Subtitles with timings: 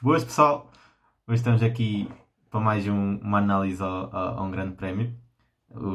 [0.00, 0.70] Boas pessoal,
[1.26, 2.08] hoje estamos aqui
[2.50, 5.16] para mais um- uma análise ao- a um grande prémio.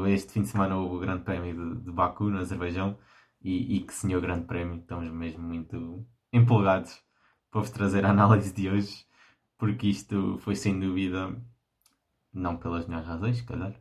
[0.07, 2.97] Este fim de semana houve o grande prémio de, de Baku, no Azerbaijão,
[3.41, 4.80] e, e que senhor grande prémio.
[4.80, 7.02] Estamos mesmo muito empolgados
[7.52, 9.05] para vos trazer a análise de hoje,
[9.58, 11.35] porque isto foi sem dúvida,
[12.33, 13.73] não pelas melhores razões, se calhar,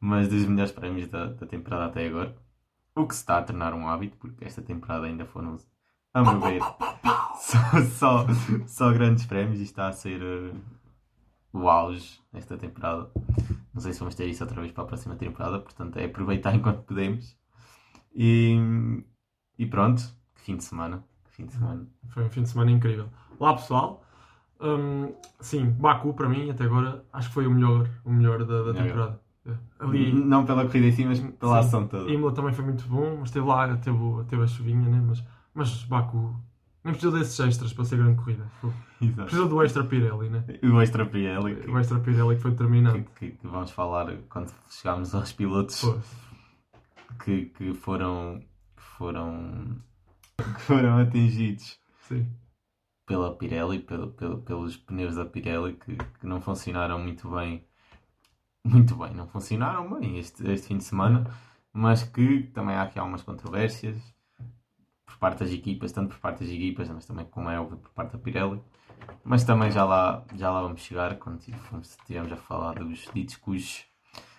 [0.00, 2.36] mas dos melhores prémios da, da temporada até agora.
[2.96, 5.56] O que se está a tornar um hábito, porque esta temporada ainda foram,
[6.14, 6.60] a meu ver,
[7.34, 7.58] só,
[7.98, 8.26] só,
[8.66, 10.54] só grandes prémios e está a ser uh,
[11.52, 13.10] o auge nesta temporada.
[13.72, 16.54] Não sei se vamos ter isso outra vez para a próxima temporada, portanto é aproveitar
[16.56, 17.36] enquanto podemos.
[18.14, 18.56] E,
[19.58, 20.02] e pronto,
[20.34, 21.04] que fim de semana.
[21.24, 21.86] Que fim de semana.
[22.08, 23.08] Foi um fim de semana incrível.
[23.38, 24.04] Olá pessoal.
[24.60, 28.62] Hum, sim, Baku para mim até agora acho que foi o melhor, o melhor da,
[28.62, 29.20] da temporada.
[29.46, 29.52] É.
[29.78, 31.68] Ali Não pela corrida em si, mas pela Sim.
[31.68, 32.10] ação toda.
[32.10, 35.02] Imola também foi muito bom, mas teve lá, teve, teve a chuvinha, né?
[35.06, 36.34] mas, mas Baku
[36.84, 38.46] nem precisou desses extras para ser grande corrida.
[39.00, 39.22] Exato.
[39.22, 40.44] Precisou do extra Pirelli, né?
[40.62, 43.08] O extra Pirelli que, O extra Pirelli que foi determinante.
[43.18, 45.82] que, que- vamos falar quando chegarmos aos pilotos
[47.24, 48.40] que, que foram
[48.76, 49.80] que foram
[50.36, 52.26] que foram atingidos sim.
[53.06, 57.64] pela Pirelli, pelo, pelo- pelos pneus da Pirelli que, que não funcionaram muito bem.
[58.66, 61.30] Muito bem, não funcionaram bem este, este fim de semana,
[61.72, 64.00] mas que também há aqui algumas controvérsias
[65.14, 67.90] por parte das equipas, tanto por parte das equipas, mas também, como é óbvio, por
[67.92, 68.60] parte da Pirelli.
[69.24, 73.84] Mas também já lá, já lá vamos chegar quando estivermos a falar dos ditos cujos.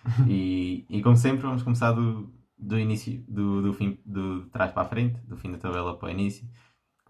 [0.28, 4.70] E, e como sempre, vamos começar do, do início, do, do fim, do de trás
[4.72, 6.48] para a frente, do fim da tabela para o início.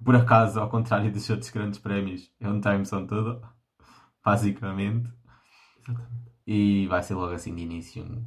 [0.04, 3.42] Por acaso, ao contrário dos outros grandes prémios, é um time são todo,
[4.24, 5.10] basicamente.
[5.80, 6.32] Exatamente.
[6.46, 8.24] E vai ser logo assim de início um,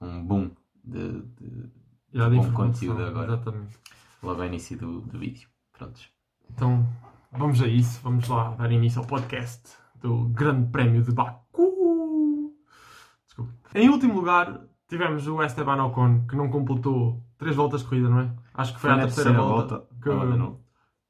[0.00, 0.50] um boom
[0.84, 1.70] de, de-
[2.12, 3.32] Bom de informação, conteúdo agora.
[3.34, 3.78] Exatamente.
[4.22, 5.48] Logo ao início do, do vídeo.
[5.76, 6.08] Prontos.
[6.50, 6.86] Então,
[7.30, 8.00] vamos a isso.
[8.02, 12.54] Vamos lá dar início ao podcast do Grande Prémio de Baku.
[13.26, 13.52] Desculpa.
[13.74, 18.20] Em último lugar, tivemos o Esteban Ocon, que não completou três voltas de corrida, não
[18.20, 18.30] é?
[18.54, 20.60] Acho que foi, Foi a terceira, terceira volta, volta, que, abandonou.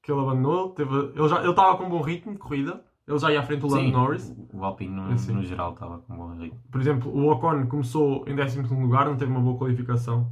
[0.03, 0.71] que ele abandonou.
[0.71, 2.84] Teve, ele já ele estava com um bom ritmo de corrida.
[3.06, 4.33] Ele já ia à frente do Lando Norris.
[4.53, 5.33] o- Alpine no, É, sim.
[5.33, 6.61] no geral estava com um bom ritmo.
[6.71, 10.31] Por exemplo, o Ocon começou em 12 lugar, não teve uma boa qualificação.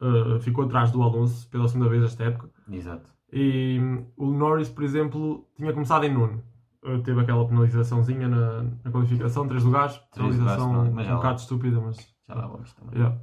[0.00, 2.50] Uh, ficou atrás do Alonso pela segunda vez esta época.
[2.70, 3.12] Exato.
[3.32, 6.42] E hum, o Norris, por exemplo, tinha começado em nono.
[6.82, 9.96] Uh, teve aquela penalizaçãozinha na, na qualificação, três lugares.
[10.12, 11.96] Três penalização lugares, mas um bocado estúpida, mas.
[12.26, 12.94] Já lá vamos também.
[12.96, 13.18] Yeah.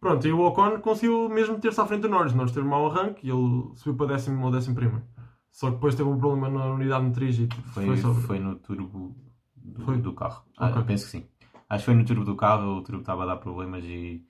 [0.00, 2.32] Pronto, e o Ocon conseguiu mesmo ter-se à frente do Norris.
[2.32, 5.04] Norris teve um mau arranque e ele subiu para décimo ou décimo primeiro.
[5.50, 8.22] Só que depois teve um problema na unidade motriz e Foi, foi, sobre...
[8.22, 9.16] foi no turbo
[9.56, 9.98] do, Foi?
[9.98, 10.42] do carro.
[10.56, 10.82] Ah, Ok.
[10.82, 11.26] eu penso que sim.
[11.68, 14.24] Acho que foi no turbo do carro, o turbo estava a dar problemas e,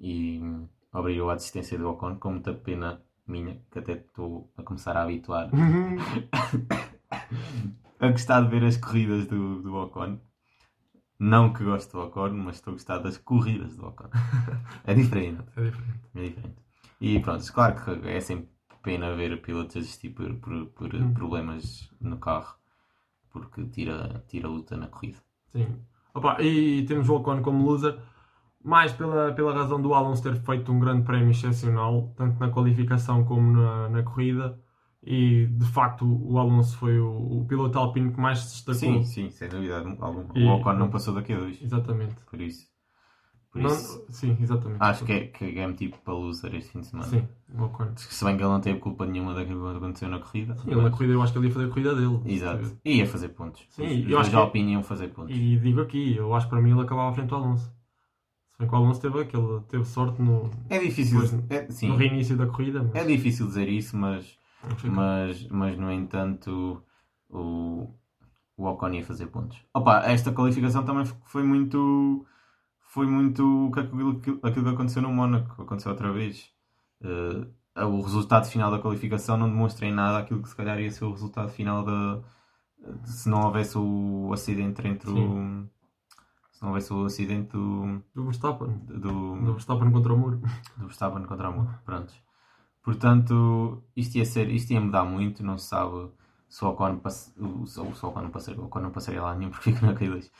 [0.00, 0.40] e
[0.92, 5.02] obrigou a desistência do Ocon, com muita pena minha, que até estou a começar a
[5.02, 5.50] habituar
[8.00, 10.18] a gostar de ver as corridas do, do Ocon.
[11.18, 14.08] Não que gosto do Ocon, mas estou a gostar das corridas do Ocon.
[14.84, 15.42] É diferente.
[15.56, 16.00] é diferente.
[16.14, 16.56] É diferente.
[17.00, 18.48] E pronto, claro que é sempre
[18.82, 21.12] pena ver pilotos desistir por, por, por Hum.
[21.14, 22.56] problemas no carro,
[23.30, 25.18] porque tira, tira luta na corrida.
[25.52, 25.66] Sim.
[26.14, 27.98] Opa, e temos o Ocon como loser,
[28.62, 33.24] mais pela, pela razão do Alonso ter feito um grande prémio excepcional, tanto na qualificação
[33.24, 34.58] como na, na corrida.
[35.02, 39.02] E de facto o Alonso foi o, o piloto alpino que mais se destacou.
[39.02, 39.82] Sim, sim, sem dúvida.
[40.34, 42.14] E- O Ocon não passou daqui a dois, Exatamente.
[42.28, 42.68] por isso.
[43.50, 44.76] Por Não- isso sim, exatamente.
[44.80, 47.08] acho que é, que é tipo para loser este fim de semana.
[47.08, 47.88] Sim, o Ocon.
[47.96, 50.54] Se bem que ele não teve culpa nenhuma daquilo que aconteceu na corrida.
[50.58, 52.20] Sim, ele na corrida eu acho que ele ia fazer a corrida dele.
[52.26, 52.76] Exato.
[52.84, 53.64] E ia fazer pontos.
[53.70, 55.34] Sim, Os- eu os acho dois que- Alpine iam fazer pontos.
[55.34, 57.72] E digo aqui, eu acho que para mim ele acabava à frente do Alonso.
[58.66, 62.36] Que o Alonso teve, aquele, teve sorte no, É difícil, Depois, é, sim, no reinício
[62.36, 62.82] da corrida.
[62.82, 62.94] Mas...
[62.94, 64.38] é difícil dizer isso, mas
[64.84, 66.82] mas, mas no entanto
[67.28, 67.88] o,
[68.56, 69.58] o Ocon ia fazer pontos.
[69.74, 72.26] Opa, esta qualificação também foi muito
[72.80, 76.50] foi muito aquilo, aquilo que aconteceu no Mónaco, aconteceu outra vez.
[77.02, 80.90] Eh, o resultado final da qualificação não demonstra em nada aquilo que se calhar ia
[80.90, 82.20] ser o resultado final da
[83.04, 85.68] se não houvesse o acidente entre o
[86.60, 88.68] se não houvesse o acidente do, Do Verstappen.
[88.86, 88.98] do,
[89.40, 90.36] Do Verstappen contra o muro.
[90.76, 91.70] do Verstappen contra o Muro.
[91.86, 92.14] Prontos.
[92.82, 96.08] Portanto, isto ia, ser, isto ia mudar muito, não se sabe
[96.48, 97.00] se o Ocon,
[97.38, 99.94] o, se o Ocon não passaria, o Ocon não passaria lá nenhum porque fica na
[99.94, 100.30] Q2.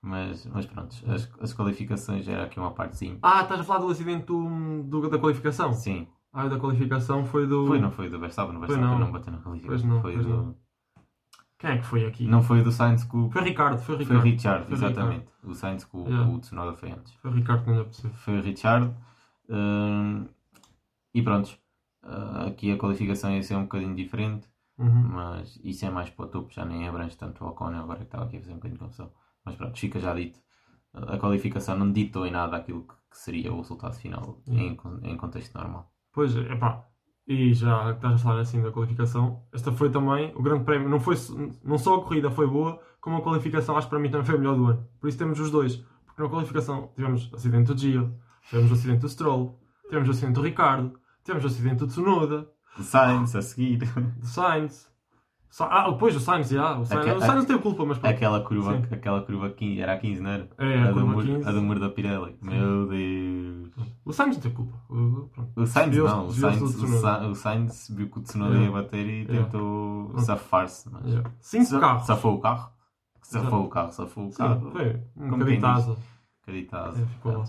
[0.00, 3.18] Mas, mas pronto, as, as qualificações era aqui uma partezinha.
[3.22, 5.72] Ah, estás a falar do acidente do, do- da qualificação?
[5.72, 7.66] Sim, Ah, o da qualificação foi do.
[7.66, 8.98] foi, não foi do Verstappen, o Verstappen não.
[8.98, 9.12] não.
[9.12, 9.68] bateu na qualificação.
[9.68, 10.32] Pois não, foi pois do...
[10.36, 10.54] não.
[11.58, 12.26] Quem é que foi aqui?
[12.26, 13.30] Não foi do Sainz que o...
[13.30, 14.20] Foi Ricardo, foi Foi Ricardo.
[14.20, 15.26] o Richard, Foi exatamente.
[15.42, 16.30] O Sainz que o, Yeah.
[16.30, 17.12] o Tsunoda foi antes.
[17.14, 18.10] Foi Ricardo que não lhe apeteceu.
[18.10, 18.94] Foi o Richard.
[19.48, 20.26] hum,
[21.14, 21.58] e pronto.
[22.02, 24.48] Ah, aqui a qualificação ia ser um bocadinho diferente.
[24.78, 25.08] Uhum.
[25.08, 28.04] Mas isso é mais para o topo, já nem abrange tanto o Ocon, agora que
[28.04, 29.10] estava aqui a fazer um bocadinho de confusão.
[29.44, 30.38] Mas pronto, fica já dito.
[30.94, 35.16] A qualificação não ditou em nada aquilo que que seria o resultado final em, em
[35.16, 35.90] contexto normal.
[36.12, 36.84] Pois, é pá.
[37.28, 40.88] E já que estás a falar assim da qualificação, esta foi também o grande prémio.
[40.88, 41.14] Não, foi,
[41.62, 44.36] não só a corrida foi boa, como a qualificação acho que para mim também foi
[44.36, 44.88] a melhor do ano.
[44.98, 45.76] Por isso temos os dois.
[46.06, 48.14] Porque na qualificação tivemos o acidente do Gio,
[48.48, 52.48] tivemos o acidente do Stroll, tivemos o acidente do Ricardo, tivemos o acidente do Tsunoda,
[52.78, 53.76] O Sainz a seguir.
[54.16, 54.87] do Sainz.
[55.60, 56.78] Ah, depois o Sainz, já.
[56.78, 58.14] O Sainz, Aque- o Sainz não teve culpa, mas pronto.
[58.14, 58.94] aquela curva, Sim.
[58.94, 60.48] aquela curva 15, era a 15, não era?
[60.58, 61.48] É, a do curva muro, 15.
[61.48, 62.36] a do muro da Pirelli.
[62.42, 63.70] Meu Deus.
[64.04, 64.76] O Sainz não teve culpa.
[64.90, 68.66] O- Sainz não, o Sainz, do o, Sainz viu que o Tsunoda Yeah.
[68.76, 69.44] ia bater e Yeah.
[69.44, 70.22] tentou Pronto.
[70.22, 70.90] safar-se.
[70.92, 71.04] Mas...
[71.06, 71.30] Yeah.
[71.40, 72.06] Cinco Sa- carros.
[72.06, 72.70] Safou o carro?
[73.22, 74.70] Safou o carro, safou o Sim, carro.
[74.70, 75.34] foi um.
[75.34, 75.98] Acreditado.
[76.46, 77.44] É, ficou lá.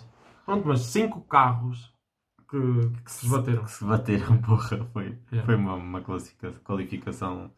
[0.46, 1.94] Pronto, mas cinco carros
[2.50, 2.58] que,
[3.06, 3.64] que se bateram.
[3.64, 5.46] Que se bateram, porra, foi, Yeah.
[5.46, 6.02] foi uma, uma
[6.64, 7.52] qualificação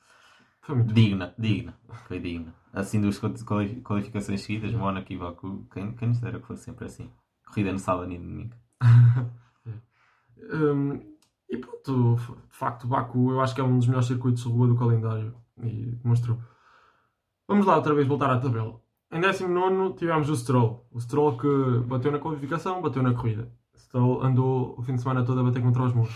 [0.62, 1.78] Foi muito digna, digna,
[2.08, 2.54] foi digna.
[2.74, 6.86] Assim, duas quali- qualificações seguidas, Mónaco e Baku, quem, quem nos dera que fosse sempre
[6.86, 7.10] assim.
[7.46, 8.56] Corrida no sábado e no domingo.
[10.54, 11.00] Hum,
[11.50, 14.68] e pronto, de facto, Baku eu acho que é um dos melhores circuitos de rua
[14.68, 16.38] do calendário e demonstrou.
[17.48, 18.81] Vamos lá outra vez voltar à tabela.
[19.12, 20.88] Em 19 tivemos o Stroll.
[20.92, 23.52] O Stroll que bateu na qualificação, bateu na corrida.
[23.78, 26.16] Stroll andou o fim de semana todo a bater contra os muros.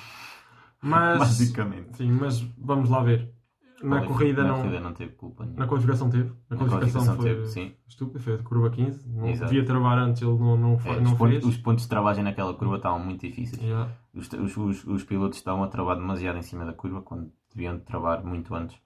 [0.81, 1.97] Mas, Basicamente.
[1.97, 3.34] sim, mas vamos lá ver.
[3.83, 4.55] Na Quali- corrida na não.
[4.61, 5.59] corrida não teve culpa nenhuma.
[5.63, 6.29] Na qualificação teve.
[6.49, 7.73] Na Na qualificação, foi teve, sim.
[7.87, 9.07] estúpido, foi a de curva 15.
[9.09, 9.51] Não Exato.
[9.51, 11.45] devia travar antes, ele não, não, É, foi, os, não pontos, fez.
[11.45, 13.61] os pontos de travagem naquela curva estavam muito difíceis.
[13.61, 13.91] Yeah.
[14.13, 17.75] Os, os, os, os pilotos estavam a travar demasiado em cima da curva quando deviam
[17.77, 18.77] de travar muito antes.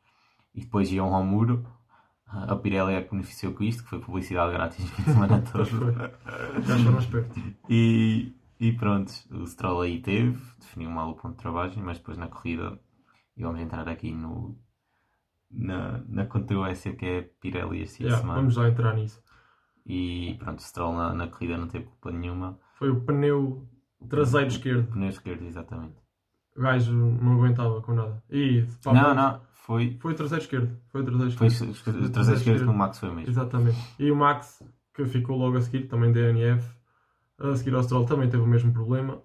[0.55, 1.63] E depois iam ao muro.
[2.31, 5.65] A Pirelli é que beneficiou com isto, que foi publicidade grátis de semana foi.
[5.65, 7.43] Já foram espertos.
[7.69, 12.17] E, e pronto, o Stroll aí teve, definiu mal o ponto de travagem, mas depois
[12.17, 12.79] na corrida,
[13.37, 14.55] e vamos entrar aqui no,
[15.51, 18.39] na, na controvérsia que é Pirelli este de Yeah, semana.
[18.39, 19.21] vamos já entrar nisso.
[19.85, 22.59] E pronto, o Stroll na, na corrida não teve culpa nenhuma.
[22.75, 23.67] Foi o pneu
[24.07, 24.91] traseiro esquerdo.
[24.91, 25.95] Pneu esquerdo, exatamente.
[26.55, 28.21] O gajo não aguentava com nada.
[28.29, 30.77] E, pá, não, mas- não, foi, Foi o traseiro esquerdo.
[30.91, 32.05] Foi o traseiro foi esquerdo.
[32.05, 33.29] o traseiro esquerdo que o Max foi mesmo.
[33.29, 33.77] Exatamente.
[33.97, 34.63] E o Max,
[34.93, 36.67] que ficou logo a seguir, também DNF.
[37.39, 39.21] A seguir ao Stroll também teve o mesmo problema.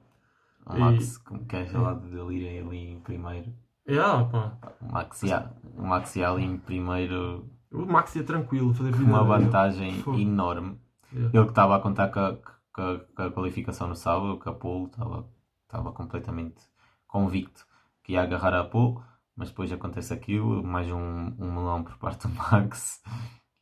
[0.67, 3.53] O E- Max, como que é gelado dele ir ali em primeiro.
[3.87, 4.57] E ah, pá.
[4.81, 9.05] O Max ia, o Max ia ali em primeiro O Max ia tranquilo, fazer vida.
[9.05, 10.19] uma vantagem Fogo.
[10.19, 10.79] enorme.
[11.13, 11.31] Yeah.
[11.37, 12.37] Ele que estava a contar com a,
[12.73, 15.29] com a- com a qualificação no sábado, que a pole estava,
[15.67, 16.61] estava completamente
[17.07, 17.65] convicto
[18.03, 18.99] que ia agarrar a pole,
[19.37, 23.03] mas depois acontece aquilo, mais um, um melão por parte do Max.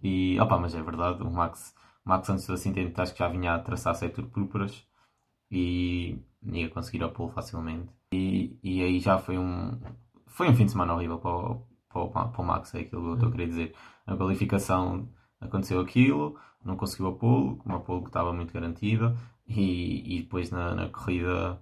[0.02, 1.74] E, opa, mas é verdade, o Max,
[2.04, 4.86] o Max antes do acidente acho que já vinha a traçar setor púrpuras
[5.50, 7.88] e ia conseguir a pole facilmente.
[8.12, 9.78] E, e aí já foi um,
[10.32, 13.02] foi um fim de semana horrível para o, para o, para o Max, é aquilo
[13.02, 13.74] que eu estou a querer dizer.
[14.06, 15.08] Na qualificação
[15.40, 20.50] aconteceu aquilo, não conseguiu a pole, uma pole que estava muito garantida, e, e depois
[20.50, 21.60] na, na corrida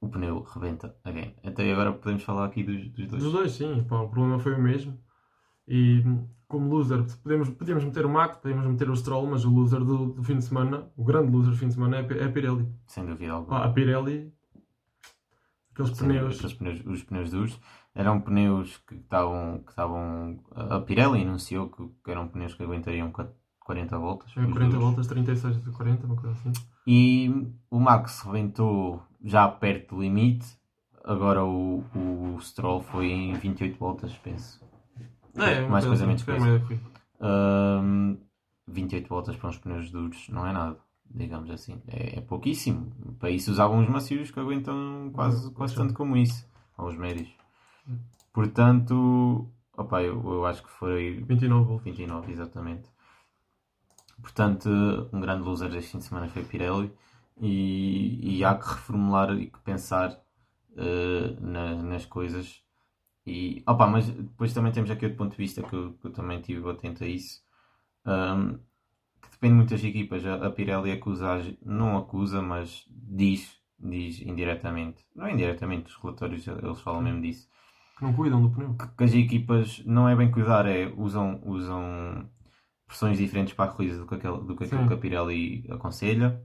[0.00, 1.34] o pneu rebenta again.
[1.44, 3.22] Até agora podemos falar aqui dos, dos dois.
[3.22, 3.84] Dos dois, sim.
[3.84, 4.98] Pá, o problema foi o mesmo.
[5.68, 6.02] E
[6.48, 10.12] como loser, podemos, podíamos meter o Max, podíamos meter o Stroll, mas o loser do,
[10.12, 12.32] do fim de semana, o grande loser do fim de semana é, a é a
[12.32, 12.66] Pirelli.
[12.86, 13.60] Sem dúvida alguma.
[13.60, 14.32] Pá, a Pirelli,
[15.82, 16.36] aqueles Sem pneus.
[16.36, 17.60] aqueles pneus, os pneus duros
[17.94, 20.38] eram pneus que estavam, que estavam.
[20.54, 23.12] A Pirelli anunciou que, que eram pneus que aguentariam
[23.60, 24.32] 40 voltas.
[24.36, 24.84] É os 40 duros.
[24.84, 26.52] voltas, 36 de 40, uma coisa assim.
[26.86, 30.46] E o Max rebentou já perto do limite.
[31.04, 34.60] Agora o, o Stroll foi em 28 voltas, penso.
[35.36, 36.80] É, mais coisa, assim, menos foi coisa.
[37.20, 38.16] Ahm,
[38.68, 40.78] 28 voltas para uns pneus duros não é nada,
[41.10, 41.80] digamos assim.
[41.88, 42.92] É, é pouquíssimo.
[43.18, 46.46] Para isso usavam os macios que aguentam quase, quase tanto como isso.
[46.78, 47.28] Ou os médios.
[48.32, 51.84] Portanto, opa, eu, eu acho que foi 29 voltas.
[51.84, 52.88] 29, exatamente.
[54.20, 54.68] Portanto,
[55.12, 56.92] um grande loser deste fim de semana foi Pirelli
[57.40, 60.20] e, e há que reformular e que pensar
[60.76, 62.62] eh, na- nas coisas.
[63.26, 66.12] E, opa, mas depois também temos aqui outro ponto de vista que eu, que eu
[66.12, 67.42] também tive atento a isso.
[68.06, 68.58] ahm,
[69.22, 70.24] que depende muito das equipas.
[70.26, 75.04] A, Pirelli acusa, não acusa, mas diz, diz indiretamente.
[75.14, 77.48] Não é indiretamente, os relatórios eles falam mesmo disso
[77.98, 78.74] Que não cuidam do pneu.
[78.96, 82.28] que as equipas não é bem cuidar, é usam, usam
[82.86, 84.88] pressões diferentes para a corrida do que, aquele, do que aquilo Sim.
[84.88, 86.42] que a Pirelli aconselha.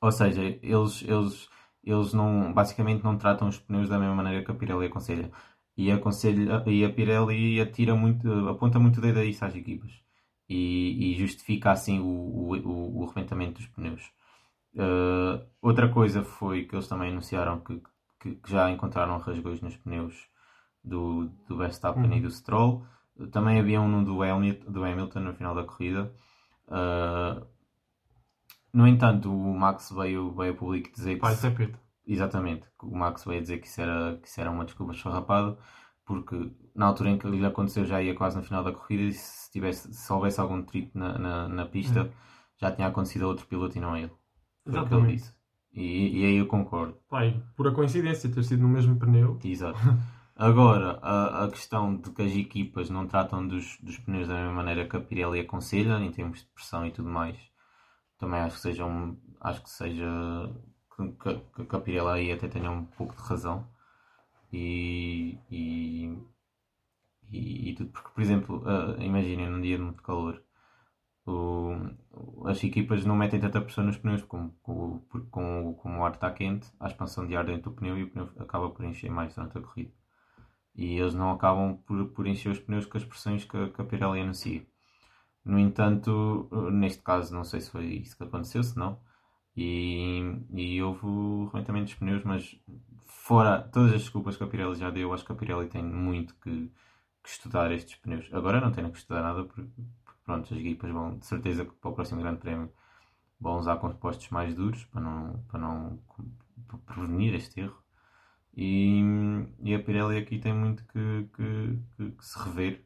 [0.00, 1.48] Ou seja, eles, eles,
[1.82, 5.30] eles não, basicamente não tratam os pneus da mesma maneira que a Pirelli aconselha.
[5.76, 10.03] E, aconselha, e a Pirelli atira muito, aponta muito o dedo a isso às equipas.
[10.48, 14.02] E, e justifica assim o, o, o, arrebentamento dos pneus.
[14.74, 17.80] Uh, outra coisa foi que eles também anunciaram que,
[18.20, 20.28] que, que já encontraram rasgões nos pneus
[20.82, 22.16] do, do Verstappen uhum.
[22.16, 22.84] e do Stroll.
[23.30, 26.12] Também havia um do Hamilton, do Hamilton no final da corrida.
[26.66, 27.46] Uh,
[28.72, 31.20] no entanto, o Max veio, veio a público dizer que.
[31.20, 31.46] Pai, se...
[32.06, 35.56] Exatamente, o Max veio dizer que isso era, que isso era uma desculpa esfarrapada,
[36.04, 39.12] porque na altura em que lhe aconteceu já ia quase no final da corrida e
[39.12, 42.10] se, tivesse, se houvesse algum trip na, na, na pista uhum.
[42.60, 44.12] já tinha acontecido a outro piloto e não a ele.
[44.64, 45.32] Foi o que ele disse.
[45.72, 46.96] E, e aí eu concordo.
[47.08, 49.38] Pai, pura coincidência ter sido no mesmo pneu.
[49.42, 49.78] Exato.
[50.36, 54.52] Agora, a, a questão de que as equipas não tratam dos, dos pneus da mesma
[54.52, 57.38] maneira que a Pirelli aconselha, em termos de pressão e tudo mais,
[58.18, 60.06] também acho que seja um, acho que seja
[60.96, 63.64] que, que a Pirelli aí até tenha um pouco de razão.
[64.56, 66.16] E, e,
[67.32, 70.40] e, tudo, porque, por exemplo, uh, imaginem num dia de muito calor,
[71.26, 71.72] o,
[72.46, 76.30] as equipas não metem tanta pressão nos pneus como, com, com, como o ar está
[76.30, 79.34] quente, a expansão de ar dentro do pneu e o pneu acaba por encher mais
[79.34, 79.92] durante a corrida.
[80.76, 83.84] E eles não acabam por, por encher os pneus com as pressões que, que a
[83.84, 84.64] Pirelli anuncia.
[85.44, 89.00] No entanto, neste caso, não sei se foi isso que aconteceu, se não.
[89.56, 90.20] E,
[90.52, 92.58] e houve o arrebentamento dos pneus, mas
[93.06, 96.34] fora todas as desculpas que a Pirelli já deu, acho que a Pirelli tem muito
[96.36, 96.70] que,
[97.22, 98.28] que estudar estes pneus.
[98.32, 99.62] Agora não tem que estudar nada, porque,
[100.04, 102.72] porque pronto, as equipas vão de certeza que para o próximo Grande Prémio
[103.40, 105.98] vão usar compostos mais duros para não, para não
[106.68, 107.82] para prevenir este erro.
[108.56, 109.02] E,
[109.60, 112.84] e a Pirelli aqui tem muito que, que, que, que se rever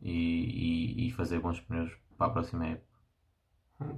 [0.00, 2.87] e, e, e, fazer bons pneus para a próxima época.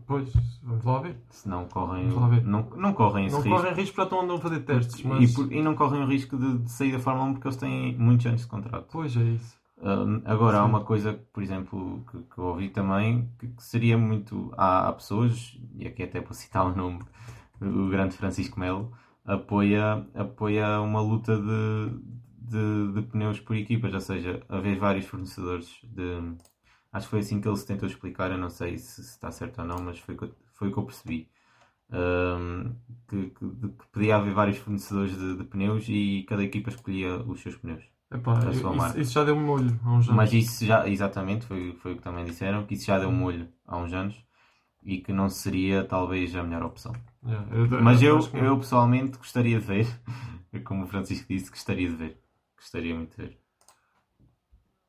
[0.06, 0.30] Pois,
[0.62, 1.16] vamos lá ver.
[1.30, 2.08] Se não correm.
[2.44, 3.56] Não, não correm esse não risco.
[3.56, 5.02] correm risco, estão andando a fazer testes.
[5.02, 5.30] Mas...
[5.30, 7.56] E, por, e não correm o risco de, de, sair da Fórmula 1 porque eles
[7.56, 8.88] têm muitos anos de contrato.
[8.92, 9.58] Pois é isso.
[9.78, 10.62] Uh, agora, Sim.
[10.62, 14.52] há uma coisa, por exemplo, que, que eu ouvi também, que, que seria muito.
[14.56, 17.00] Há, há, pessoas, e aqui até para citar o nome,
[17.60, 18.92] o grande Francisco Melo,
[19.24, 21.90] apoia, apoia uma luta de,
[22.38, 26.34] de, de pneus por equipas, ou seja, haver vários fornecedores de
[26.92, 28.30] Acho que foi assim que ele se tentou explicar.
[28.30, 30.16] Eu não sei se, se está certo ou não, mas foi,
[30.52, 31.30] foi o que eu percebi.
[31.92, 32.72] Um,
[33.08, 37.40] que, que, que, podia haver vários fornecedores de, de, pneus e cada equipa escolhia os
[37.40, 37.82] seus pneus.
[38.12, 40.16] Epá, isso, isso, já deu um molho há uns anos.
[40.16, 43.12] Mas isso já, exatamente, foi, foi o que também disseram, que isso já deu um
[43.12, 44.24] molho há uns anos
[44.82, 46.92] e que não seria talvez a melhor opção.
[47.24, 49.86] Yeah, eu, Mas eu, eu, eu, pessoalmente gostaria de ver,
[50.64, 52.20] como o Francisco disse, gostaria de ver.
[52.56, 53.38] Gostaria muito de ver.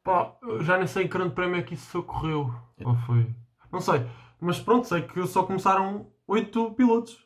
[0.03, 2.53] Pá, já nem sei em que grande prémio é que isso ocorreu.
[2.83, 3.33] Ou foi?
[3.71, 4.05] Não sei.
[4.39, 7.17] Mas pronto, sei que só começaram 8 pilotos.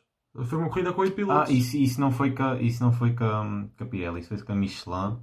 [0.44, 1.50] Foi uma corrida com 8 pilotos.
[1.50, 4.28] Ah, isso, isso não foi com a, isso não foi com com a Pirelli, isso
[4.28, 5.18] foi com a Michelin.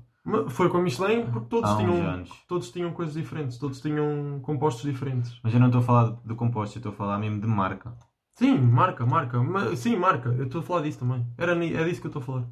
[0.50, 5.40] Foi com a Michelin porque todos tinham, todos tinham coisas diferentes, todos tinham compostos diferentes.
[5.44, 7.94] Mas eu não estou a falar de compostos, eu estou a falar mesmo de marca.
[8.36, 9.44] Sim, marca, marca.
[9.44, 10.30] Mas, sim, marca.
[10.30, 11.28] Eu estou a falar disso também.
[11.38, 12.48] Era, é disso que eu estou a falar.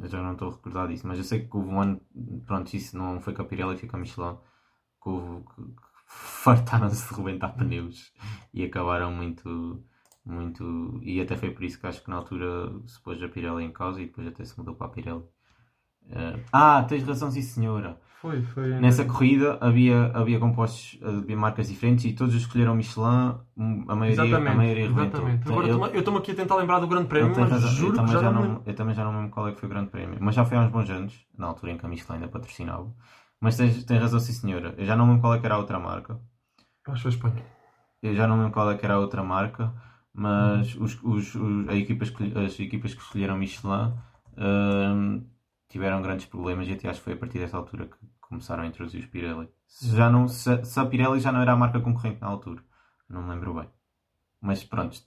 [0.00, 2.00] Eu já não estou a recordar disso, mas eu sei que houve um ano,
[2.46, 4.36] pronto, isso não foi com a Pirelli, foi com a Michelin,
[5.02, 5.72] que, houve, que, que
[6.06, 8.12] fartaram-se de rebentar pneus
[8.52, 9.84] e acabaram muito,
[10.24, 13.64] muito, e até foi por isso que acho que na altura se pôs a Pirelli
[13.64, 15.24] em causa e depois até se mudou para a Pirelli.
[16.04, 18.00] Uh, ah, tens razão, sim senhora.
[18.22, 18.68] Foi, foi.
[18.78, 23.34] Nessa corrida havia, havia compostos, havia marcas diferentes e todos escolheram Michelin,
[23.88, 25.48] a maioria, exatamente, a maioria exatamente.
[25.48, 28.12] Agora eu estou-me aqui a tentar lembrar do Grande Prémio, mas razão, juro eu que
[28.12, 29.90] já, já não, não Eu também já não lembro qual é que foi o Grande
[29.90, 32.28] Prémio, mas já foi há uns bons anos, na altura em que a Michelin ainda
[32.28, 32.94] patrocinava.
[33.40, 34.72] Mas tens, tens razão, sim senhora.
[34.78, 36.20] Eu já não lembro qual é que era a outra marca.
[36.86, 37.44] Acho que foi Espanha.
[38.00, 39.74] Eu já não lembro qual é que era a outra marca,
[40.14, 40.84] mas hum.
[40.84, 42.12] os, os, os, a equipas,
[42.46, 43.94] as equipas que escolheram Michelin
[44.38, 45.24] hum,
[45.68, 48.66] tiveram grandes problemas e até acho que foi a partir dessa altura que começaram a
[48.66, 49.48] introduzir os Pirelli.
[49.66, 52.62] Se, já não, se, se, a Pirelli já não era a marca concorrente na altura.
[53.08, 53.68] Não me lembro bem.
[54.40, 54.98] Mas pronto.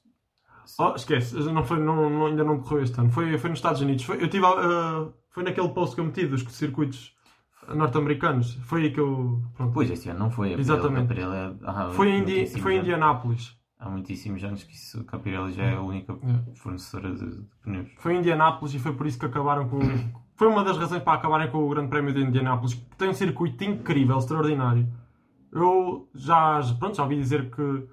[0.79, 3.11] Oh, esquece, não foi, não, não, ainda não correu este ano.
[3.11, 4.03] Foi, foi nos Estados Unidos.
[4.03, 7.15] Foi, eu tive, uh, foi naquele post que eu meti dos circuitos
[7.67, 8.55] norte-americanos.
[8.63, 9.43] Foi aí que eu.
[9.55, 9.73] Pronto.
[9.73, 10.53] Pois, este ano não foi.
[10.53, 11.07] A Exatamente.
[11.07, 13.55] Pirelli, Pirelli, ah, foi em, Indi foi em Indianápolis.
[13.77, 16.55] Há muitíssimos anos que, isso, que a Pirelli já é a única é.
[16.55, 17.89] fornecedora de, de, pneus.
[17.97, 19.79] Foi em Indianápolis e foi por isso que acabaram com,
[20.35, 23.13] foi uma das razões para acabarem com o Grande Prémio de Indianápolis, que tem um
[23.13, 24.87] circuito incrível, extraordinário.
[25.51, 27.87] Eu já, pronto, já ouvi dizer que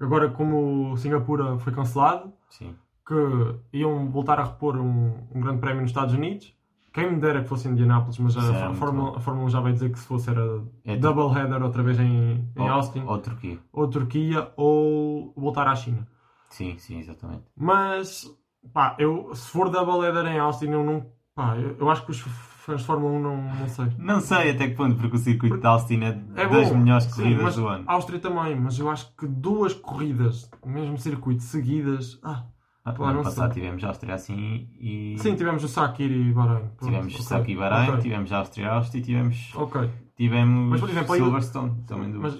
[0.00, 2.74] agora como Singapura foi cancelado, Sim.
[3.06, 6.54] que iam voltar a repor um, um Grande Prémio nos Estados Unidos.
[6.92, 9.90] Quem me dera que fosse Indianápolis, mas a, a, Fórmula, a, Fórmula, já vai dizer
[9.90, 13.02] que se fosse era é double header outra vez em, em ou, Austin.
[13.06, 13.58] Ou Turquia.
[13.72, 16.06] Ou Turquia, ou voltar à China.
[16.50, 17.44] Sim, sim, exatamente.
[17.56, 18.30] Mas,
[18.74, 21.10] pá, eu, se for double header em Austin, eu não
[21.46, 23.86] Pá, eu, eu, acho que os fãs de Fórmula 1 não, não sei.
[23.98, 27.06] Não sei até que ponto, porque o circuito de Austin é, é das bom, melhores
[27.12, 27.84] corridas sim, do ano.
[27.86, 32.18] Áustria também, mas eu acho que duas corridas no mesmo circuito seguidas.
[32.22, 32.44] Ah,
[32.84, 33.62] Ah, no ano passado sei.
[33.62, 35.16] tivemos Áustria assim e.
[35.18, 36.68] Sim, tivemos o Sakir e Bahrein.
[36.80, 37.24] Tivemos ok.
[37.24, 38.00] Saki Bahrein, Ok.
[38.02, 39.90] tivemos Áustria Áustria e tivemos, Ok.
[40.16, 42.38] tivemos Mas, por exemplo, Silverstone também do, Mas.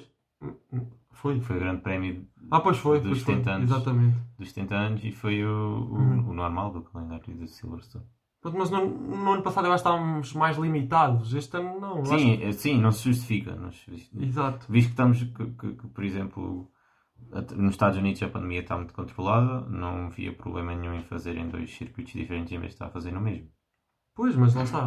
[1.12, 1.40] Foi.
[1.40, 2.98] foi o grande prémio Ah, pois foi.
[2.98, 3.34] dos Pois foi.
[3.36, 3.70] 70 anos.
[3.70, 4.16] Exatamente.
[4.38, 6.30] dos 70 anos e foi o, o, Hum.
[6.30, 8.04] o normal do calendário do Silverstone.
[8.44, 11.32] Mas no, no ano passado eu acho que estávamos mais limitados.
[11.32, 12.04] Este ano não.
[12.04, 13.54] Sim, eh, sim, não se justifica.
[13.54, 14.18] Não se justifica.
[14.18, 14.66] que- Exato.
[14.68, 16.68] Visto que estamos, que, que- que, por exemplo,
[17.56, 21.72] nos Estados Unidos a pandemia está muito controlada, não havia problema nenhum em fazerem dois
[21.76, 23.48] circuitos diferentes em vez de estar a fazer no mesmo.
[24.14, 24.86] Pois, mas lá está.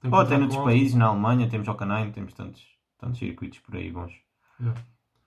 [0.00, 2.62] Tem que Ou até noutros países, na Alemanha, temos Hockenheim, temos tantos,
[2.98, 4.12] tantos circuitos por aí bons.
[4.60, 4.78] Yeah.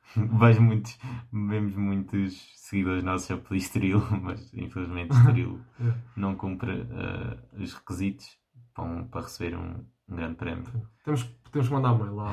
[0.39, 0.97] Vejo muitos,
[1.31, 6.01] vemos muitos seguidores nossos a pedir Estoril, mas infelizmente Estoril Yeah.
[6.15, 8.27] não cumpre eh, os requisitos
[8.73, 10.65] para, um- para receber um, um grande prémio.
[11.03, 12.31] Temos, temos que mandar mail lá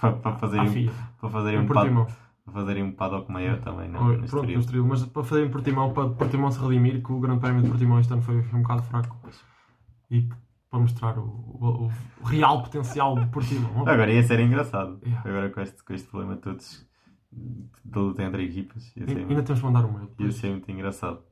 [0.00, 0.92] para, para à fazerem, FIA.
[1.20, 2.06] para fazerem Em um pad, Portimão.
[2.44, 4.58] para fazerem um paddock maior também no, Oi, no Pronto, no.
[4.58, 4.86] Estoril.
[4.86, 7.98] Mas para fazer em Portimão, para Portimão se redimir, que o Grande Prémio de Portimão
[7.98, 9.16] este ano foi, foi um bocado fraco.
[10.10, 10.28] E
[10.70, 13.80] para mostrar o, o- o real potencial de Portimão.
[13.88, 15.00] Agora ia ser engraçado.
[15.02, 15.28] Yeah.
[15.28, 16.86] Agora com este, com este problema todos
[17.30, 18.94] de luta entre equipas.
[18.96, 20.10] Ia Ainda temos que mandar um mail.
[20.18, 21.22] ia ser muito engraçado.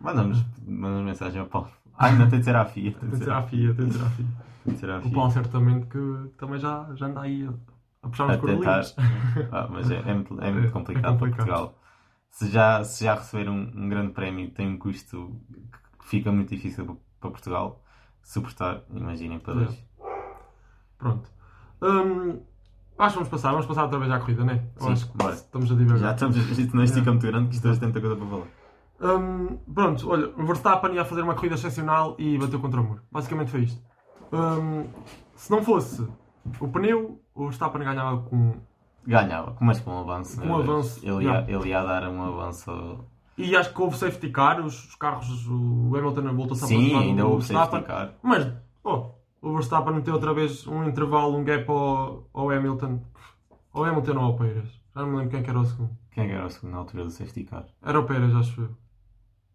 [0.00, 1.70] Mandamos, mandamos mensagem ao Paulo.
[1.98, 2.92] Ai, não tem de ser à FIA.
[2.92, 4.26] Tem de ser à FIA, tem de ser à FIA.
[4.64, 5.12] Tem de ser à O FIA.
[5.12, 7.48] Paulo certamente que também já, já anda aí
[8.02, 8.40] a, puxar tentar.
[8.40, 8.94] correlinhos.
[9.52, 11.36] Ah, mas é, é muito, é É- muito é complicado, para complicado.
[11.46, 11.78] Portugal.
[12.30, 15.40] Se já, se já receber um, um grande prémio tem um custo
[15.98, 17.82] que fica muito difícil para Portugal
[18.22, 19.86] suportar, imaginem para dois.
[20.98, 21.30] Pronto.
[21.80, 22.40] Hum,
[22.98, 23.50] acho que vamos passar.
[23.50, 24.62] Vamos passar outra vez à corrida, não é?
[24.76, 25.34] Sim, acho que bora.
[25.34, 25.98] estamos a divagar.
[25.98, 28.46] Já estamos, isto não estica muito grande, que isto hoje tem tanta coisa para falar.
[28.98, 33.02] Hum, pronto, olha, o Verstappen ia fazer uma corrida excepcional e bateu contra o muro.
[33.12, 33.82] Basicamente foi isto.
[34.32, 34.86] Hum,
[35.34, 36.06] se não fosse
[36.60, 38.54] o pneu, o Verstappen ganhava com.
[39.06, 40.40] Ganhava, mas com um avanço.
[40.40, 41.52] Com um avanço, Ele ia, yeah.
[41.52, 43.04] ele ia dar um avanço.
[43.38, 47.26] E acho que houve safety car, os, os carros, o Hamilton voltou-se a Sim, ainda
[47.26, 48.14] houve safety car.
[48.22, 48.50] Mas,
[48.82, 49.10] oh,
[49.48, 53.00] o Verstappen meteu outra vez um intervalo, um gap ao, ao Hamilton.
[53.72, 54.68] Ao Hamilton ou ao Pérez.
[54.94, 55.96] Já não me lembro quem que era o segundo.
[56.10, 57.66] Quem é era o segundo na altura do safety car?
[57.82, 58.76] Era o Pérez, acho eu.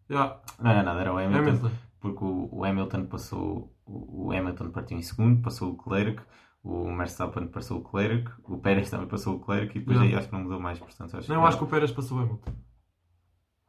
[0.09, 1.39] Yeah, Não era nada, era o Hamilton.
[1.49, 1.71] Hamilton.
[1.99, 3.73] Porque o, o Hamilton passou.
[3.85, 6.21] O, Hamilton partiu em segundo, passou o Leclerc.
[6.63, 8.31] O Verstappen passou o Leclerc.
[8.43, 9.75] O Pérez também passou o Leclerc.
[9.77, 10.15] E depois Yeah.
[10.15, 10.79] aí acho que não mudou mais.
[10.79, 12.51] Portanto, acho Não, eu acho que o Pérez passou o Hamilton.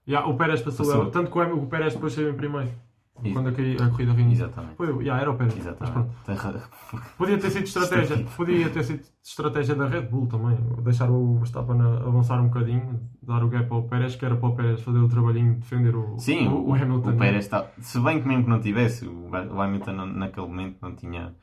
[0.07, 0.95] Yeah, o Pérez passou, Passou.
[0.95, 1.19] o Hamilton.
[1.21, 2.71] Tanto que o o Pérez depois saiu em primeiro.
[3.15, 4.33] Quando a, a corrida vinha.
[4.33, 4.75] Exatamente.
[4.77, 5.57] Foi, yeah, era o Pérez.
[5.57, 6.11] Exatamente.
[7.17, 8.25] Podia ter sido estratégia.
[8.37, 10.57] Podia ter sido estratégia da Red Bull também.
[10.83, 14.57] Deixar o Verstappen avançar um bocadinho, dar o gap ao Pérez, que era para o
[14.57, 17.11] Pérez fazer o trabalhinho de defender o, Sim, o, o Hamilton.
[17.11, 17.71] O Pérez está.
[17.81, 21.35] Se bem que mesmo que não tivesse, o Hamilton não- naquele momento não tinha.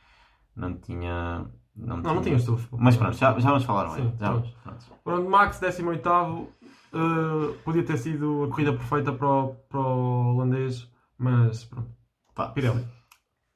[0.56, 1.46] Não tinha.
[1.76, 2.76] Não, Não, não tinha estofo.
[2.78, 3.90] Mas pronto, já, já vamos falar.
[3.92, 4.54] Sim, Já vamos.
[4.66, 4.84] vamos.
[4.86, 5.00] Pronto.
[5.04, 6.10] Pronto, Max, 18
[6.94, 11.90] uh, podia ter sido a corrida perfeita para o, para o holandês, mas pronto.
[12.34, 12.86] Pá, Pirelli.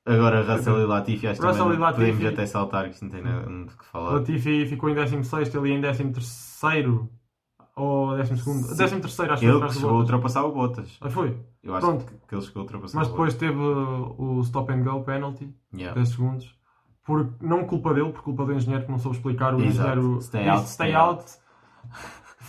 [0.05, 2.11] Agora Russell e Latifi, acho que Russell também e Latifi.
[2.11, 4.11] podemos até saltar, que isto não tem nada muito que falar.
[4.15, 6.03] Latifi ficou em 16, ele em 13
[7.75, 8.75] ou 12, Sim.
[8.75, 8.93] 13
[9.31, 10.01] acho que Ele foi que atrás do chegou a Bottas.
[10.13, 10.97] ultrapassar o Bottas.
[11.01, 11.39] Ah, foi.
[11.63, 12.05] Eu acho Pronto.
[12.05, 15.03] que, que ele chegou a ultrapassar Mas o depois teve uh, o stop and go
[15.03, 15.79] penalty, Bottas.
[15.79, 15.95] Yeah.
[15.95, 16.55] 10 segundos.
[17.05, 19.55] Por, não culpa dele, por culpa do engenheiro que não soube explicar.
[19.55, 19.69] O Exato.
[19.99, 21.23] engenheiro Stay disse, out, stay stay out.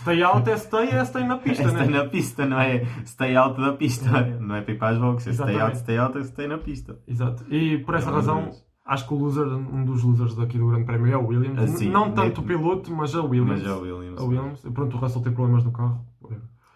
[0.01, 1.97] Stay out é stay, é stay na pista, É stay né?
[1.97, 4.09] na pista, não é stay out da pista.
[4.39, 5.39] Não é para ir para as boxes.
[5.39, 6.99] É stay out, stay out, é stay na pista.
[7.07, 7.43] Exato.
[7.51, 8.51] E por essa razão,
[8.85, 11.59] acho que o loser, um dos losers daqui do Grande Prémio é o Williams.
[11.59, 11.89] Ah, sim.
[11.89, 13.63] não tanto o piloto, mas a Williams.
[13.63, 14.19] Mas o Williams.
[14.19, 14.61] A Williams.
[14.73, 16.05] Pronto, o Russell tem problemas no carro.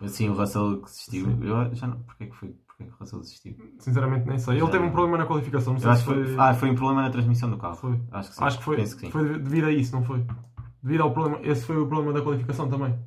[0.07, 1.25] Sim, o Russell desistiu.
[1.25, 1.39] Sim.
[1.41, 1.97] Eu já não.
[1.99, 2.49] Porquê que foi?
[2.49, 3.55] Porquê que o Russell desistiu?
[3.79, 4.53] Sinceramente, nem sei.
[4.53, 5.73] Ele Já teve um problema na qualificação.
[5.73, 6.25] Não sei se que foi.
[6.25, 7.75] foi, ah, foi um problema na transmissão do carro.
[7.75, 7.99] Foi.
[8.11, 8.43] Acho que sim.
[8.43, 9.11] Acho que foi, que sim.
[9.11, 10.25] foi devido a isso, não foi?
[10.81, 11.39] Devido ao problema.
[11.45, 12.97] Esse foi o problema da qualificação também.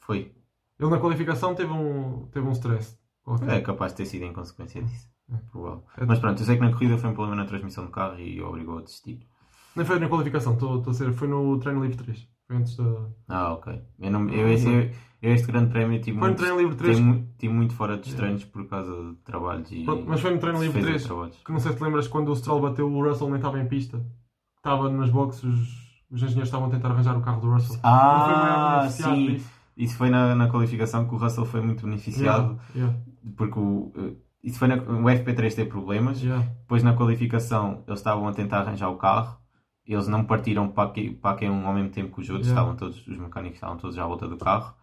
[0.00, 0.32] Foi.
[0.78, 2.98] Ele na qualificação teve um, teve um stress.
[3.22, 3.50] qualquer.
[3.50, 5.08] É capaz de ter sido em consequência disso.
[5.32, 5.36] É.
[5.50, 5.84] Provável.
[5.96, 6.04] É.
[6.06, 8.40] Mas pronto, eu sei que na corrida foi um problema na transmissão do carro e
[8.42, 9.20] obrigou a desistir.
[9.76, 11.12] Nem foi na qualificação, estou a ser.
[11.12, 12.28] Foi no treino livre 3.
[12.46, 12.84] Foi antes da.
[13.28, 13.80] Ah, ok.
[14.00, 14.90] Eu, não, eu, esse- eu-
[15.22, 16.96] eu este grande prémio tive Foi no muito, treino livre 3.
[16.96, 20.40] tive, tive muito fora dos treinos por causa de trabalhos e Pronto, mas foi no
[20.40, 21.06] treino livre defesa de 3.
[21.06, 21.36] trabalhos.
[21.44, 23.68] Que não sei se te lembras quando o Stroll bateu, o Russell nem estava em
[23.68, 24.04] pista.
[24.56, 27.74] Estava nas boxes, os, os engenheiros estavam a tentar arranjar o carro do Russell.
[27.80, 29.26] Foi Ah, beneficiado sim.
[29.26, 29.50] disso.
[29.76, 32.94] Isso foi na, na qualificação que o Russell foi muito beneficiado Yeah,
[33.36, 34.12] porque o, eh,
[34.44, 36.18] isso foi na, o FP3 teve problemas.
[36.20, 36.60] yeah, yeah.
[36.62, 39.38] Depois na qualificação eles estavam a tentar arranjar o carro.
[39.86, 42.60] Eles não partiram para aqui, para aqui um ao mesmo tempo que os outros, Yeah.
[42.60, 44.74] estavam todos, os mecânicos estavam todos à volta do carro.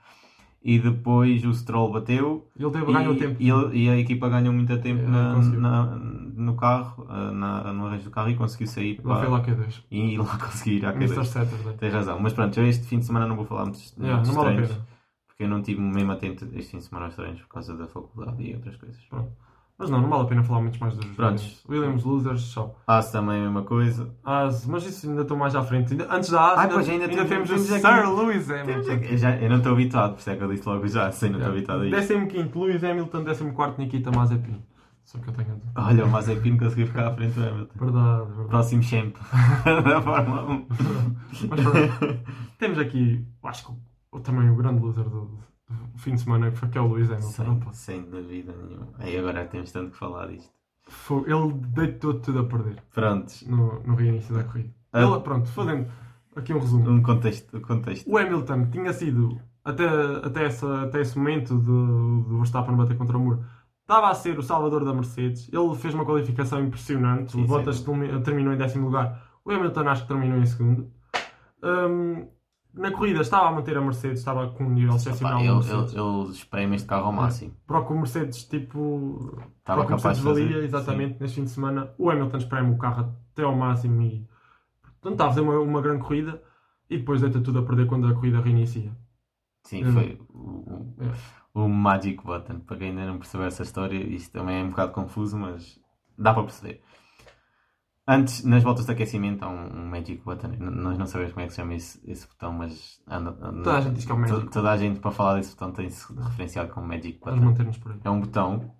[0.64, 3.36] E depois o Stroll bateu Ele teve, e, ganhou tempo.
[3.40, 5.62] e, ele- e a equipa ganhou muito tempo É, na- conseguiu.
[5.62, 9.30] na- no carro, eh, na, no arranjo do carro e conseguiu sair Lá foi para,
[9.38, 9.84] lá Q2.
[9.90, 11.16] e lá conseguir a Mr.
[11.16, 11.26] Q2.
[11.26, 11.74] Saturday.
[11.78, 14.34] Tens razão, mas pronto, eu este fim de semana não vou falar muito, Yeah, dos
[14.36, 14.68] vale
[15.28, 17.88] porque eu não estive mesmo atento este fim de semana aos treinos por causa da
[17.88, 19.00] faculdade e outras coisas.
[19.10, 19.32] Pronto.
[19.80, 21.44] Mas não, não vale a pena falar muito mais dos Prontos.
[21.44, 21.66] Williams.
[21.70, 22.76] Williams losers, só.
[22.88, 24.10] As também é a mesma coisa.
[24.24, 25.92] As, mas isso ainda estou mais à frente.
[25.94, 28.70] Ainda- antes da As, Ah, ainda, pois, ainda ainda temos- o Sir aqui- Lewis Temos
[28.72, 28.92] Hamilton.
[28.94, 31.12] aqui- Eu, já, eu não estou habituado, por isso é que eu disse logo já,
[31.12, 32.08] sei, não estou habituado a isso.
[32.28, 34.64] 15 Lewis Hamilton, 14 Nikita Mazepin.
[35.04, 35.70] Só que eu tenho a dizer.
[35.78, 37.74] Olha, o Mazepin conseguiu ficar à frente do Hamilton.
[37.80, 38.50] Verdade, verdade.
[38.50, 39.16] Próximo champ
[39.86, 40.66] da Fórmula 1.
[41.50, 42.20] Mas pronto.
[42.58, 43.72] Temos aqui, acho que
[44.12, 45.38] o, também o grande loser do,
[45.70, 47.26] do fim de semana, que foi que é o Lewis Hamilton.
[47.44, 47.80] Não Sem, posso.
[47.82, 48.88] sem dúvida nenhuma.
[49.00, 50.52] Aí agora temos tanto que falar disto.
[50.88, 54.74] Foi- Ele deitou tudo a perder Prontos, no, no reinício da corrida.
[54.94, 55.02] Ah.
[55.04, 55.88] Ele, pronto, fazendo
[56.36, 56.90] aqui um resumo.
[56.90, 57.58] um contexto.
[57.58, 58.10] Um contexto.
[58.10, 59.86] O Hamilton tinha sido, até,
[60.24, 63.44] até, essa, até esse momento do, do Verstappen bater contra o muro,
[63.82, 65.50] estava a ser o salvador da Mercedes.
[65.52, 67.34] Ele fez uma qualificação impressionante.
[67.34, 69.22] Sim, o Bottas termi- terminou em décimo lugar.
[69.44, 70.90] O Hamilton acho que terminou em segundo.
[71.62, 72.28] Hum,
[72.78, 75.40] na corrida estava a manter a Mercedes, estava com um nível excepcional.
[75.42, 75.94] Mercedes.
[75.94, 77.54] ele, espreme este carro ao máximo.
[77.66, 81.20] Para o que o Mercedes, tipo, Estava para o o capaz Mercedes de valia, exatamente,
[81.20, 84.28] neste fim de semana, o Hamilton espreme o carro até ao máximo e
[85.02, 86.42] portanto, está a fazer uma, uma grande corrida
[86.90, 88.92] e depois deita tudo a perder quando a corrida reinicia.
[89.64, 89.92] Sim, Hum.
[89.94, 91.60] foi o, o, É.
[91.60, 92.60] o Magic Button.
[92.62, 95.80] Para quem ainda não percebeu essa história, isto também é um bocado confuso, mas
[96.18, 96.82] dá para perceber.
[98.10, 100.48] Antes, nas voltas de aquecimento, há um, um Magic Button.
[100.54, 103.64] N- Nós não sabemos como é que se chama esse, esse botão, mas anda, anda-
[103.64, 104.40] Toda a gente diz que é o Magic.
[104.46, 107.46] to- toda a gente, para falar desse botão, tem-se referenciado como Magic Vamos Button.
[107.52, 108.00] manter-nos por aí.
[108.04, 108.74] É um botão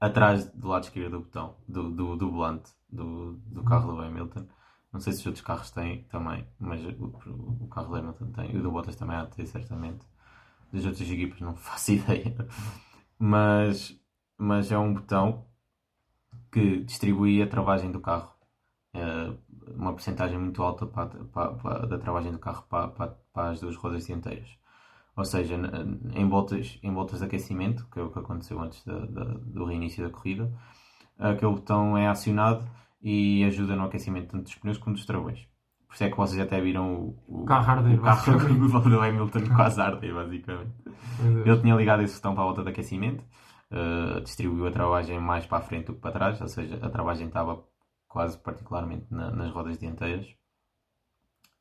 [0.00, 4.46] atrás do lado esquerdo do botão, do, do, do volante do, do carro do Hamilton.
[4.92, 6.88] Não sei se os outros carros têm também, mas o,
[7.60, 8.52] o carro do Hamilton tem.
[8.54, 10.04] E o do Bottas também há de ter, certamente.
[10.72, 12.34] Das outras equipas não faço ideia.
[13.18, 13.98] Mas,
[14.38, 15.45] mas é um botão
[16.56, 18.32] que distribui a travagem do carro.
[18.94, 19.32] É
[19.76, 24.06] uma porcentagem muito alta para, para- para- da travagem do carro para, as duas rodas
[24.06, 24.48] dianteiras.
[25.16, 25.56] Ou seja,
[26.14, 29.64] em voltas, em voltas de aquecimento, que é o que aconteceu antes da- da- do
[29.64, 30.52] reinício da corrida,
[31.18, 32.66] aquele botão é acionado
[33.02, 35.46] e ajuda no aquecimento tanto dos pneus como dos travões.
[35.88, 39.40] Por isso é que vocês até viram o, o, carro arder, o carro do Hamilton
[39.54, 40.72] quase arder, basicamente.
[41.44, 43.24] Ele tinha ligado esse botão para a volta de aquecimento,
[43.70, 46.90] eh, distribuiu a travagem mais para a frente do que para trás, ou seja, a
[46.90, 47.64] travagem estava
[48.08, 50.26] quase particularmente na- nas rodas dianteiras,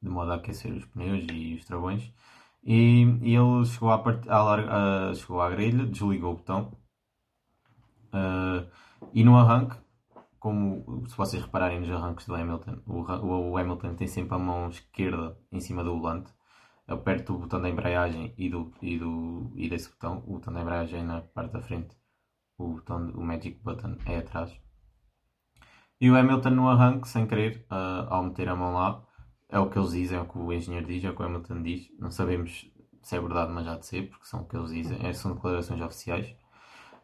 [0.01, 2.13] de modo a aquecer os pneus e os travões.
[2.63, 4.27] E, e ele chegou à, part...
[4.29, 6.77] à, à- chegou à grelha, desligou o botão
[8.13, 8.65] eh,
[9.13, 9.77] e no arranque,
[10.39, 13.01] como se vocês repararem nos arranques do Hamilton, o,
[13.51, 16.31] o Hamilton tem sempre a mão esquerda em cima do volante
[16.87, 20.61] aperto o botão da embreagem e, do, e, do, e desse botão, o botão da
[20.61, 21.95] embreagem é na parte da frente,
[22.57, 24.51] o, botão, o Magic Button é atrás.
[25.99, 29.03] E o Hamilton no arranque, sem querer, ah, ao meter a mão lá,
[29.49, 31.25] é o que eles dizem, é o que o engenheiro diz, é o que o
[31.25, 31.87] Hamilton diz.
[31.99, 32.69] Não sabemos
[33.01, 35.33] se é verdade, mas já de ser, porque são o que eles dizem, é, são
[35.35, 36.35] declarações oficiais.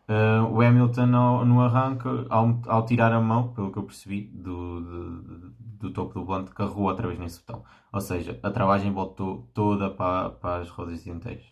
[0.07, 4.23] Ah, o Hamilton ao- no arranque, ao, ao tirar a mão, pelo que eu percebi,
[4.33, 7.63] do, do, do topo do volante, carregou outra vez nesse botão.
[7.91, 11.45] Ou seja, a travagem voltou toda para, para as rodas dianteiras.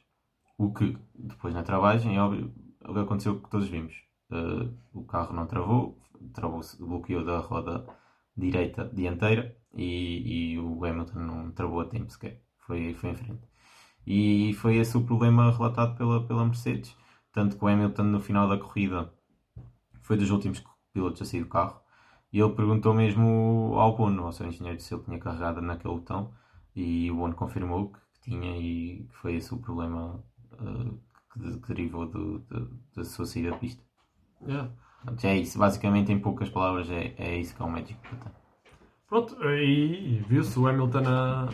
[0.57, 2.53] O que, depois na travagem, é óbvio,
[2.85, 3.95] o que aconteceu que todos vimos.
[4.31, 5.97] Uh, o carro não travou,
[6.33, 7.85] travou-se, bloqueou da roda
[8.35, 12.41] direita dianteira e, e o Hamilton não travou a tempo sequer.
[12.65, 13.49] Foi, foi em frente.
[14.05, 16.95] E foi esse o problema relatado pela, pela Mercedes.
[17.31, 19.13] Tanto que o Hamilton no final da corrida
[20.01, 20.63] foi dos últimos
[20.93, 21.79] pilotos a sair do carro.
[22.31, 26.31] E ele perguntou mesmo ao Bono, ao seu engenheiro, se ele tinha carregado naquele botão.
[26.75, 30.99] E o Bono confirmou que, tinha e que foi esse o problema uh,
[31.33, 33.83] que, que derivou do- do- da sua saída de pista.
[34.47, 34.69] Yeah.
[35.03, 35.57] Portanto, é isso.
[35.57, 38.31] Basicamente, em poucas palavras, é, é isso que é o Magic Button.
[39.07, 41.49] Pronto, e viu-se o Hamilton a.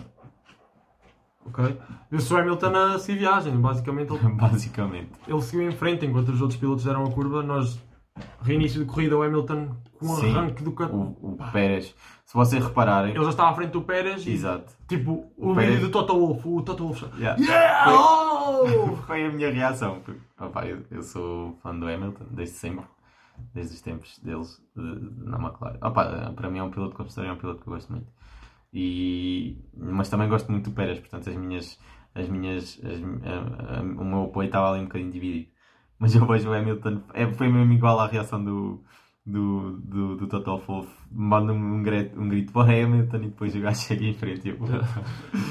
[1.46, 1.78] Ok.
[2.12, 3.56] Viu-se o Hamilton a seguir viagem.
[3.62, 5.12] Basicamente, ele, Basicamente.
[5.28, 7.42] ele seguiu em frente enquanto os outros pilotos deram a curva.
[7.44, 7.80] Nós,
[8.42, 11.18] reinício de corrida, o Hamilton com o Sim, arranque do carro.
[11.22, 13.14] O, o Pérez, se vocês repararem.
[13.16, 14.74] Ele já estava à frente do Pérez e, Exato.
[14.88, 16.48] tipo, o, O vídeo Pérez- do Toto Wolff.
[16.48, 17.06] O Toto Wolff.
[17.18, 17.42] Yeah.
[17.42, 17.92] Yeah!
[17.94, 18.96] Oh!
[19.08, 20.00] Foi a minha reação.
[20.02, 22.86] porque, opá, eu, eu sou fã do Hamilton desde sempre,
[23.54, 25.78] desde os tempos deles de- na McLaren.
[25.82, 28.08] Opá, para mim é um piloto de construção, é um piloto que eu gosto muito.
[28.74, 31.80] E, mas também gosto muito do Pérez, portanto as minhas,
[32.14, 35.55] as minhas, as- a- a- o meu apoio estava ali um bocadinho dividido.
[36.00, 38.84] Mas eu vejo o Hamilton, é, foi mesmo igual à reação do,
[39.26, 40.90] do, do, do Total Wolff.
[41.12, 44.50] Manda-me um grito, um grito para o Hamilton e depois o gajo chega em frente
[44.50, 44.58] eu,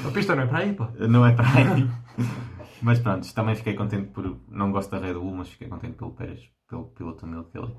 [0.07, 0.91] A pista não é para aí, pá.
[1.09, 1.87] não é para aí.
[2.81, 4.37] mas pronto, também fiquei contente por.
[4.49, 7.71] Não gosto da Red Bull, mas fiquei contente pelo Pérez, pelo piloto humilde que ele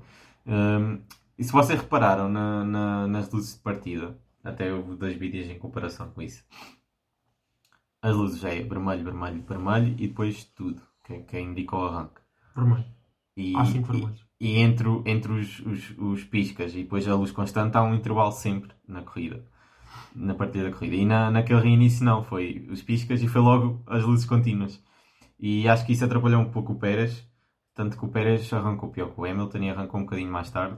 [0.45, 0.51] é.
[0.79, 1.01] Hum,
[1.37, 5.57] e se vocês repararam na, na- nas luzes de partida, até houve dois vídeos em
[5.59, 6.43] comparação com isso.
[8.01, 11.85] as luzes já é vermelho, vermelho, vermelho e depois tudo, que, é- que indica o
[11.85, 12.21] arranque.
[12.57, 12.85] Vermelho.
[13.37, 14.25] E, Há cinco e, vermelhos.
[14.39, 17.95] e entre, o- entre os, os, os piscas e depois a luz constante há um
[17.95, 19.45] intervalo sempre na corrida.
[20.15, 20.95] Na partida da corrida.
[20.95, 24.81] E na, naquele reinício não, foi os piscas e foi logo as luzes contínuas.
[25.39, 27.27] E acho que isso atrapalhou um pouco o Pérez.
[27.75, 30.77] Tanto que o Pérez arrancou pior que o Hamilton e arrancou um bocadinho mais tarde.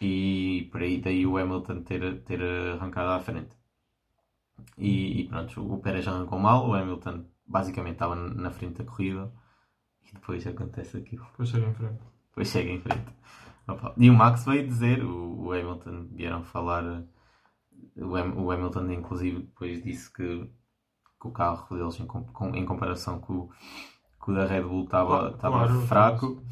[0.00, 2.42] E por aí daí o Hamilton ter, ter
[2.74, 3.56] arrancado à frente.
[4.76, 9.32] E, e pronto, o Pérez arrancou mal, o Hamilton basicamente estava na frente da corrida.
[10.08, 11.24] E depois acontece aquilo.
[11.24, 12.00] Depois chega em frente.
[12.28, 13.14] Depois chega em frente.
[13.68, 13.94] Opa.
[13.96, 17.04] E o Max veio dizer, o, o Hamilton vieram falar.
[17.96, 20.44] O, Ham- o Hamilton, inclusive, depois disse que,
[21.20, 23.50] que o carro deles, em, com- com- em comparação com, o-
[24.18, 26.42] com o da Red Bull, estava Claro, fraco.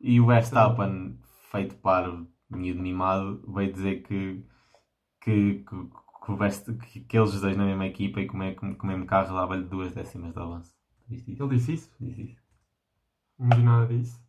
[0.00, 1.18] E o Verstappen,
[1.50, 4.44] feito para miúdo mimado, veio dizer que,
[5.20, 5.88] que, que,
[6.92, 8.38] que, que, eles dois na mesma equipa e que o
[8.86, 10.72] mesmo carro dava-lhe duas décimas de avanço.
[11.10, 11.90] Ele disse isso?
[12.00, 12.41] Disse isso.
[13.38, 14.20] Não vi nada disso.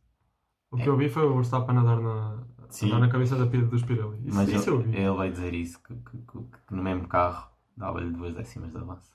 [0.71, 0.87] O que É.
[0.87, 2.89] eu vi foi o Verstappen a dar na, a Sim.
[2.89, 4.27] dar na cabeça da pira dos Pirelli.
[4.27, 4.97] Isso, Mas isso eu ele, vi.
[4.97, 8.77] ele vai dizer isso, que, que- que- que no mesmo carro dava-lhe duas décimas de
[8.77, 9.11] avanço.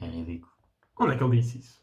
[0.00, 0.50] É ridículo.
[0.98, 1.80] Onde é que ele disse isso?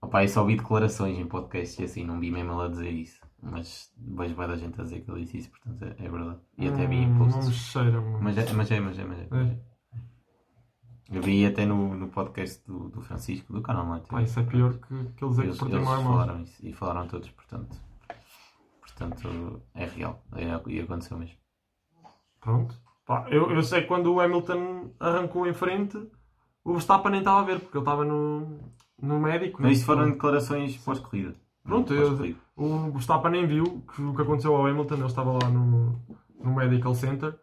[0.00, 2.90] Opa, eu só ouvi declarações em podcast e assim, não vi mesmo ele a dizer
[2.92, 3.20] isso.
[3.42, 6.38] Mas vejo bem da gente a dizer que ele disse isso, portanto é, é verdade.
[6.58, 7.54] E até vi em Hum, Não me posts.
[7.54, 8.22] cheira muito.
[8.22, 9.26] Mas é, mas é, mas é, mas é.
[9.30, 9.60] mas é.
[11.10, 14.08] Eu vi até no, no podcast do, do Francisco, do canal Mate.
[14.08, 17.08] Pá, isso é pior que, que Eles, que por eles mais falaram isso e falaram
[17.08, 17.80] todos, portanto.
[18.80, 20.22] Portanto, é real.
[20.34, 21.36] É, e aconteceu mesmo.
[22.40, 22.74] Pronto.
[23.06, 25.96] Pá, eu, eu sei que quando o Hamilton arrancou em frente,
[26.62, 28.58] o Verstappen nem estava a ver, porque ele estava no,
[29.00, 29.62] no médico.
[29.62, 29.72] Mas né?
[29.76, 31.34] isso foram declarações pós-corrida.
[31.62, 32.36] Pronto, eu-.
[32.54, 35.98] O Verstappen nem viu que, o que aconteceu ao Hamilton, ele estava lá no,
[36.38, 37.38] no Medical Center.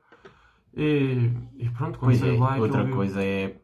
[0.76, 3.62] E, e pronto, quando Pois é, saiu lá, outra aquilo viu- coisa é.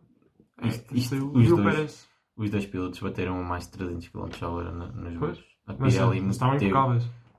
[0.62, 2.10] É, Isto, isto- saiu- os, dois, Pérez.
[2.38, 5.44] os dois pilotos bateram mais de 300 km hora nos voos.
[5.68, 6.78] A Pirelli, mas meteu,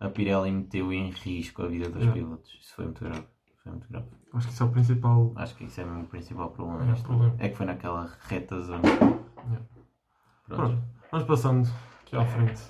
[0.00, 2.10] a Pirelli meteu em risco a vida dos É.
[2.12, 2.50] pilotos.
[2.60, 3.24] Isso foi muito grave.
[3.62, 4.06] Foi muito grave.
[4.34, 5.32] Acho que isso é o principal.
[5.36, 6.90] Acho que isso é o principal problema.
[6.92, 7.34] É, problema.
[7.38, 8.80] É que foi naquela reta zona.
[8.82, 9.66] Pronto.
[10.48, 11.68] Pronto, vamos passando
[12.02, 12.60] aqui à frente.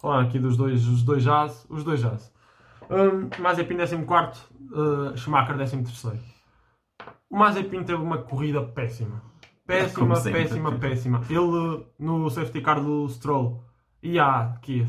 [0.00, 1.66] Falar aqui dos dois, os dois jazz.
[1.70, 2.31] Os dois jazz.
[2.92, 4.40] Um, Mazepin 14,
[4.72, 5.76] uh, Schumacher 13.
[7.30, 9.22] O Mazepin teve uma corrida péssima.
[9.66, 10.42] Péssima, sempre.
[10.42, 11.20] péssima, péssima.
[11.30, 13.64] Ele no safety car do Stroll
[14.02, 14.86] ia a que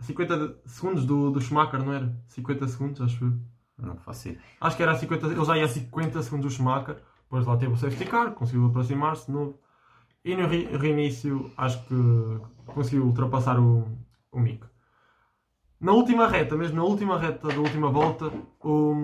[0.00, 2.14] 50 segundos do, do Schumacher, não era?
[2.28, 3.32] 50 segundos, acho eu.
[3.78, 4.42] Não faço ideia.
[4.60, 7.56] Acho que era a 50, ele já ia a 50 segundos do Schumacher, depois lá
[7.56, 9.58] teve o safety car, conseguiu aproximar-se de novo.
[10.24, 11.94] E no re- reinício, acho que
[12.66, 13.86] conseguiu ultrapassar o,
[14.32, 14.66] o Mick.
[15.80, 18.94] Na última reta, mesmo na última reta da última volta, o,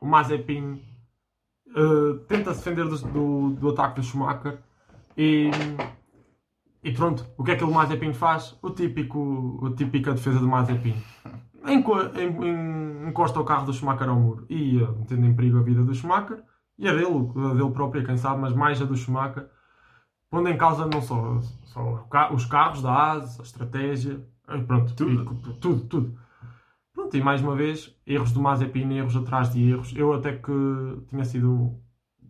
[0.00, 0.80] o Mazepin
[1.74, 4.58] eh, tenta se defender do, do, do ataque do Schumacher
[5.16, 5.50] e,
[6.82, 8.56] e pronto, o que é que o Mazepin faz?
[8.62, 10.94] O típico, a típica defesa do Mazepin.
[11.66, 15.58] Enco- en- en- encosta o carro do Schumacher ao muro e ia metendo em perigo
[15.58, 16.42] a vida do Schumacher
[16.78, 19.48] e a dele, a dele própria, quem sabe, mas mais a do Schumacher,
[20.28, 24.20] pondo em causa não só, só os carros da AS, a estratégia,
[24.66, 25.10] pronto, Tudo.
[25.48, 26.14] e- tudo, tudo.
[26.92, 29.92] Pronto, e mais uma vez, erros do Mazepin, erros atrás de erros.
[29.96, 30.52] Eu até que
[31.08, 31.74] tinha sido.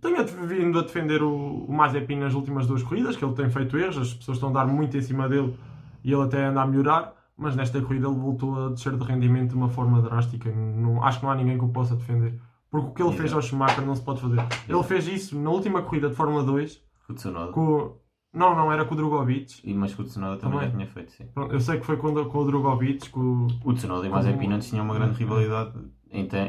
[0.00, 3.76] Tenho vindo a defender o, o Mazepin nas últimas duas corridas, que ele tem feito
[3.76, 5.54] erros, as pessoas estão a dar muito em cima dele
[6.02, 9.50] e ele até anda a melhorar, mas nesta corrida ele voltou a descer de rendimento
[9.50, 10.50] de uma forma drástica.
[10.50, 12.38] Não, acho que não há ninguém que o possa defender.
[12.70, 13.36] Porque o que ele fez Exato.
[13.36, 14.40] ao Schumacher não se pode fazer.
[14.68, 17.52] Ele fez isso na última corrida de Fórmula 2 Com o Tsunoda.
[17.52, 17.96] com.
[18.34, 19.60] Não, não, era com o Drogovic.
[19.62, 21.24] E, mas com o Tsunoda também, já tinha feito, sim.
[21.32, 23.46] Pronto, eu sei que foi com, o- com o Drogovic, com o.
[23.64, 25.72] O Tsunoda e o Como- Mazepin antes tinham uma grande rivalidade,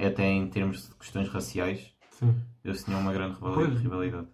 [0.08, 1.94] até em termos de questões raciais.
[2.12, 2.36] Sim.
[2.64, 3.80] Eles tinham uma grande rivali- Pois.
[3.82, 4.28] rivalidade.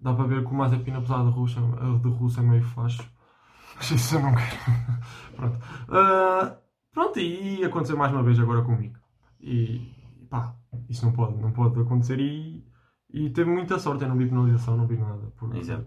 [0.00, 1.60] Dá para ver que o Mazepin, apesar de russo,
[2.02, 3.02] de russo é meio facho.
[3.76, 4.56] Mas isso eu não quero.
[5.36, 5.58] pronto.
[5.90, 6.56] Ah,
[6.92, 8.96] pronto, e aconteceu mais uma vez agora comigo.
[9.38, 9.92] E
[10.30, 10.54] pá,
[10.88, 12.18] isso não pode, não pode acontecer.
[12.18, 12.64] E,
[13.12, 15.30] e teve muita sorte, eu não vi penalização, não vi nada.
[15.38, 15.86] Porque Exato.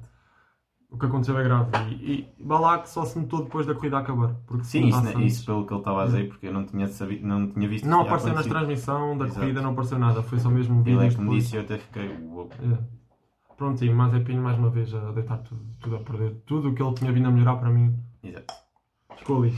[0.94, 1.72] O que aconteceu é grave.
[1.90, 4.36] E, e que só se notou depois da corrida acabar.
[4.46, 7.26] Porque Sim, isso, isso pelo que ele estava a dizer, porque eu não tinha, sabido,
[7.26, 9.40] não tinha visto Não apareceu na transmissão da Exato.
[9.40, 10.22] corrida, não apareceu nada.
[10.22, 12.16] Foi só mesmo Ele é que me disse e eu até fiquei.
[12.28, 12.48] uou.
[12.62, 12.78] É.
[13.58, 16.36] Pronto, e Mazepin mais uma vez a deitar tudo, tudo a perder.
[16.46, 18.54] Tudo o que ele tinha vindo a melhorar para mim Exato.
[19.18, 19.58] ficou ali.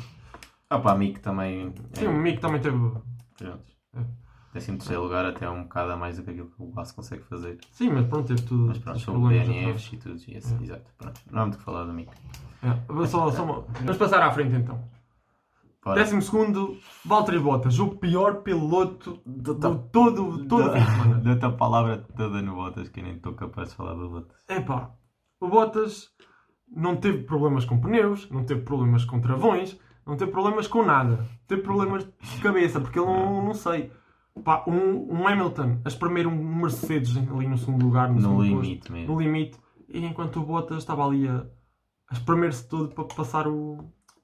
[0.70, 1.74] Ah pá, Mick também.
[1.94, 2.78] Sim, o Mick também teve.
[2.78, 3.64] Pronto.
[3.94, 4.25] É.
[4.56, 6.96] Décimo terceiro lugar até é um bocado a mais do que aquilo que o Basso
[6.96, 7.58] consegue fazer.
[7.72, 8.68] Sim, mas pronto, teve tudo.
[8.68, 10.16] Mas pronto, sobre DNFs e tudo.
[10.30, 10.92] E assim, Exato.
[10.98, 11.20] Pronto.
[11.30, 12.10] Não há muito o que falar do Mick.
[12.64, 13.06] É.
[13.08, 14.82] Só, só uma- Vamos passar à frente então.
[15.94, 19.54] Décimo segundo, Valtteri Bottas, o pior piloto de
[19.92, 21.16] todo, todo fim de semana.
[21.20, 24.38] Dou-te a palavra toda no Bottas que eu nem estou capaz de falar do Bottas.
[24.50, 24.90] Epá,
[25.40, 26.10] o Bottas
[26.74, 31.24] não teve problemas com pneus, não teve problemas com travões, não teve problemas com nada.
[31.46, 33.92] Teve problemas de cabeça, porque ele não, não sei.
[34.44, 38.44] Pá, um, um Hamilton a espremer um Mercedes ali no segundo lugar, no, No segundo
[38.44, 39.14] limite posto, mesmo.
[39.14, 39.58] no limite,
[39.90, 41.46] e enquanto o Bottas estava ali a,
[42.10, 43.78] a espremer-se todo para passar o,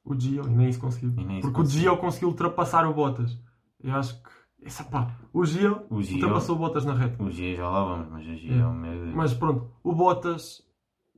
[0.04, 1.12] o Gio, e nem isso conseguiu.
[1.15, 1.91] Nem isso porque conseguiu.
[1.91, 3.38] o Gio conseguiu ultrapassar o Bottas.
[3.84, 4.30] Eu acho que.
[4.63, 7.24] Essa, pá, o Gio, O Gio- ultrapassou o Bottas na reta.
[7.24, 8.56] O G já lá vamos, mas o G É.
[8.58, 9.15] meu.
[9.15, 10.62] Mas pronto, o Bottas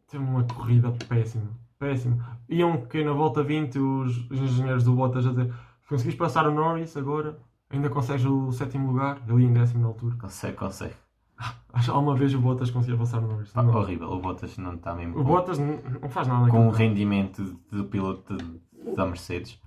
[0.08, 1.50] teve uma corrida péssima.
[1.78, 2.40] Péssima.
[2.48, 5.54] Iam que na volta 20 os, os engenheiros do Bottas a dizer
[5.90, 7.38] conseguiste passar o Norris agora,
[7.76, 10.16] ainda consegues o sétimo lugar, ele ia em décimo na altura.
[10.18, 10.94] Consegue, consegue.
[11.74, 13.52] Acho que alguma vez o Bottas conseguia passar o Norris.
[13.52, 13.74] Pá, Não.
[13.76, 14.12] horrível.
[14.12, 17.60] O Bottas não está mesmo O com- Bottas não, não faz nada com o rendimento
[17.72, 19.60] do piloto de- da Mercedes.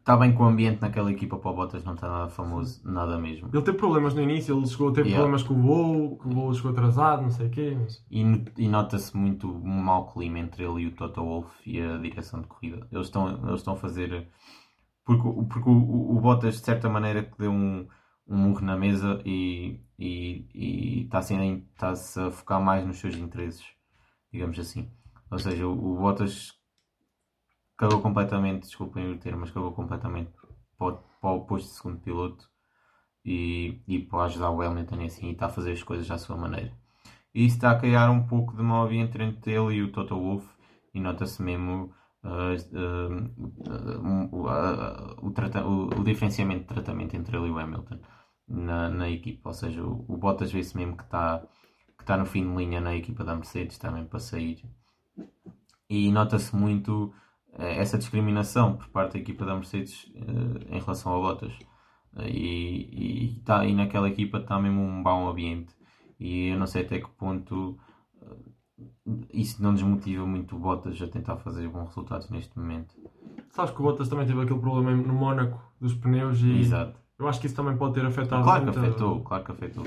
[0.00, 3.18] Está bem que o ambiente naquela equipa para o Bottas não está nada famoso, nada
[3.18, 3.50] mesmo.
[3.52, 5.16] Ele teve problemas no início, ele chegou a ter Yeah.
[5.16, 7.76] problemas com o voo, que o voo chegou atrasado, não sei o quê.
[7.78, 8.02] Mas...
[8.10, 11.78] E, no- e nota-se muito um mau clima entre ele e o Toto Wolff e
[11.82, 12.86] a direção de corrida.
[12.90, 14.28] Eles estão, eles estão a fazer.
[15.08, 17.88] Porque, porque o, o, Bottas, de certa maneira, que deu um,
[18.28, 23.16] um murro na mesa e, e, e está-se a- está-se a focar mais nos seus
[23.16, 23.66] interesses,
[24.32, 24.90] digamos assim.
[25.30, 26.54] Ou seja, o, o Bottas
[27.78, 30.30] cagou completamente, desculpem o termo, mas cagou completamente
[30.76, 32.48] para, o- para o posto de segundo piloto
[33.24, 36.36] e, e para ajudar o Hamilton assim, e está a fazer as coisas à sua
[36.38, 36.72] maneira.
[37.34, 40.16] E isso está a criar um pouco de mau ambiente entre ele e o Toto
[40.16, 40.48] Wolff
[40.94, 41.94] e nota-se mesmo
[44.32, 47.98] o- ah, o, trata- o- o diferenciamento de tratamento entre ele e o Hamilton
[48.48, 49.48] na, na equipa.
[49.50, 51.42] Ou seja, o, o Bottas vê-se mesmo que está
[51.96, 54.62] que está no fim de linha na equipa da Mercedes também para sair.
[55.88, 57.12] E nota-se muito
[57.54, 61.52] eh, essa discriminação por parte da equipa da Mercedes eh, em relação ao Bottas.
[62.16, 65.74] Eh, E, e, tá, e naquela equipa está mesmo um bom ambiente.
[66.20, 67.87] E eu não sei até que ponto eh,
[69.32, 72.94] isso não desmotiva muito o Bottas a tentar fazer bons resultados neste momento.
[73.50, 76.94] Sabes que o Bottas também teve aquele problema no Mónaco dos pneus e Exato.
[77.18, 79.84] eu acho que isso também pode ter afetado Claro que afetou, claro que afetou.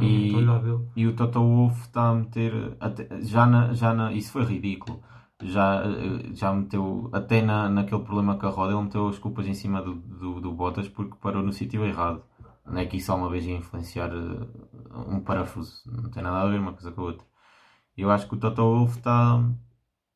[0.00, 0.86] E- mentalidade dele.
[0.96, 5.00] E o Toto Wolff está a meter até- já na, já na, isso foi ridículo.
[5.42, 9.46] Já, eh, já meteu até na, naquele problema com a roda, ele meteu as culpas
[9.46, 12.22] em cima do, do, do Bottas porque parou no sítio errado.
[12.66, 14.46] Não é que isso alguma vez ia influenciar eh,
[15.08, 17.24] um parafuso, não tem nada a ver uma coisa com a outra.
[17.96, 19.42] Eu acho que o Toto Wolff está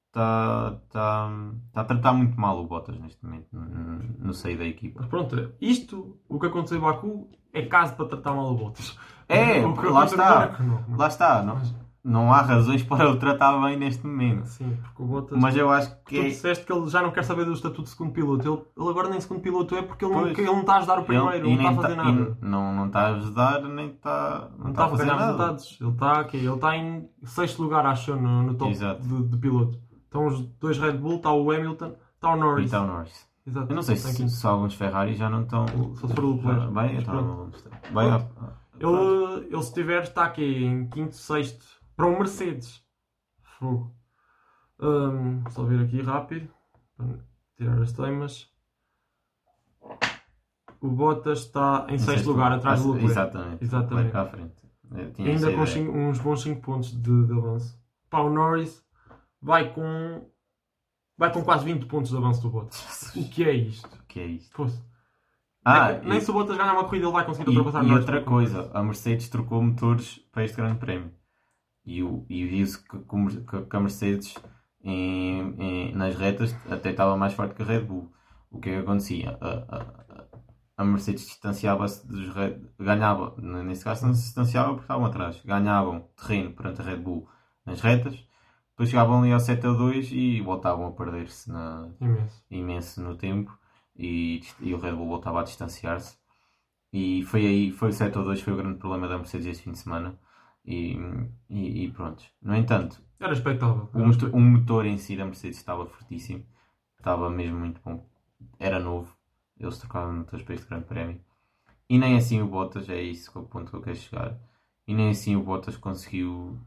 [0.08, 1.30] está está
[1.68, 5.00] está a tratar muito mal o Bottas neste momento no, seio da equipa.
[5.00, 8.98] Mas pronto, isto, o que aconteceu em Baku, é caso para tratar mal o Bottas.
[9.28, 10.16] É, lá está.
[10.16, 10.96] no Mónaco, não.
[10.96, 11.60] Lá está, não,
[12.02, 14.46] não há razões para o tratar bem neste momento.
[14.46, 15.38] sim, porque o Bottas.
[15.38, 17.82] Mas eu acho que Tu é- disseste que ele já não quer saber do estatuto
[17.82, 18.48] de segundo piloto.
[18.48, 20.38] Ele, ele agora nem segundo piloto é porque ele não, Pois.
[20.38, 22.36] ele não está a ajudar o primeiro, Ele- e não está a fazer tá- nada.
[22.40, 25.24] e não, não está a ajudar, nem está, Não está a fazer nada.
[25.26, 25.78] resultados.
[25.80, 29.36] Ele está aqui, ele está em sexto lugar, acho eu, no, no top de, de
[29.36, 29.78] piloto.
[30.04, 32.64] Estão os dois Red Bull, está o Hamilton, está o E Norris.
[32.66, 33.30] está o Norris.
[33.46, 33.70] Exato.
[33.72, 34.30] Eu não sei Está se, quinto.
[34.30, 35.66] se alguns Ferrari já não estão.
[35.94, 36.72] Se for o Leclerc.
[36.74, 37.46] Bem, então não.
[37.94, 38.48] Bem, ah, ah.
[38.78, 41.64] Ele, ele se tiver, está aqui em quinto, sexto,
[42.00, 42.82] para um Mercedes.
[43.58, 43.94] Fogo.
[44.80, 46.48] Hum, só ver aqui rápido,
[46.96, 47.06] para
[47.56, 48.50] tirar as temas.
[50.80, 53.12] O Bottas está em Não sei sexto se- lugar, atrás do Leclerc.
[53.12, 53.64] Exatamente.
[53.64, 54.16] Exatamente.
[54.16, 54.70] À frente.
[55.18, 57.78] Ainda com cinco- uns bons 5 pontos de, de avanço.
[58.08, 58.82] Pá, o Norris
[59.42, 60.26] vai com,
[61.18, 63.14] vai com quase 20 pontos de avanço do Bottas.
[63.14, 63.94] O que é isto?
[63.94, 64.54] O que é isto?
[64.54, 64.82] Fosse.
[65.62, 67.84] Ah, nem, nem e- se o Bottas ganhar uma corrida ele vai conseguir E, ultrapassar
[67.84, 68.00] e Norris.
[68.06, 71.12] outra coisa, a Mercedes trocou motores para este grande prémio.
[71.84, 72.98] E, o- e viu-se que,
[73.68, 74.34] que a Mercedes
[74.82, 78.10] em- em- nas retas até estava mais forte que a Red Bull.
[78.50, 79.36] O que é que acontecia?
[79.40, 80.24] A, a-
[80.78, 86.08] a Mercedes distanciava-se dos Red ganhava, nesse caso não se distanciava porque estavam atrás, ganhavam
[86.16, 87.28] terreno perante a Red Bull
[87.66, 88.14] nas retas,
[88.70, 91.50] depois chegavam ali ao 7 a 2 e voltavam a perder-se
[92.00, 92.44] Imenso.
[92.50, 93.56] imenso no tempo
[93.94, 96.16] e, e o Red Bull voltava a distanciar-se.
[96.92, 99.64] E foi aí, foi o 7 ou 2, foi o grande problema da Mercedes este
[99.64, 100.18] fim de semana.
[100.64, 100.96] E,
[101.48, 102.22] e, e pronto.
[102.42, 103.88] No entanto, Era expectável.
[103.94, 106.44] o motor, o motor em si da Mercedes estava fortíssimo,
[106.98, 108.06] estava mesmo muito bom,
[108.58, 109.14] era novo.
[109.58, 111.20] Eles trocaram motores para este grande prémio.
[111.88, 114.38] E nem assim o Bottas, é isso que é o ponto que eu quero chegar.
[114.86, 116.58] E nem assim o Bottas conseguiu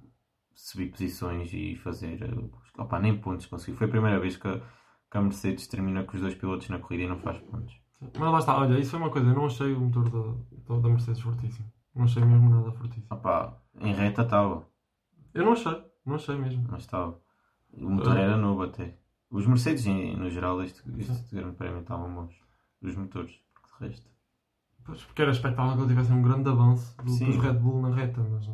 [0.56, 2.22] subir posições e fazer.
[2.24, 3.76] eh, Opa, nem pontos conseguiu.
[3.78, 4.60] Foi a primeira vez que a,
[5.12, 7.76] que a Mercedes termina com os dois pilotos na corrida e não faz pontos.
[8.20, 10.90] Mas lá está, olha, isso foi uma coisa, eu não achei o motor da, da
[10.90, 11.72] Mercedes fortíssimo.
[11.96, 13.06] Não achei mesmo nada fortíssimo.
[13.10, 14.66] Opa, em reta estava,
[15.34, 16.66] Eu não achei, não achei mesmo.
[16.70, 17.20] mas estava.
[17.72, 18.96] O motor era novo até.
[19.30, 22.36] Os Mercedes, em- no geral, este, este grande prémio estavam bons.
[22.82, 24.08] Os motores, porque de resto.
[24.86, 27.26] Pois, porque era expectável que ele tivesse um grande avanço do, Sim.
[27.26, 28.48] dos Red Bull na reta, mas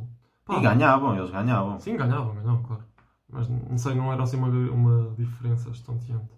[0.45, 1.79] Pá, E ganhavam, eles ganhavam.
[1.79, 2.83] Sim, ganhavam, ganhavam, claro.
[3.27, 6.31] Mas não sei, não era assim uma, uma diferença estonteante.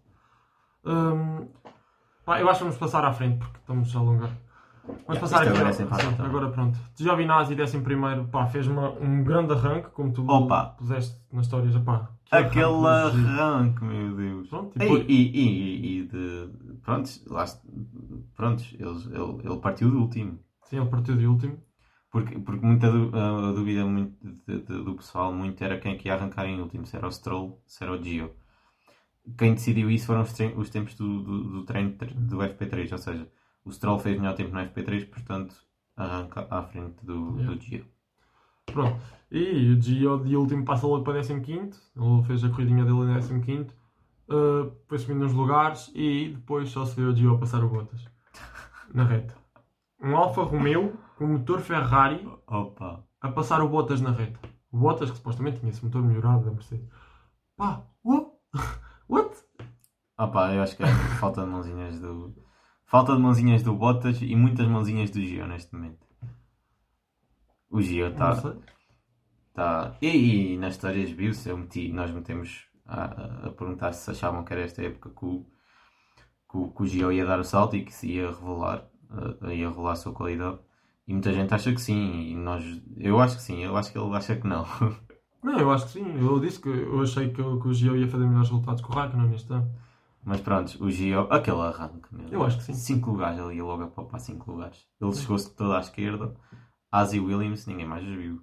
[0.86, 1.47] Hum,
[2.26, 4.32] pá, eu acho que vamos passar à frente porque estamos a alongar.
[4.86, 5.49] Vamos passar isto aqui.
[5.49, 6.29] agora ao- é sempre à sim, vontade.
[6.29, 6.79] agora pronto.
[6.97, 10.75] Giovinazzi, 11 primeiro, pá, fez uma, um grande arranque, como tu Opa.
[10.77, 11.75] puseste nas histórias.
[11.77, 14.47] Pá, que Aquele arranque, arranque, meu Deus.
[14.49, 16.49] Pronto, E, e depois- e, e, e de.
[16.84, 17.45] Prontos, lá,
[18.36, 20.39] prontos eles, ele, ele partiu do último.
[20.63, 21.57] Sim, ele partiu de último.
[22.11, 24.13] Porque, porque muita a, dúvida muito
[24.45, 27.07] de- de- do pessoal muito era quem é que ia arrancar em último, se era
[27.07, 28.32] o Stroll, se era o Gio.
[29.38, 32.97] Quem decidiu isso foram os, os tempos do, do, do treino tre- do FP3, ou
[32.97, 33.27] seja,
[33.66, 35.55] o Stroll fez melhor tempo no FP3, portanto
[35.95, 37.55] arranca à frente do, Yeah.
[37.55, 37.86] do Gio.
[38.66, 39.01] Pronto.
[39.30, 41.41] E o Gio de último passa logo para 15.
[41.95, 43.70] Ele fez a corridinha dele em 15.
[44.30, 47.70] Uh, foi subindo uns lugares e depois só se vê o Gio a passar o
[47.70, 48.05] Bottas.
[48.93, 49.36] Na reta.
[50.01, 53.03] Um Alfa Romeo com motor Ferrari Opa!
[53.22, 54.39] a passar o Bottas na reta.
[54.72, 56.89] O Bottas que supostamente tinha esse motor melhorado da Mercedes.
[57.55, 58.32] Pá, what?
[59.07, 59.38] What?
[60.18, 60.88] Opa, eu acho que é
[61.20, 62.34] falta de mãozinhas do.
[62.92, 66.06] Falta de mãozinhas do Bottas e muitas mãozinhas do Gio neste momento.
[67.72, 68.30] O Gio está.
[69.54, 69.96] Tá.
[70.02, 74.54] E, e nas histórias viu-se, eu meti, nós metemos a, a- perguntar se achavam que
[74.54, 75.46] era esta época que o,
[76.50, 78.88] que, o, que o Gio ia dar o salto e que se ia revelar,
[79.44, 80.60] eh, ia revelar a sua qualidade.
[81.08, 82.64] E muita gente acha que sim, e nós,
[82.98, 84.66] eu acho que sim, eu acho que ele acha que não.
[85.44, 86.06] Não, eu acho que sim.
[86.20, 88.89] Eu disse que eu achei que, o- que o Gio ia fazer melhores resultados que
[88.89, 89.72] o Raikkonen neste ano.
[90.24, 92.28] Mas pronto, o Gio, aquele arranque, meu.
[92.30, 92.74] Eu acho que sim.
[92.74, 94.86] 5 5 lugares, ele ia logo a poupar 5 lugares.
[94.99, 96.36] Ele chegou-se toda à esquerda,
[96.91, 98.41] Asi Williams, ninguém mais os viu.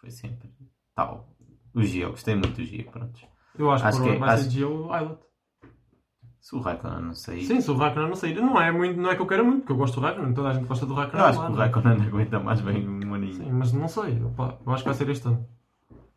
[0.00, 0.50] Foi sempre
[0.94, 1.28] tal.
[1.74, 3.18] O Gio, gostei muito do Gio, pronto.
[3.58, 5.18] Eu acho, Acho que, que- vai acho- ser Gio Eilert.
[6.40, 9.10] Se o Raikkonen não sair, Sim, se o Raikkonen não sair, não é, muito, não
[9.10, 10.92] é que eu queira muito, porque eu gosto do Raikkonen, toda a gente gosta do
[10.92, 11.26] eu Raikkonen.
[11.26, 11.58] acho lá, que o é?
[11.58, 13.34] Raikkonen aguenta mais bem um aninho.
[13.34, 15.44] Sim, mas não sei, opa, eu acho que vai ser este ano.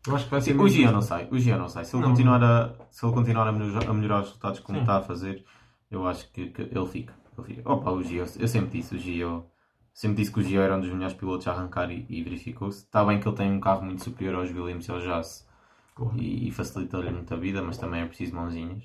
[0.09, 1.85] Eu acho que vai ser Sim, o este não sai, o Gio não sai.
[1.85, 2.09] Se ele Não.
[2.09, 4.83] continuar a, se ele continuar a melhorar, a melhorar os resultados como Sim.
[4.83, 5.45] está a fazer,
[5.91, 7.13] eu acho que, que ele fica.
[7.37, 7.71] Ele fica.
[7.71, 9.45] Opa, o eu sempre disse, o Gio,
[9.93, 12.79] sempre disse que o Gio era um dos melhores pilotos a arrancar e, e verificou-se.
[12.85, 15.47] Está bem que ele tem um carro muito superior aos Williams e Haas
[15.95, 16.17] Claro.
[16.17, 18.83] e, e facilita-lhe muito a vida, mas também é preciso mãozinhas.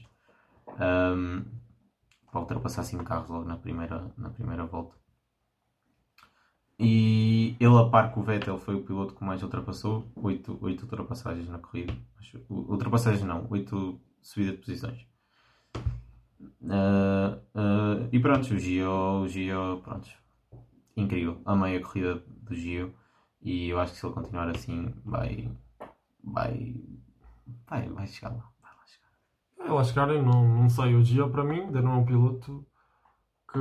[0.79, 1.43] Ahm,
[2.31, 4.97] para ultrapassar 5 carros logo na primeira, na primeira volta.
[6.79, 10.11] E ele, a par com o Vettel, foi o piloto que mais ultrapassou.
[10.17, 11.95] 8, oito ultrapassagens na corrida.
[12.49, 15.07] Ultrapassagens não, 8 subidas de posições.
[16.69, 18.91] Ah, ah, e pronto, o Gio,
[19.23, 20.09] o Gio, pronto,
[20.97, 21.41] incrível.
[21.45, 22.95] Amei a corrida do Gio
[23.43, 25.51] e eu acho que se ele continuar assim, vai,
[26.23, 26.75] vai,
[27.69, 28.51] vai, vai chegar lá.
[28.63, 29.69] Vai lá chegar.
[29.69, 32.05] Eu acho que eu não, não sei, o Gio para mim ainda não é um
[32.05, 32.67] piloto
[33.53, 33.61] que,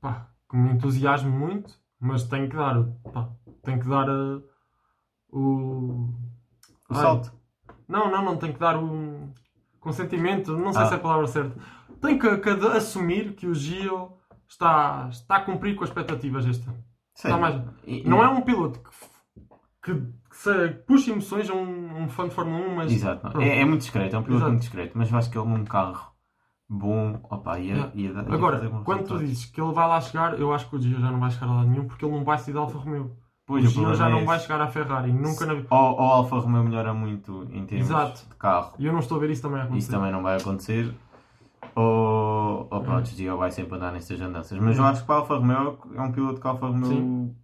[0.00, 2.82] pá, que me entusiasme muito, mas tem que dar,
[3.12, 3.30] pá,
[3.62, 4.42] tem que dar uh,
[5.32, 6.10] o...
[6.90, 7.00] O Ai.
[7.00, 7.32] salto.
[7.88, 9.30] Não, não, não tem que dar o
[9.80, 10.86] consentimento, não sei Ah.
[10.86, 11.58] se é a palavra certa.
[12.00, 14.12] Tem que, que assumir que o Gio
[14.48, 16.84] está, está a cumprir com as expectativas este ano.
[17.16, 18.90] Está mais- E- Não é um piloto que,
[19.94, 23.30] que, que se puxa emoções a um, um fã de Fórmula 1, mas Exato, não.
[23.32, 23.44] Pronto.
[23.46, 24.50] É, é muito discreto, é um piloto Exato.
[24.52, 26.13] muito discreto, mas acho que ele num carro
[26.68, 27.92] bom, opa, ia, Yeah.
[27.94, 30.76] ia, ia Agora, fazer quando tu dizes que ele vai lá chegar, eu acho que
[30.76, 32.60] o Gio já não vai chegar a lado nenhum porque ele não vai sair da
[32.60, 33.16] Alfa Romeo.
[33.46, 35.52] Pois, o o Gio já é não vai chegar à Ferrari, nunca na.
[35.52, 38.26] Ou, ou a Alfa Romeo melhora muito em termos Exato.
[38.28, 39.92] de carro, E eu não estou a ver isso também a isso acontecer.
[39.92, 40.94] também não vai acontecer.
[41.76, 44.58] Ou, ou pronto, o Gio vai sempre andar nestas andanças.
[44.58, 46.86] Mas eu acho que para a Alfa Romeo é um piloto que a Alfa Romeo
[46.88, 47.34] Sim.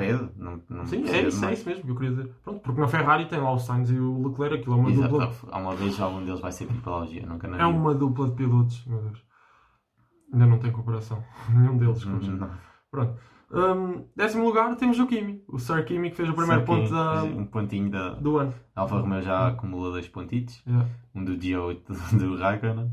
[0.00, 0.30] Pede.
[0.36, 1.58] Não, não Sim, é isso, é mais.
[1.58, 2.34] isso mesmo que eu queria dizer.
[2.42, 5.08] Pronto, porque na Ferrari tem lá o Sainz e o Leclerc, aquilo é uma Exato.
[5.18, 5.32] dupla.
[5.52, 6.66] Há uma vez algum deles vai ser
[7.08, 7.68] Gio, nunca na É vida.
[7.68, 9.22] uma dupla de pilotos, meu Deus.
[10.32, 11.22] Ainda não tem comparação.
[11.50, 12.04] Nenhum deles.
[12.04, 12.50] Não.
[12.90, 13.14] Pronto.
[13.52, 15.42] Hum, décimo lugar temos o Kimi.
[15.48, 18.38] O Sir Kimi que fez o primeiro Só ponto que da- Um pontinho da do
[18.38, 18.54] ano.
[18.76, 20.62] a Alfa Romeo já acumula dois pontitos.
[20.64, 20.88] Yeah.
[21.12, 22.92] um do dia 8 do Raikkonen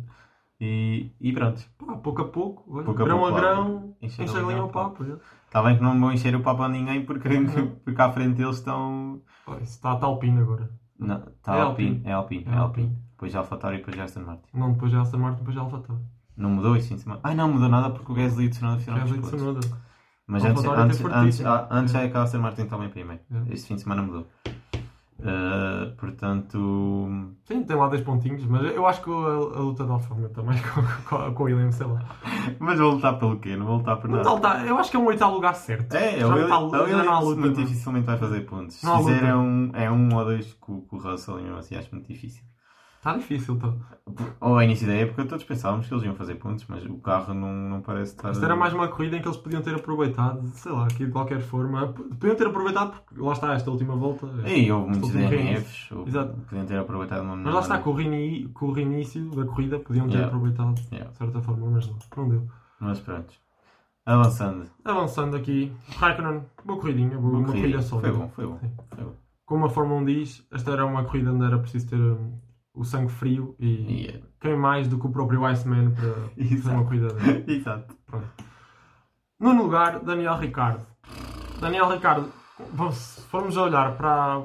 [0.59, 1.61] e, e pronto.
[1.77, 4.43] Pá, pouco a pouco, olha, Pouco a grão pouco, a grão, encher enche a a
[4.43, 5.05] linha ao ao papo.
[5.63, 7.29] Bem que não vão encher o papo a ninguém porque,
[7.83, 9.21] porque à frente deles estão.
[9.61, 10.69] Está a Talpine agora.
[10.99, 12.03] Não, está É Alpine, Alpine.
[12.05, 12.85] é Alpine, é É Alpine.
[12.85, 13.07] Alpine.
[13.11, 14.49] Depois AlphaTauri e depois Aston Martin.
[14.53, 16.01] Não, depois Aston Martin, depois é Alfa Tauri.
[16.35, 17.19] Não mudou isso em cima.
[17.23, 19.71] Ai não mudou nada porque o Gasly e o Tsunoda fizeram Gasly os.
[20.27, 22.05] Mas antes, AlphaTauri antes, antes, ah, antes É.
[22.05, 23.21] é que a Aston Martin estava em primeiro.
[23.31, 23.53] É.
[23.53, 24.27] Este fim de semana mudou.
[25.23, 27.09] Ah, portanto.
[27.45, 30.29] Sim, tem lá dois pontinhos, mas eu acho que a, a luta da Alfa Romeo
[30.29, 30.81] também com,
[31.17, 31.99] com, com o Williams, sei lá.
[32.59, 33.55] Mas vou lutar pelo quê?
[33.55, 34.39] Não vou lutar por nada.
[34.39, 35.93] tá- eu acho que é um oitavo lugar certo.
[35.95, 37.65] É, Já o Williams, tá- o já não há Williams luta, muito não.
[37.65, 38.75] dificilmente vai fazer pontos.
[38.75, 41.89] Se fizer é um, é um ou dois com, com o Russell, eu assim acho
[41.93, 42.43] muito difícil.
[42.97, 43.73] Está difícil, tá.
[44.39, 47.53] Ao início da época todos pensávamos que eles iam fazer pontos, mas o carro não,
[47.53, 48.31] não parece estar.
[48.31, 51.11] Isto era mais uma corrida em que eles podiam ter aproveitado, sei lá, aqui de
[51.11, 51.87] qualquer forma.
[51.93, 54.27] Podiam ter aproveitado porque lá está esta última volta.
[54.47, 56.33] E houve muitos DNFs, Exato.
[56.49, 59.79] podiam ter aproveitado uma Mas lá está, com o, reini- com o reinício da corrida,
[59.79, 60.27] podiam ter Yeah.
[60.35, 61.11] aproveitado Yeah.
[61.11, 62.47] de certa forma, mas não, não deu.
[62.79, 63.33] Mas pronto.
[64.05, 64.65] Avançando.
[64.85, 67.61] Avançando aqui, Raikkonen, boa corridinha, boa, uma corrida.
[67.61, 68.09] corrida sólida.
[68.13, 68.57] Foi bom, foi bom.
[68.59, 68.71] Sim.
[68.95, 69.13] Foi bom.
[69.45, 72.33] Como a Fórmula 1 diz, esta era uma corrida onde era preciso ter hum,
[72.77, 76.13] o sangue frio e é- quem mais do que o próprio Iceman para
[76.61, 77.43] fazer uma corrida dele.
[77.57, 77.95] Exato.
[79.39, 80.85] Nono lugar, Daniel Ricardo.
[81.59, 82.31] Daniel Ricardo,
[82.73, 84.41] bom, se formos a olhar para,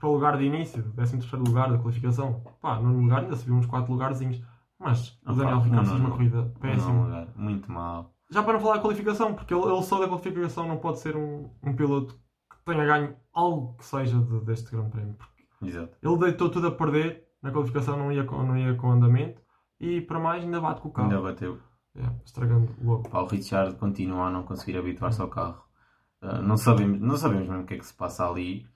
[0.00, 3.54] para o lugar de início, 13 terceiro lugar da qualificação, pá, nono lugar ainda subiu
[3.54, 4.40] uns 4 lugarzinhos,
[4.78, 7.04] mas o Opa, Daniel não, Ricardo fez uma corrida péssima.
[7.04, 7.28] lugar.
[7.36, 8.12] Muito mal.
[8.30, 11.16] Já para não falar da qualificação, porque ele, ele só da qualificação não pode ser
[11.16, 15.16] um, um piloto que tenha ganho algo que seja de- deste grande prémio.
[15.62, 15.96] Exato.
[16.02, 19.40] Ele deitou tudo a perder, na qualificação não ia com, não ia com andamento,
[19.78, 21.10] e para mais ainda bate com o carro.
[21.10, 21.60] Ainda bateu.
[21.94, 23.08] É, estragando logo.
[23.10, 25.62] Pá, o Richard continua a não conseguir habituar-se ao carro.
[26.22, 28.66] Uh, não, sabemos, não sabemos mesmo o que é que se passa ali.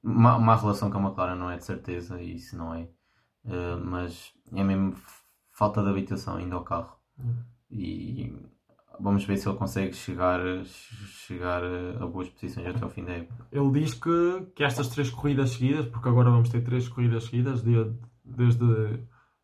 [0.00, 2.88] Má, má relação com a McLaren não é de certeza, e isso não é.
[3.44, 4.94] Uh, mas é mesmo
[5.50, 6.96] falta de habitação ainda ao carro.
[7.18, 7.42] Hum.
[7.68, 8.32] E
[9.00, 11.62] vamos ver se ele consegue chegar, chegar
[12.00, 13.46] a boas posições até ao fim da época.
[13.52, 17.62] Ele diz que, que estas três corridas seguidas, porque agora vamos ter três corridas seguidas,
[17.62, 17.92] de-
[18.24, 18.64] desde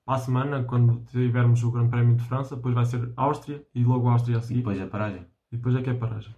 [0.07, 4.09] a semana, quando tivermos o Grande Prémio de França, depois vai ser Áustria e logo
[4.09, 5.26] Áustria a E seguir, depois a paragem.
[5.53, 6.34] e depois é que é paragem.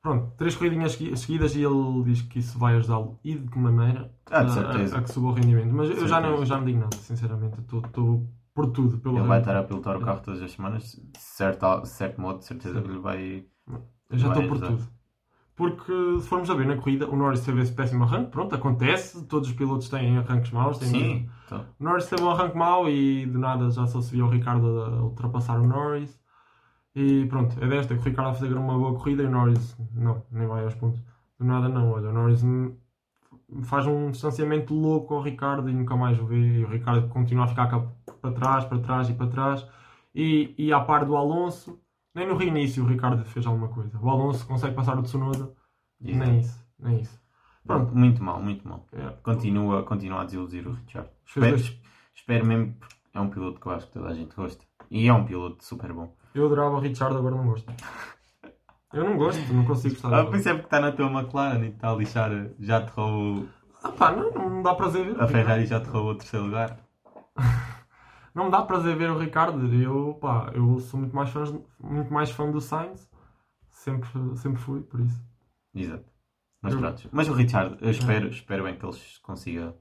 [0.00, 3.58] Pronto, três corridinhas segui- seguidas e ele diz que isso vai ajudá-lo e de que
[3.58, 5.72] maneira Ah, de a- a, a que suba o rendimento.
[5.72, 7.58] Mas eu já não, eu já não digo nada, sinceramente.
[7.60, 8.26] Estou
[8.58, 8.98] por tudo.
[8.98, 12.20] Pelo Ele vai estar a pilotar o carro todas as semanas, de certo, de certo
[12.20, 13.44] modo, de certeza que lhe vai.
[14.10, 14.88] Eu já estou por tudo.
[15.54, 18.32] Porque se formos a ver na corrida, o Norris teve esse péssimo arranque.
[18.32, 19.24] Pronto, acontece.
[19.26, 20.78] Todos os pilotos têm arranques maus.
[20.78, 24.12] Têm Sim, então, O Norris teve um arranque mau e de nada já só se
[24.12, 26.18] via o Ricardo a ultrapassar o Norris.
[26.94, 29.76] E pronto, é desta que o Ricardo a fazer uma boa corrida e o Norris
[29.94, 31.00] não, nem vai aos pontos.
[31.38, 32.42] Do nada não, olha, o Norris
[33.62, 36.36] faz um distanciamento louco ao Ricardo e nunca mais o vê.
[36.36, 37.86] E o Ricardo continua a ficar cá
[38.20, 39.66] para trás, para trás e para trás.
[40.14, 41.80] E, e à par do Alonso,
[42.14, 43.98] nem no reinício o Ricardo fez alguma coisa.
[44.00, 45.52] O Alonso consegue passar o Tsunoda,
[46.00, 46.30] exato.
[46.30, 47.20] nem isso, nem isso.
[47.64, 48.86] Pronto, muito mal, muito mal.
[48.92, 49.10] É.
[49.22, 51.10] Continua, continua a desiludir o Richard.
[51.26, 51.56] Espero,
[52.14, 54.64] espero mesmo, porque é um piloto que eu acho que toda a gente gosta.
[54.90, 56.16] E é um piloto super bom.
[56.34, 57.70] Eu adorava o Richard, agora não gosto.
[58.92, 61.68] Eu não gosto, não consigo gostar Ah, isso é porque está na tua McLaren e
[61.68, 62.30] está a lixar.
[62.58, 63.46] Já te roubou.
[63.82, 65.16] Ah pá, não, não me dá prazer ver.
[65.18, 65.28] o A.
[65.28, 66.78] Ferrari já te roubou o terceiro lugar.
[68.34, 69.66] Não me dá prazer ver o Ricardo.
[69.74, 71.42] Eu, pá, eu sou muito mais, fã,
[71.80, 73.10] muito mais fã do Sainz.
[73.70, 75.20] Sempre, sempre fui, por isso.
[75.74, 76.04] Exato.
[76.62, 77.08] Mas Eu- pronto.
[77.10, 79.74] Mas o Richard, eu espero, espero bem que ele consiga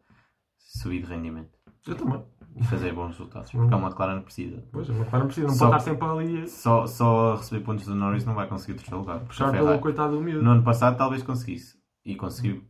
[0.58, 1.56] subir de rendimento
[1.86, 2.24] Eu também.
[2.58, 3.52] E fazer bons resultados.
[3.52, 4.64] Porque a McLaren precisa.
[4.72, 7.86] Pois, a McLaren precisa, não Só- pode estar sempre ali Só, só a receber pontos
[7.86, 9.20] do Norris não vai conseguir terceiro lugar.
[9.22, 10.44] puxar pelo coitado do miúdo.
[10.44, 11.78] No ano passado talvez conseguisse.
[12.06, 12.64] E conseguiu.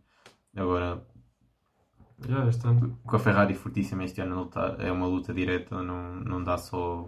[0.56, 1.02] Agora,
[2.28, 2.98] Yeah, este ano.
[3.06, 7.08] com a Ferrari fortíssima este ano é uma luta direta, não, não dá só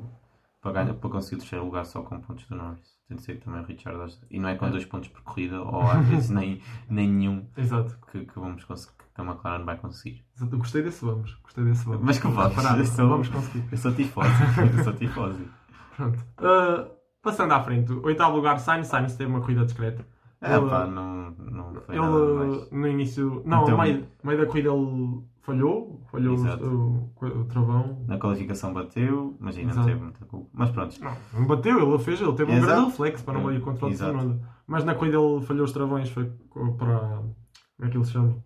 [0.62, 3.00] para, ganhar, para conseguir o terceiro lugar só com pontos do Norris.
[3.08, 4.20] Tem de ser também o Richard.
[4.30, 4.70] E não é com É.
[4.70, 7.98] dois pontos por corrida, ou às vezes nem, nem nenhum Exato.
[8.12, 8.94] que, que vamos conseguir,
[9.24, 10.24] que a McLaren vai conseguir.
[10.58, 11.36] Gostei desse vamos.
[11.44, 12.02] Gostei desse vamos.
[12.04, 13.64] Mas que vamos, Parado, eu sou- Vamos conseguir.
[13.72, 14.30] Eu sou tifose,
[14.78, 15.48] eu sou tifose.
[15.98, 16.20] Pronto.
[16.38, 16.88] Ah,
[17.22, 18.88] passando à frente, oitavo lugar, Sainz.
[18.88, 20.06] Sainz teve uma corrida discreta.
[20.42, 22.72] É Ele- pá, não, não foi Ele nada mais.
[22.72, 27.46] no início, não, Então- no meio, meio da corrida ele falhou, falhou o, o, o
[27.46, 28.06] travão.
[28.08, 30.50] Na qualificação bateu, mas ainda não teve muita culpa.
[30.54, 30.96] Mas pronto,
[31.34, 32.72] Não, bateu, ele fez, ele teve um Exato.
[32.72, 33.90] grande reflexo para não ir contra o.
[33.90, 34.40] Tsunoda.
[34.66, 36.32] Mas na corrida ele falhou os travões, foi
[36.78, 37.00] para.
[37.76, 38.38] Como é que ele se chama?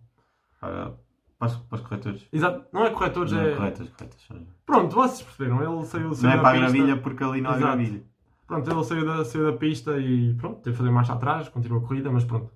[0.64, 0.94] Para,
[1.38, 2.28] para, os, para os corretores.
[2.32, 3.54] Exato, não é corretores, Não, é.
[3.54, 4.24] corretas, corretas.
[4.30, 7.50] Não Pronto, vocês perceberam, ele saiu, saiu é da para a gravilha porque ali não
[7.50, 7.66] há Exato.
[7.76, 8.02] gravilha.
[8.46, 11.82] Pronto, ele saiu da, saiu da pista e pronto, teve que fazer marcha atrás, continuou
[11.84, 12.50] a corrida, mas pronto.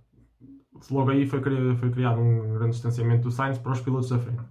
[0.91, 4.19] Logo aí foi, cri- foi criado um grande distanciamento do Sainz para os pilotos da
[4.19, 4.43] frente.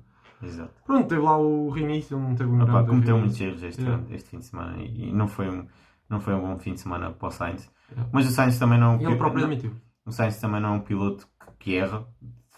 [0.43, 0.71] Exato.
[0.85, 4.03] Pronto, teve lá o reinício, não teve um Opa, grande cometeu muitos erros este, Yeah.
[4.03, 5.65] ano- este fim de semana e, não, foi um,
[6.09, 7.71] não foi um bom fim de semana para o Sainz.
[7.91, 8.09] Yeah.
[8.11, 9.71] Mas o Sainz também não é ele próprio não- admitiu.
[10.05, 12.05] o Sainz também não é um piloto que, que erra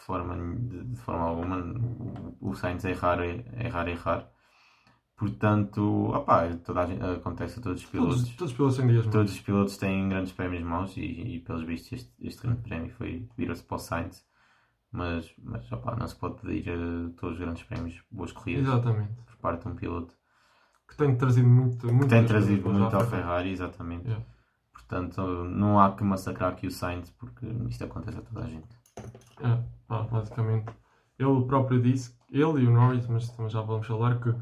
[0.10, 1.57] forma, de, de forma alguma.
[2.41, 4.28] O, o Sainz é errar, é errar, é errar.
[5.16, 5.82] Portanto,
[6.16, 8.36] opá, toda a acontece a todos os pilotos.
[8.36, 9.14] Todos, todos os pilotos têm dias maus.
[9.14, 12.89] Todos os pilotos têm grandes prémios maus e, e pelos vistos este, este grande prémio
[12.91, 14.26] foi virou-se para o Sainz.
[14.91, 19.14] Mas, mas opá, não se pode pedir a todos os grandes prémios boas corridas Exatamente.
[19.28, 20.16] por parte de um piloto.
[20.88, 21.86] Que tem trazido muito.
[21.93, 24.07] muito Tem trazido muito ao Ferrari, exatamente.
[24.07, 24.26] Yeah.
[24.74, 28.76] Portanto, não há que massacrar aqui o Sainz porque isto acontece a toda a gente.
[29.41, 30.67] É, pá, basicamente.
[31.17, 34.33] ele próprio disse, ele e o Norris, mas também já vamos falar, que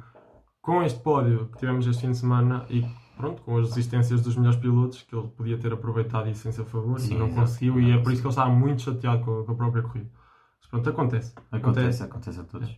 [0.62, 2.86] com este pódio que tivemos este fim de semana e
[3.16, 6.66] pronto, com as resistências dos melhores pilotos, que ele podia ter aproveitado isso em seu
[6.66, 9.40] favor Sim, e não conseguiu, e é por isso que ele estava muito chateado com
[9.40, 10.12] a, com a própria corrida.
[10.60, 11.34] Mas pronto, acontece.
[11.52, 12.78] Acontece, acontece a todos.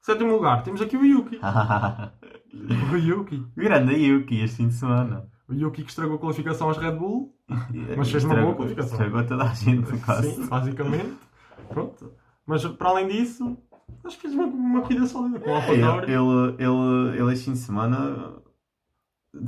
[0.00, 1.38] Sétimo lugar, temos aqui o Yuki.
[2.92, 3.46] o Yuki.
[3.56, 5.26] Grande Yuki este fim de semana.
[5.48, 7.34] O Yuki que estragou a qualificação às Red Bull,
[7.96, 8.92] Mas fez uma boa Estragou- qualificação.
[8.98, 10.34] Estragou toda a gente, quase.
[10.34, 11.14] sim, basicamente.
[11.68, 12.12] Pronto.
[12.46, 13.56] Mas para além disso,
[14.04, 16.12] acho que fez uma, uma corrida sólida com o Ele, AlphaTauri.
[16.12, 18.34] ele, ele, ele este fim de semana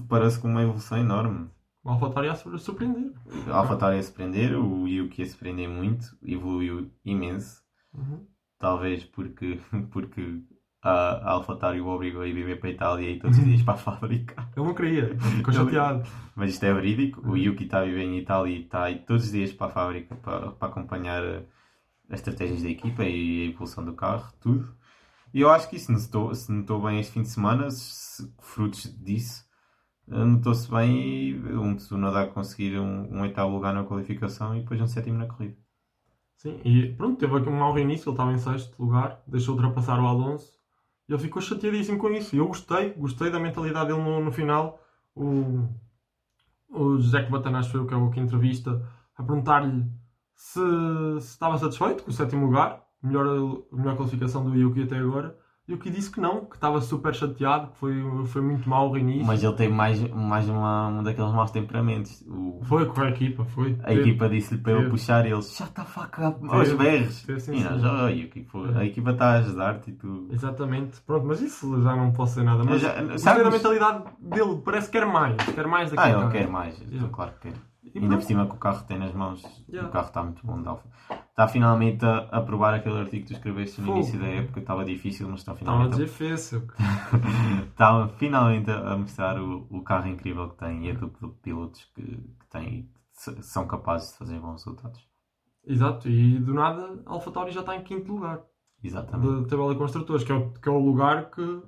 [0.08, 1.48] parece com uma evolução enorme.
[1.82, 3.12] O AlphaTauri a sur- surpreender.
[3.48, 7.62] A AlphaTauri a se prender, o Yuki a se prender muito, evoluiu imenso.
[7.92, 8.26] Uhum.
[8.58, 9.60] Talvez porque,
[9.92, 10.40] porque
[10.82, 13.62] a, a AlphaTauri o obrigou a ir viver para a Itália e todos os dias
[13.62, 14.48] para a fábrica.
[14.56, 16.08] Ele não queria, ficou chateado.
[16.34, 17.20] Mas isto é verídico.
[17.28, 19.66] O Yuki está a viver em Itália e está a ir todos os dias para
[19.66, 21.42] a fábrica para, para acompanhar
[22.14, 24.74] as estratégias da equipa e a evolução do carro, tudo.
[25.34, 28.84] E eu acho que isso notou, se notou bem este fim de semana, se- frutos
[29.04, 29.44] disso,
[30.10, 34.80] eh, notou-se bem e um Tsunoda conseguir um, um oitavo lugar na qualificação e depois
[34.80, 35.56] um sétimo na corrida.
[36.36, 39.98] Sim, e pronto, teve aqui um mau reinício, ele estava em sexto lugar, deixou ultrapassar
[40.00, 40.52] o Alonso
[41.08, 42.34] e ele ficou chateadíssimo com isso.
[42.34, 44.80] E eu gostei, gostei da mentalidade dele no, no final.
[45.14, 45.66] O,
[46.68, 48.86] o José Batanas foi o que é o que entrevista
[49.16, 49.84] a perguntar-lhe
[50.34, 50.60] se,
[51.20, 53.26] se estava satisfeito com o sétimo lugar, melhor,
[53.72, 55.36] melhor classificação do Yuki até agora.
[55.66, 57.94] E o que disse que não, que estava super chateado, que foi,
[58.26, 59.24] foi muito mau o reinício.
[59.24, 62.22] Mas ele tem mais, mais uma, um daqueles maus temperamentos.
[62.28, 63.78] O, Foi com a equipa, foi.
[63.82, 64.90] a equipa disse-lhe para ele teve.
[64.90, 66.76] puxar ele the fuck up aos Teve.
[66.76, 67.22] berros.
[67.22, 67.42] Teve.
[68.52, 68.78] "Oh, É.
[68.78, 70.28] a equipa está a ajudar-te e tu.
[70.30, 71.00] Exatamente.
[71.00, 72.62] Pronto, mas isso já não posso dizer nada.
[72.62, 75.34] Mas Já- sabes- da mentalidade dele, parece que quer mais.
[75.36, 76.22] Quer mais Ah, daquilo.
[76.24, 77.54] ele quer mais, então, claro que quer.
[77.92, 79.88] E Ainda por cima que o carro tem nas mãos, Yeah.
[79.88, 80.88] o carro está muito bom de Alfa.
[81.30, 83.98] Está finalmente a, a provar aquele artigo que tu escreveste no Fogo.
[83.98, 86.66] início da época, estava difícil, mas está Estava finalmente, dizer fácil.
[87.70, 91.84] está finalmente a, mostrar o, o carro incrível que tem e a dupla de pilotos
[91.94, 92.82] que, que tem e
[93.34, 95.00] que são capazes de fazer bons resultados.
[95.66, 96.08] Exato.
[96.08, 98.40] E do nada, a AlphaTauri já está em quinto lugar
[98.82, 99.42] Exatamente.
[99.42, 101.62] da tabela de construtores, que é o, que é o lugar que,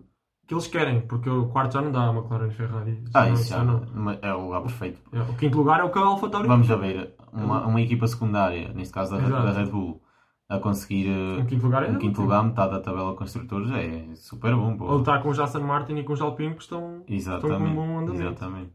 [0.46, 1.00] que eles querem.
[1.00, 3.04] Porque o quarto já não dá a McLaren e Ferrari.
[3.12, 3.80] Ah, isso já não.
[3.80, 5.00] não- é o lugar perfeito.
[5.12, 8.06] É, o quinto lugar é o que a AlphaTauri Vamos a ver, uma, uma equipa
[8.06, 10.00] secundária, neste caso da, da Red Bull,
[10.48, 14.14] a conseguir Um quinto lugar é um quinto lugar, metade da tabela de construtores, é
[14.14, 14.76] super bom.
[14.76, 14.96] Pô.
[14.96, 17.98] lutar com os Aston Martin e com os Alpine que estão, estão com um bom
[17.98, 18.22] andamento.
[18.22, 18.72] Exatamente.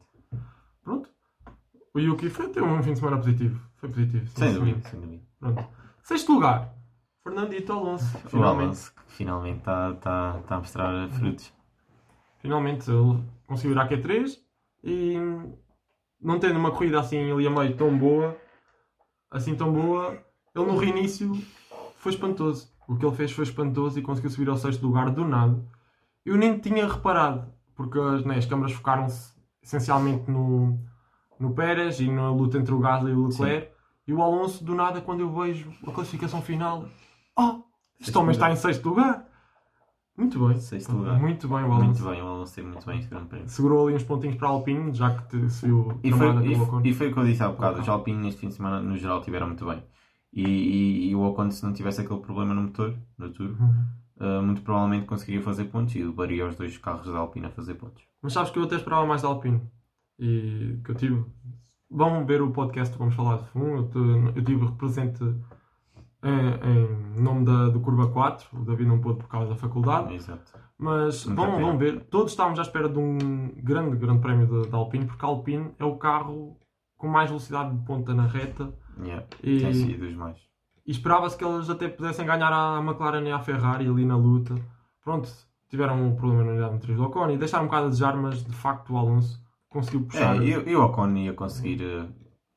[0.83, 1.09] Pronto.
[1.93, 3.61] O Yuki foi ter um fim de semana positivo.
[3.75, 4.27] Foi positivo.
[4.27, 4.59] Sem sim.
[4.59, 5.23] dúvida, sem dúvida.
[5.39, 5.65] Pronto.
[6.03, 6.73] Sexto lugar.
[7.23, 8.17] Fernandito Alonso.
[8.17, 8.63] O Finalmente.
[8.63, 11.53] Alonso que finalmente está tá, tá a mostrar frutos.
[12.41, 14.37] Finalmente ele conseguiu ir à Q3
[14.83, 15.15] e
[16.19, 18.37] não tendo uma corrida assim ali a meio tão boa,
[19.29, 20.17] assim tão boa,
[20.55, 21.33] ele no reinício
[21.97, 22.69] foi espantoso.
[22.87, 25.63] O que ele fez foi espantoso e conseguiu subir ao sexto lugar do nada.
[26.25, 30.79] Eu nem tinha reparado, porque as, né, as câmaras focaram-se essencialmente no,
[31.39, 33.71] no Pérez e na luta entre o Gasly e o Leclerc.
[34.07, 36.85] E o Alonso, do nada, quando eu vejo a classificação final,
[37.37, 37.61] oh,
[37.99, 39.30] este homem está em sexto lugar.
[40.21, 40.57] Muito bem.
[40.59, 41.19] Sexto lugar.
[41.19, 41.83] Muito bem o Alonso.
[41.85, 43.49] Muito bem, o Alonso teve muito bem este grande prémio.
[43.49, 46.55] Segurou ali uns pontinhos para a Alpine, já que te, se viu E foi, e,
[46.55, 46.81] Ocon.
[46.85, 48.95] e foi o que eu disse há bocado, os Alpine neste fim de semana no
[48.97, 49.83] geral tiveram muito bem.
[50.33, 54.39] E, e, e o Ocon se não tivesse aquele problema no motor, no turbo, Uhum.
[54.39, 57.73] uh, muito provavelmente conseguiria fazer pontos e levaria os dois carros da Alpine a fazer
[57.75, 58.03] pontos.
[58.21, 59.59] Mas sabes que eu até esperava mais da Alpine.
[60.19, 61.25] E que eu tive.
[61.89, 63.65] Vão ver o podcast que vamos falar de fundo.
[63.77, 65.19] Eu, te- eu tive represente
[66.23, 68.47] em, em nome da, do Curva 4.
[68.59, 70.13] O David não pôde por causa da faculdade.
[70.13, 70.53] Exato.
[70.77, 72.01] Mas vão, vão ver.
[72.05, 75.85] Todos estávamos à espera de um grande, grande prémio da, Alpine, porque a Alpine é
[75.85, 76.57] o carro
[76.97, 78.73] com mais velocidade de ponta na reta.
[78.99, 79.25] Yeah.
[79.43, 80.37] E- Tem sido dos mais.
[80.85, 84.55] E esperava-se que eles até pudessem ganhar à McLaren e à Ferrari ali na luta.
[85.03, 85.29] Pronto,
[85.69, 88.43] tiveram um problema na unidade motriz do Ocon e deixaram um bocado a desejar, mas
[88.43, 90.35] de facto o Alonso conseguiu puxar.
[90.41, 91.81] É, e, o Ocon ia conseguir.
[91.83, 92.09] uh,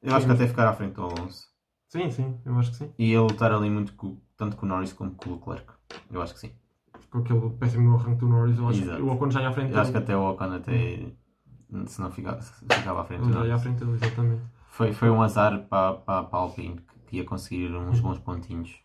[0.02, 1.46] eu acho que até ficar à frente do Alonso.
[1.95, 2.90] Sim, sim, eu acho que sim.
[2.99, 5.64] E ia lutar ali muito com, tanto com o Norris como com o Leclerc.
[6.11, 6.51] Eu acho que sim.
[7.09, 8.97] Com aquele péssimo arranque do Norris, eu acho Exato.
[8.97, 10.05] que o Ocon já ia à frente Eu acho que dele.
[10.05, 11.12] até o Ocon até.
[11.86, 14.42] Se não ficasse, ficava à frente do Ele já ia à frente dele, exatamente.
[14.70, 18.76] Foi, foi um azar para, para, para a Alpine que ia conseguir uns bons pontinhos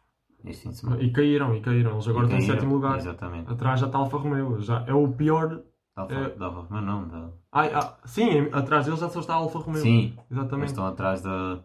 [0.46, 1.02] este fim de semana.
[1.02, 1.94] E caíram, e caíram.
[1.94, 2.98] Eles agora estão em sétimo lugar.
[2.98, 3.52] Exatamente.
[3.52, 4.62] Atrás já está a Alfa Romeo.
[4.62, 5.64] Já é o pior.
[5.96, 6.30] Dava, É.
[6.36, 7.30] dava, mas não, dá.
[7.52, 9.82] Ai, ah, sim, atrás deles já só está a Alfa Romeo.
[9.82, 10.68] Sim, eles Exatamente.
[10.70, 11.60] estão atrás da,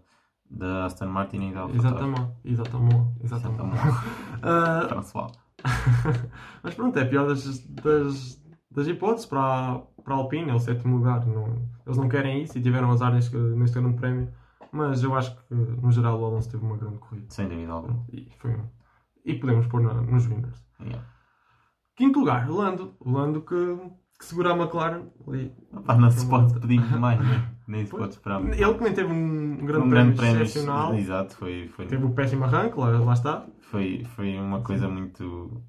[0.51, 2.31] da Aston Martin e da Alfa Exatamente.
[2.45, 3.11] Exatamente.
[3.23, 3.79] Exatamente.
[4.89, 5.33] François.
[6.63, 10.55] Mas pronto, é a pior das, das, das hipóteses para, a- para a Alpine, é
[10.55, 11.25] o sétimo lugar.
[11.27, 14.29] Não, eles não querem isso e tiveram azar neste, neste grande prémio.
[14.73, 17.27] Mas eu acho que, no geral, o Alonso teve uma grande corrida.
[17.31, 18.05] Sem dúvida alguma.
[18.13, 18.59] E, foi,
[19.25, 20.65] e podemos pôr na- nos winners.
[20.81, 21.05] Yeah.
[21.97, 22.95] Quinto lugar, o Lando.
[23.05, 23.55] Lando que,
[24.25, 25.53] que segura a McLaren ali.
[25.99, 27.49] Não se pode pedir mais, né?
[27.69, 28.55] nem se pode esperar muito.
[28.55, 30.95] Ele que nem teve um grande, um prémio, prémio excepcional.
[30.95, 33.47] Exato, foi, foi, Teve o péssimo arranque, lá, lá está.
[33.71, 35.63] foi, foi uma coisa muito.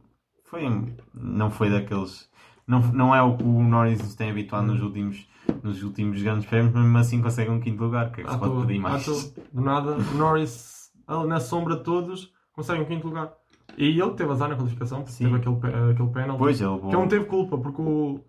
[0.46, 0.64] Foi,
[1.14, 2.30] não foi daqueles.
[2.66, 5.28] Não, não é o que o Norris nos tem habituado nos últimos,
[5.62, 8.12] nos últimos grandes prémios, mas mesmo assim consegue um quinto lugar.
[8.12, 9.06] Que é que se pode pedir mais?
[9.54, 10.92] Do nada, Norris,
[11.28, 13.32] na sombra de todos, consegue um quinto lugar.
[13.78, 15.26] E ele teve azar na qualificação, porque Sim.
[15.26, 16.40] teve aquele, aquele penalty.
[16.40, 18.24] Pois, ele Que ele não teve culpa, porque o,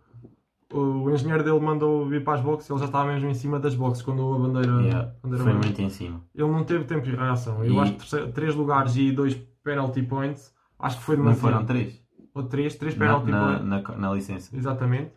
[0.72, 3.74] o, engenheiro dele mandou vir para as boxes, ele já estava mesmo em cima das
[3.74, 4.82] boxes quando a bandeira.
[4.82, 6.22] Yeah, bandeira foi muito em cima.
[6.34, 7.64] Ele não teve tempo de reação.
[7.64, 11.24] Eu E- acho que terceiro- três lugares e dois penalty points, acho que foi Não
[11.24, 11.52] demasiado.
[11.52, 12.02] foram três
[12.34, 13.64] Ou três, três na, penalty na, points.
[13.66, 14.56] na, na licença.
[14.56, 15.12] Exatamente.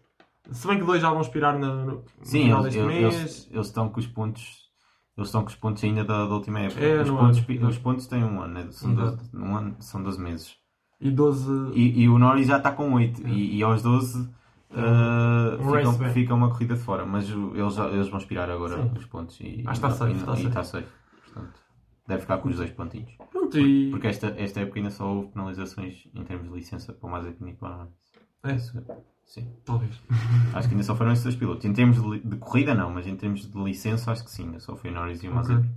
[0.52, 3.16] Se bem que dois já vão expirar no, no Sim, final eles, deste eles, mês.
[3.20, 4.70] eles, eles estão com os pontos.
[5.18, 6.80] Eles estão com os pontos ainda da, da última época.
[6.80, 8.68] É, os, pontos, ano, os pontos têm um ano, né?
[8.72, 9.18] são, Exato.
[9.18, 10.56] 12, um ano, são 12 meses.
[11.02, 11.52] E 12.
[11.74, 13.28] E, e o Norris já está com 8.
[13.28, 14.30] E, e aos 12
[14.72, 17.06] uh, Um ficam, fica uma corrida de fora.
[17.06, 18.92] Mas eles, eles vão expirar agora Sim.
[18.98, 19.40] os pontos.
[19.40, 20.48] E, Ah, está safe, está safe.
[20.48, 20.88] está safe.
[21.26, 21.60] Portanto,
[22.08, 23.12] deve ficar com os dois pontinhos.
[23.32, 23.90] Pronto, e.
[23.92, 27.50] Porque esta, esta época ainda só houve penalizações em termos de licença para o Mazepin
[27.50, 28.48] e para o.
[28.48, 28.58] É,
[29.26, 29.48] Sim.
[29.66, 30.02] talvez.
[30.54, 31.64] Acho que ainda só foram esses dois pilotos.
[31.66, 34.46] Em termos de, de corrida, não, mas em termos de licença, acho que sim.
[34.46, 35.38] Ainda só foi o Norris e o Ok.
[35.56, 35.76] Mazepin.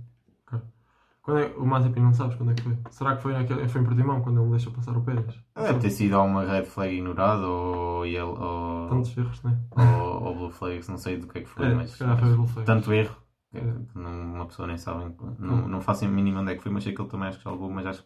[1.23, 2.77] Quando é, o Mazepin não sabes quando é que foi?
[2.91, 5.39] Será que foi, naquele, foi em Portimão quando ele deixou passar o Pérez?
[5.55, 9.57] Deve ter sido alguma red flag ignorada ou, ou, Tantos erros, né?
[9.71, 12.45] ou, ou blue flags, não sei do que é que foi, É, mas, foi o
[12.47, 12.65] Flex.
[12.65, 13.15] tanto erro
[13.49, 13.73] que É.
[13.95, 16.83] não- uma pessoa nem sabe, não, não faço a mínima onde é que foi, mas
[16.83, 18.05] sei que ele também acho que já levou, mas acho,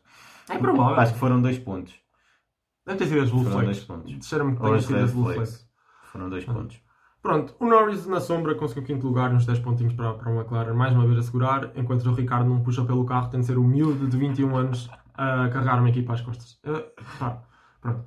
[0.49, 0.99] É provável.
[0.99, 1.95] acho que foram dois pontos.
[2.86, 3.78] Deve ter sido as Blue Foram Flags.
[3.78, 4.20] dois pontos.
[4.20, 5.49] Disseram-me que tenha sido as Blue flags.
[5.49, 5.70] Flags.
[6.11, 6.53] Foram dois Ah.
[6.53, 6.82] pontos.
[7.28, 10.40] Pronto, o Norris na sombra conseguiu o quinto lugar nos 10 pontinhos para, para o
[10.40, 13.46] McLaren, mais uma vez a segurar, enquanto o Ricardo não puxa pelo carro, tem de
[13.46, 16.58] ser miúdo de 21 anos a carregar uma equipa às costas.
[16.64, 16.86] Eh,
[17.20, 17.40] pá,
[17.82, 18.06] pronto.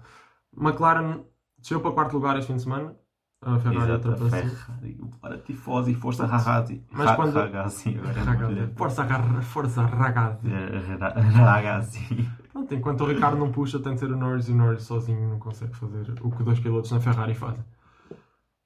[0.56, 1.20] McLaren
[1.58, 2.94] desceu para quarto lugar este fim de semana,
[3.42, 4.28] a Ferrari ultrapassou.
[5.20, 6.82] Para tifosi, força Ragazzi.
[6.90, 8.72] Mas quando- Ragazzi, agora é Ragazzi.
[8.74, 9.04] Força,
[9.42, 10.48] força Ragazzi.
[10.50, 12.28] Eh, Ra- Ragazzi.
[12.52, 15.28] Pronto, enquanto o Ricardo não puxa, tem de ser o Norris e o Norris sozinho
[15.28, 17.62] não consegue fazer o que dois pilotos na Ferrari fazem.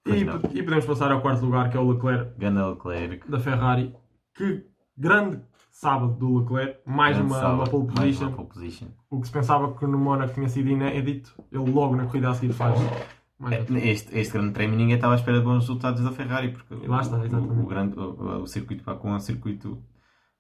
[0.07, 3.31] E, e podemos passar ao quarto lugar, que é o Leclerc Leclerc.
[3.31, 3.95] da Ferrari.
[4.35, 5.41] Que grande
[5.71, 8.27] sábado do Leclerc, mais Grande uma, sábado, uma pole mais position.
[8.27, 8.87] uma pole position.
[9.11, 12.35] O que se pensava que no Mónaco tinha sido inédito, ele logo na corrida a
[12.35, 12.79] seguir faz.
[13.39, 13.79] Mais outra.
[13.81, 16.87] Este, este grande prémio ninguém estava à espera de bons resultados da Ferrari, porque E
[16.87, 17.61] lá está, o, exatamente.
[17.61, 19.83] o, o grande, o, o circuito Baku é um circuito,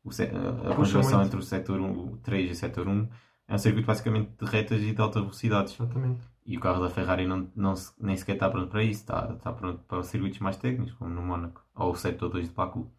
[0.05, 0.11] o,
[0.71, 3.09] a conjugação entre o setor 1, 3 e o setor 1
[3.49, 5.75] é um circuito basicamente de retas e de altas velocidades.
[5.75, 6.21] Exatamente.
[6.47, 9.53] E o carro da Ferrari não, não nem sequer está pronto para isso, está, está
[9.53, 12.91] pronto para circuitos mais técnicos, como no Mónaco, ou o setor 2 de Baku,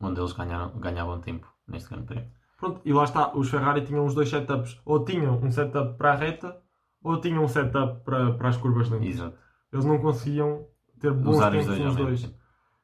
[0.00, 2.30] onde eles ganharam, ganhavam tempo neste grande prémio.
[2.58, 6.12] Pronto, e lá está, os Ferrari tinham os dois setups, ou tinham um setup para
[6.12, 6.60] a reta,
[7.02, 9.06] ou tinham um setup para, para as curvas lentas.
[9.06, 9.38] Exato.
[9.72, 10.66] Eles não conseguiam
[10.98, 12.34] ter bons Usar os tempos dois ao nos mesmo dois.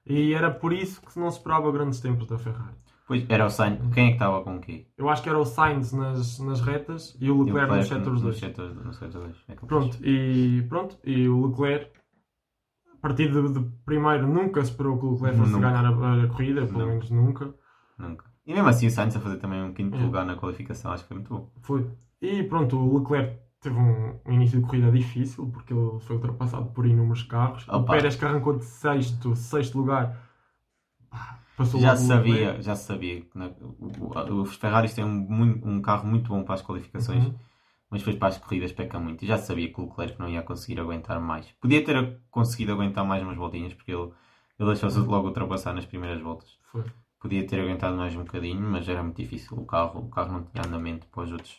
[0.07, 2.77] E era por isso que não se esperava grandes tempos da Ferrari.
[3.11, 3.81] Pois, era o Sainz.
[3.93, 4.87] Quem é que estava com o quê?
[4.97, 7.91] Eu acho que era o Sainz nas, nas retas e o E o Leclerc nos
[7.91, 8.39] Leclerc setores no 2.
[8.39, 9.37] setor- no setor dois.
[9.49, 9.55] É.
[9.57, 11.91] Pronto, e pronto, e o Leclerc,
[12.95, 15.71] a partir de, de primeiro, nunca esperou que o Leclerc fosse Nunca.
[15.71, 16.87] ganhar a, a corrida, pelo Não.
[16.87, 17.53] menos nunca.
[17.99, 18.27] Nunca.
[18.47, 20.01] E mesmo assim o Sainz a fazer também um quinto É.
[20.01, 21.51] lugar na qualificação, acho que foi muito bom.
[21.63, 21.91] Foi.
[22.23, 26.67] E pronto, o Leclerc teve um, um início de corrida difícil, porque ele foi ultrapassado
[26.71, 27.67] por inúmeros carros.
[27.67, 27.95] O Opa.
[27.95, 30.17] Pérez que arrancou de sexto, sexto lugar,
[31.11, 32.63] pá, passou Já se sabia, Leclerc.
[32.63, 33.21] já se sabia.
[33.21, 33.51] que na-
[34.43, 37.35] os Ferraris têm um, um carro muito bom para as qualificações, Uhum.
[37.91, 39.23] mas depois para as corridas peca muito.
[39.25, 41.47] E já se sabia que o Leclerc não ia conseguir aguentar mais.
[41.61, 44.11] Podia ter conseguido aguentar mais umas voltinhas, porque ele,
[44.59, 46.59] ele deixou-se logo ultrapassar nas primeiras voltas.
[46.73, 46.85] Foi.
[47.21, 49.57] Podia ter aguentado mais um bocadinho, mas era muito difícil.
[49.59, 51.59] O carro, o carro não tinha andamento para os outros.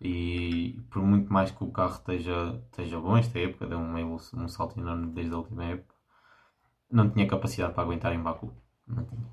[0.00, 4.48] E por muito mais que o carro esteja, esteja bom esta época, deu evolução, um
[4.48, 5.94] salto enorme desde a última época,
[6.90, 8.52] não tinha capacidade para aguentar em Baku.
[8.86, 9.32] Não tinha.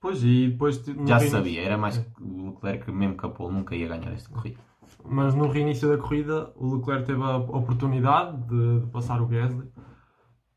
[0.00, 0.78] Pois, e depois...
[0.86, 3.76] no Já se reinício- sabia, era mais que o Leclerc, mesmo que a Pole, nunca
[3.76, 4.58] ia ganhar esta corrida.
[5.04, 9.70] Mas no reinício da corrida, o Leclerc teve a oportunidade de, de passar o Gasly.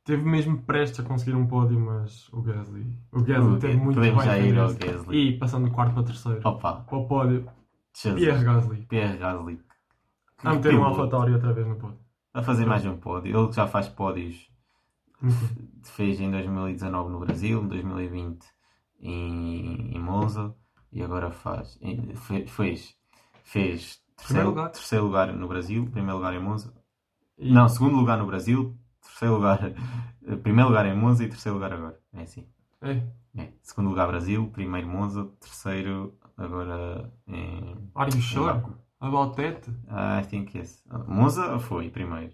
[0.05, 3.95] Teve mesmo prestes a conseguir um pódio, mas o Gasly, o Gasly O teve muito
[3.95, 4.73] Podemos bem já ir ao.
[4.73, 5.17] Gasly.
[5.17, 6.41] E passando de quarto para terceiro.
[6.43, 7.49] Opa, Para o pódio,
[7.95, 8.21] Jesus.
[8.21, 8.85] Pierre Gasly.
[8.87, 9.59] Pierre Gasly.
[10.39, 11.01] Que A meter um piloto.
[11.01, 11.99] AlphaTauri outra vez no pódio.
[12.33, 13.37] A fazer mais um pódio.
[13.37, 14.51] Ele já faz pódios.
[15.23, 15.73] Muito.
[15.83, 18.45] Fez em 2019 no Brasil, em 2020
[18.99, 20.55] em, em Monza
[20.91, 21.77] e agora faz.
[21.81, 22.95] em- fe- Fez.
[23.43, 24.69] Fez terceiro, lugar.
[24.71, 26.73] terceiro lugar no Brasil, primeiro lugar em Monza.
[27.37, 29.59] E- Não, segundo lugar no Brasil, terceiro lugar.
[30.41, 31.99] Primeiro lugar em Monza e terceiro lugar agora.
[32.13, 32.47] É assim.
[32.81, 33.01] É,
[33.35, 33.51] É.
[33.61, 37.89] Segundo lugar Brasil, primeiro Monza, terceiro agora em.
[37.95, 38.61] Are you sure
[38.99, 39.69] about that?
[39.89, 40.83] I think yes.
[41.07, 42.33] Monza foi primeiro.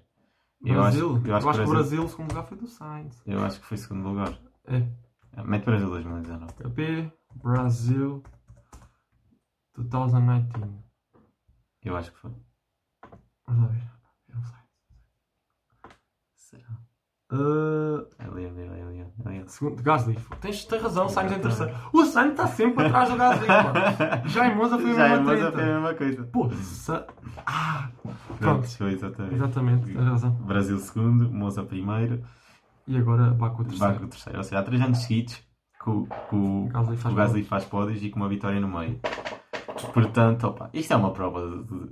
[0.62, 1.10] Eu acho, Brasil?
[1.26, 3.22] eu acho, que o Brasil, Brasil, o segundo lugar foi do Sainz.
[3.26, 4.38] eu acho que foi segundo lugar.
[4.66, 5.44] É.
[5.44, 6.54] Mete Brasil 2019.
[6.54, 8.24] KP, Brasil
[9.76, 10.84] 2019.
[11.82, 12.32] Eu acho que foi.
[13.48, 13.92] Vamos lá ver.
[14.28, 14.60] Eu não sei.
[16.36, 16.89] Será?
[17.32, 19.06] Uh, Ali, ali, ali, ali.
[19.26, 19.44] ali.
[19.48, 20.18] segundo, Gasly.
[20.42, 21.76] Tens, tens razão, Sainz em terceiro.
[21.94, 23.74] O Sainz está sempre atrás do Gasly, mano.
[24.26, 26.24] Já em Monza foi a Já em mesma Monza foi a mesma coisa.
[26.24, 27.06] Pô, sa...
[27.46, 28.68] Ah, Pronto, pronto.
[28.78, 29.36] foi exatamente.
[29.36, 30.32] Exatamente, tens razão.
[30.32, 32.24] Brasil segundo, Monza primeiro,
[32.88, 33.94] E agora Baku terceiro.
[33.94, 34.38] Baku terceiro.
[34.40, 35.36] Ou seja, há três anos seguidos
[35.84, 38.68] que o, que o, Gasly faz o Gasly faz pódios e com uma vitória no
[38.68, 39.00] meio.
[39.94, 41.90] Portanto, opa, isto é uma prova de- de-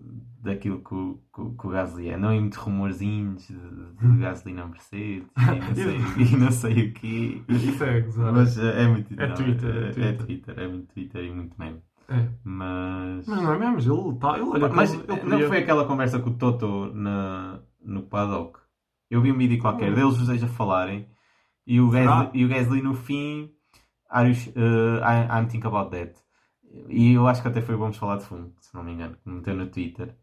[0.48, 2.18] daquilo que o, que, que o Gasly é.
[2.18, 7.42] Não é muito rumorzinhos de, de Gasly na Mercedes e não sei, não o quê.
[7.50, 8.34] Isso é gozar.
[8.34, 10.04] Mas é, é muito É não, Twitter, é é, Twitter.
[10.04, 11.82] é Twitter, é muito Twitter e muito meme.
[12.10, 12.30] É.
[12.44, 13.28] Mas.
[13.28, 15.86] Mas não é mesmo, ele tá, ele olha, Mas ele, ele não podia- foi aquela
[15.86, 18.60] conversa com o Toto na, no paddock.
[19.10, 21.08] Eu vi um vídeo qualquer deles os dois a falarem
[21.66, 21.90] e o?
[21.90, 23.52] Gasly, e o Gasly no fim
[24.10, 26.14] Are you, uh, I, I'm thinking about that.
[26.90, 29.30] E eu acho que até foi Vamos Falar de Fundo, se não me engano, que
[29.30, 30.16] meteu no Twitter.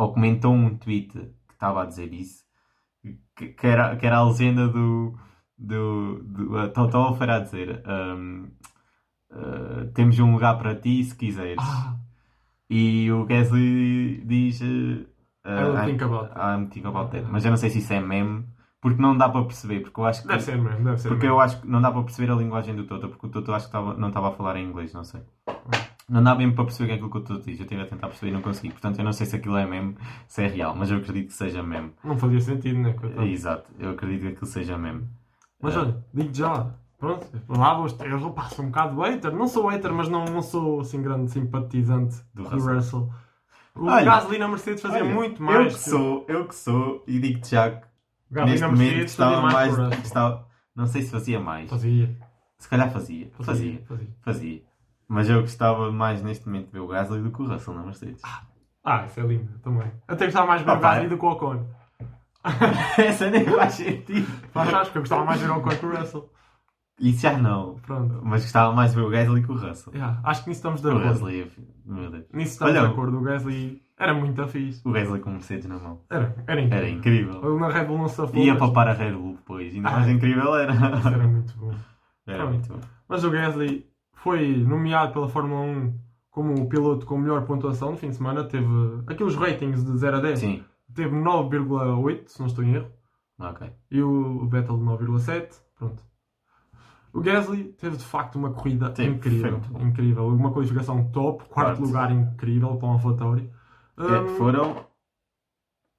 [0.00, 2.42] Ou comentou um tweet que estava a dizer isso.
[3.36, 5.14] Que, que era, que era a legenda do.
[5.58, 8.48] do, do a dizer: um,
[9.30, 11.58] uh, Temos um lugar para ti se quiseres.
[11.60, 11.96] Ah,
[12.70, 14.62] E o Gasly diz.
[14.62, 15.06] Uh,
[15.44, 16.38] I'm, think about it.
[16.38, 17.26] I'm thinking about that.
[17.30, 18.46] Mas eu não sei se isso é meme,
[18.80, 19.80] porque não dá para perceber.
[19.80, 20.28] Porque eu acho que.
[20.28, 22.74] Deve ser mesmo, deve ser Porque eu acho que não dá para perceber a linguagem
[22.74, 25.04] do Toto, porque o Toto acho que estava- não estava a falar em inglês, não
[25.04, 25.20] sei.
[26.10, 27.58] Não dá mesmo para perceber o que é aquilo que o Toto diz.
[27.60, 28.70] Eu estive a tentar perceber e não consegui.
[28.70, 29.96] Portanto, eu não sei se aquilo é meme,
[30.26, 31.92] se é real, mas eu acredito que seja meme.
[32.02, 32.92] Não fazia sentido, né?
[32.94, 33.26] coitado.
[33.26, 35.06] Exato, eu acredito que aquilo seja meme.
[35.62, 36.66] Mas Eh, olha, digo já,
[36.98, 40.42] pronto, lá vou eu pá, sou um bocado hater, não sou hater, mas não, não
[40.42, 43.08] sou assim grande simpatizante Do do, Russell.
[43.76, 45.74] O Olha, Gasly na Mercedes fazia olha, muito Eu mais.
[45.76, 47.86] que sou, eu que sou, e digo-te já que
[48.44, 49.94] neste momento estava mais, mais.
[49.96, 51.70] que estava- não sei se fazia mais.
[51.70, 52.16] Fazia,
[52.58, 53.30] Se calhar fazia.
[53.32, 53.82] fazia, Fazia.
[53.86, 54.08] fazia.
[54.22, 54.69] Fazia.
[55.12, 57.82] Mas eu gostava mais neste momento de ver o Gasly do que o Russell na
[57.82, 58.22] Mercedes.
[58.84, 59.90] Ah, isso é lindo, também.
[60.06, 61.08] Até gostava mais de ver o Gasly é.
[61.08, 61.66] do que o Ocon.
[62.96, 64.26] Essa nem faz sentido.
[64.54, 66.30] Mas acho que eu gostava mais de ver o Ocon que o Russell.
[67.00, 67.74] Isso já não.
[67.80, 68.20] Pronto.
[68.22, 69.92] Mas gostava mais de ver o Gasly que o Russell.
[69.94, 71.08] Yeah, acho que nisso estamos de O acordo.
[71.08, 71.52] Gasly,
[71.84, 72.24] meu Deus.
[72.32, 73.18] Nisso estamos Olha, de acordo.
[73.18, 74.80] O Gasly era muito fixe.
[74.86, 76.02] O Gasly com o Mercedes na mão.
[76.08, 76.78] Era, era incrível.
[76.78, 77.40] Era incrível.
[77.52, 78.44] Ele na Red Bull não se afogou.
[78.44, 79.74] Ia mas papar a Red Bull depois.
[79.74, 79.92] Ainda Ah.
[79.92, 80.72] mais incrível era.
[80.72, 81.74] Isso era muito bom.
[82.26, 82.80] Era muito bom.
[83.08, 83.89] Mas o Gasly
[84.22, 85.98] foi nomeado pela Fórmula 1
[86.30, 88.44] como o piloto com melhor pontuação no fim de semana.
[88.44, 88.66] Teve
[89.06, 90.38] aqueles ratings de 0 a 10.
[90.38, 90.64] Sim.
[90.94, 92.88] Teve 9,8, se não estou em erro.
[93.38, 93.70] Ok.
[93.90, 95.60] E o Vettel 9,7.
[95.76, 96.02] Pronto.
[97.12, 99.60] O Gasly teve de facto uma corrida Sim, incrível.
[99.70, 99.80] bom.
[99.80, 100.28] Incrível.
[100.28, 101.44] Uma qualificação top.
[101.48, 101.82] Quarto Quarto.
[101.82, 103.50] lugar incrível para um AlphaTauri.
[103.98, 104.86] É, Hum, foram.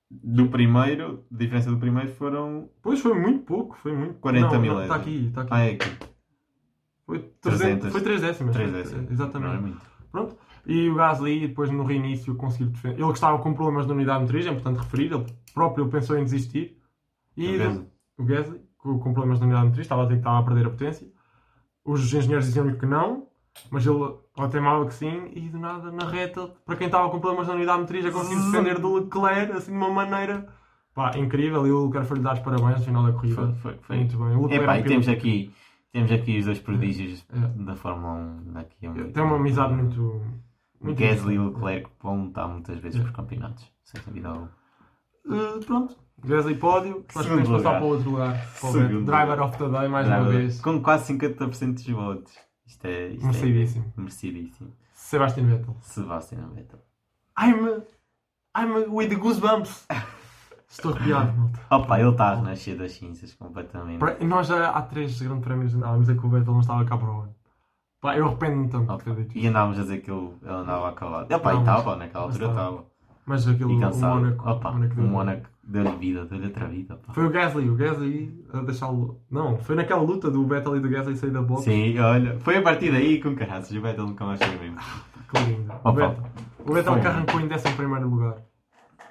[0.10, 2.70] Do primeiro, diferença do primeiro foram.
[2.82, 3.78] Pois foi muito pouco.
[3.78, 5.50] Foi muito 40 não, mil não, Está aqui, está aqui.
[5.54, 6.11] Ah, é aqui.
[7.20, 7.92] Foi 300, 300.
[7.92, 8.56] foi 3 décimas.
[8.56, 9.12] 3 foi- décimos.
[9.12, 9.50] Exatamente.
[9.50, 9.82] Não é muito.
[10.12, 10.38] Pronto.
[10.66, 13.02] E o Gasly, depois no reinício, conseguiu defender.
[13.02, 15.12] Ele estava com problemas na unidade motriz, é importante referir.
[15.12, 16.78] Ele próprio pensou em desistir.
[17.36, 17.86] E O Gasly.
[18.20, 20.70] o Gasly, com, problemas na unidade motriz, estava a dizer que estava a perder a
[20.70, 21.08] potência.
[21.84, 23.28] Os engenheiros diziam-lhe que não,
[23.72, 23.98] mas ele,
[24.38, 25.32] ele teimava que sim.
[25.34, 28.44] E do nada, na reta, para quem estava com problemas na unidade motriz, já conseguiu
[28.46, 30.48] defender do Leclerc, assim de uma maneira
[30.94, 31.66] pá, incrível.
[31.66, 33.36] E o Leclerc foi-lhe dar os parabéns no final da corrida.
[33.36, 33.96] Foi, foi, foi.
[33.98, 34.28] Muito bem.
[34.36, 35.52] O Leclerc Epá, é um e temos aqui,
[35.92, 37.64] temos aqui os dois prodígios É.
[37.64, 40.22] da Fórmula 1 daqui a um Tem uma amizade muito.
[40.80, 41.40] muito Gasly e.
[41.40, 43.04] Leclerc vão lutar muitas vezes É.
[43.04, 44.52] por campeonatos, sem dúvida alguma.
[45.26, 48.34] Uh, pronto, Gasly pódio, Segundo podemos passar para o outro lugar.
[49.06, 50.62] Driver of the Day, mais uma Driver- vez.
[50.62, 52.34] Com quase 50% dos votos.
[52.66, 53.08] Isto é.
[53.10, 53.94] Isto Merecidíssimo.
[53.98, 54.72] É merecidíssimo.
[54.94, 55.76] Sebastian Vettel.
[55.82, 56.80] Sebastian Vettel.
[57.38, 57.84] I'm,
[58.58, 59.88] I'm with the goosebumps.
[60.72, 61.60] Estou arrepiado, malta.
[61.70, 64.00] Opa, ele está a renascer das cinzas completamente.
[64.00, 66.86] Pra- Nós já há três grandes prémios andávamos a dizer que o Vettel não estava
[66.86, 67.36] cá para o ano.
[68.00, 69.38] Pá, eu arrependo-me tanto de Opa, ter dito.
[69.38, 71.30] E andávamos a dizer que ele, ele andava acabado.
[71.30, 72.86] Não, e estava, naquela altura estava.
[73.26, 73.80] Mas aquilo, E o.
[74.16, 76.96] Mónaco, Opa, o Mónaco o deu- Mónaco deu-lhe vida, deu-lhe outra vida.
[76.96, 77.14] pá.
[77.14, 79.22] Foi o Gasly, o Gasly a deixá-lo.
[79.30, 81.64] Não, foi naquela luta do Vettel e do Gasly sair da box.
[81.66, 83.72] Sim, olha, foi a partir daí com caraças.
[83.78, 84.78] O Vettel nunca mais foi mesmo.
[85.30, 85.72] Que lindo.
[85.72, 85.92] O Opa.
[86.08, 86.24] Vettel,
[86.66, 88.36] o Vettel que arrancou em 11 lugar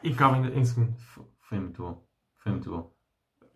[0.02, 0.94] e em, em segundo.
[1.50, 2.02] Foi, muito bom.
[2.38, 2.90] Foi muito bom.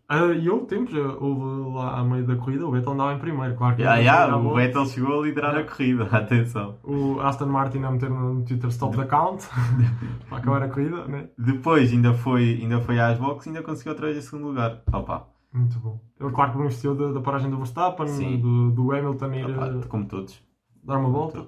[0.08, 3.18] Ah, E houve tempos, ah, houve lá a meio da corrida, o Vettel andava em
[3.18, 4.54] primeiro, claro que ya, não o.
[4.54, 6.76] Vettel chegou a liderar a corrida, atenção.
[6.82, 9.48] O Aston Martin a meter no Twitter stop the count
[10.28, 11.30] para acabar a corrida, né?
[11.38, 14.82] Depois ainda foi, ainda foi às boxes e ainda conseguiu outra vez em segundo lugar.
[14.92, 15.98] Opa, Muito bom.
[16.20, 18.40] Ele, claro que beneficiou da, da paragem do Verstappen, Sim.
[18.40, 20.42] do, do Hamilton ir opa, ah, como todos.
[20.82, 21.46] dar uma volta.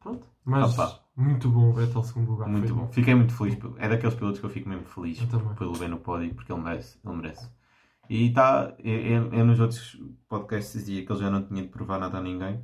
[0.00, 0.26] Pronto.
[0.44, 1.05] Mas Opa.
[1.16, 2.48] Muito bom o Vettel segundo lugar.
[2.48, 2.88] Muito bom.
[2.92, 3.56] Fiquei muito feliz.
[3.78, 5.18] É daqueles pilotos que eu fico mesmo feliz
[5.58, 6.98] pelo ver no pódio, porque ele merece.
[7.04, 7.50] Ele merece.
[8.08, 8.74] E está.
[8.78, 12.18] Eu, eu- eu nos outros podcasts dizia que ele já não tinha de provar nada
[12.18, 12.62] a ninguém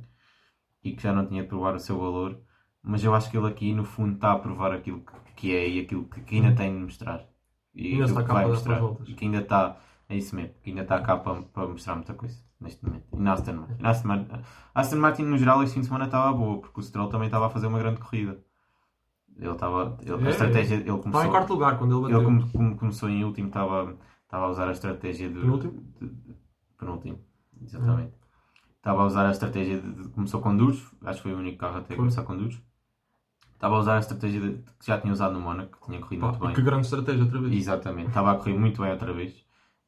[0.83, 2.39] e que já não tinha de provar o seu valor,
[2.81, 5.03] mas eu acho que ele aqui no fundo está a provar aquilo
[5.35, 7.25] que, é e aquilo que, ainda tem de mostrar.
[7.73, 8.79] E Ainda está que cá vai mostrar.
[9.07, 9.77] E que ainda está.
[10.09, 13.05] É isso mesmo, que ainda está cá para, para mostrar muita coisa neste momento.
[13.13, 13.81] E na Aston Martin.
[13.81, 14.27] Na Aston Martin,
[14.75, 17.47] Aston Martin no geral este fim de semana estava boa, porque o Stroll também estava
[17.47, 18.42] a fazer uma grande corrida.
[19.37, 19.97] Ele estava.
[20.01, 20.75] ele- É, a estratégia.
[20.75, 22.17] Ele Estava começou, em quarto lugar quando ele bateu.
[22.17, 25.39] ele como, como começou em último, estava, estava a usar a estratégia de.
[25.39, 25.83] Penúltimo?
[25.99, 26.11] de-
[26.77, 27.19] penúltimo,
[27.61, 28.13] exatamente.
[28.77, 31.57] Estava a usar a estratégia de, de- Começou com duros, acho que foi o único
[31.57, 31.95] carro até Foi.
[31.97, 32.61] começar com duros.
[33.53, 36.19] Estava a usar a estratégia de- que já tinha usado no Mónaco, que tinha corrido
[36.21, 36.53] Pá, muito bem.
[36.53, 37.53] que grande estratégia outra vez.
[37.53, 39.33] Exatamente, estava a correr muito bem outra vez.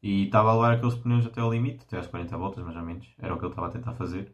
[0.01, 2.83] E estava a levar aqueles pneus até ao limite, até às 40 voltas mais ou
[2.83, 3.05] menos.
[3.19, 4.33] Era o que ele estava a tentar fazer.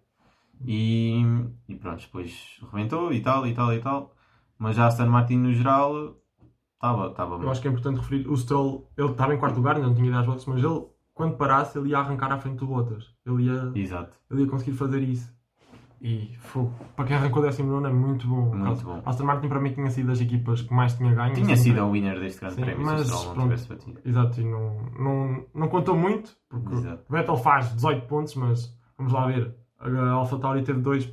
[0.63, 1.21] E,
[1.67, 4.13] e pronto, depois rebentou e tal, e tal, e tal.
[4.61, 6.15] Mas já a Aston Martin no geral
[6.75, 9.75] estava, estava Eu acho que é importante referir, o Stroll, ele estava em quarto lugar,
[9.75, 10.83] ainda não tinha ido às voltas, mas ele,
[11.15, 13.11] quando parasse, ele ia arrancar à frente do Bottas.
[13.25, 15.33] Ele ia, Exato, ele ia conseguir fazer isso.
[15.99, 16.71] E fogo.
[16.95, 18.55] Para quem arrancou 19 é muito bom.
[18.55, 19.01] Muito bom.
[19.05, 21.33] A Aston Martin para mim tinha sido das equipas que mais tinha ganho.
[21.33, 23.47] Tinha Sempre- sido o winner deste grande Sim, prémio mas se o Stroll não pronto.
[23.49, 23.99] tivesse batido.
[24.03, 27.03] Exato, e não, não, não contou muito, porque Exato.
[27.07, 29.55] o Vettel faz 18 pontos, mas vamos lá ver.
[29.79, 31.05] A AlphaTauri teve dois,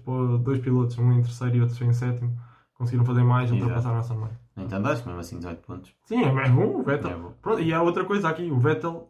[0.42, 2.38] dois pilotos, um em terceiro e outro em sétimo.
[2.78, 3.60] Conseguiram fazer mais Exato.
[3.60, 4.36] ultrapassaram a Aston Martin.
[4.56, 5.94] No entanto, acho mesmo assim 18 pontos.
[6.04, 7.10] Sim, é mais bom o Vettel.
[7.10, 7.32] É bom.
[7.42, 9.08] Pronto, e há outra coisa aqui, o Vettel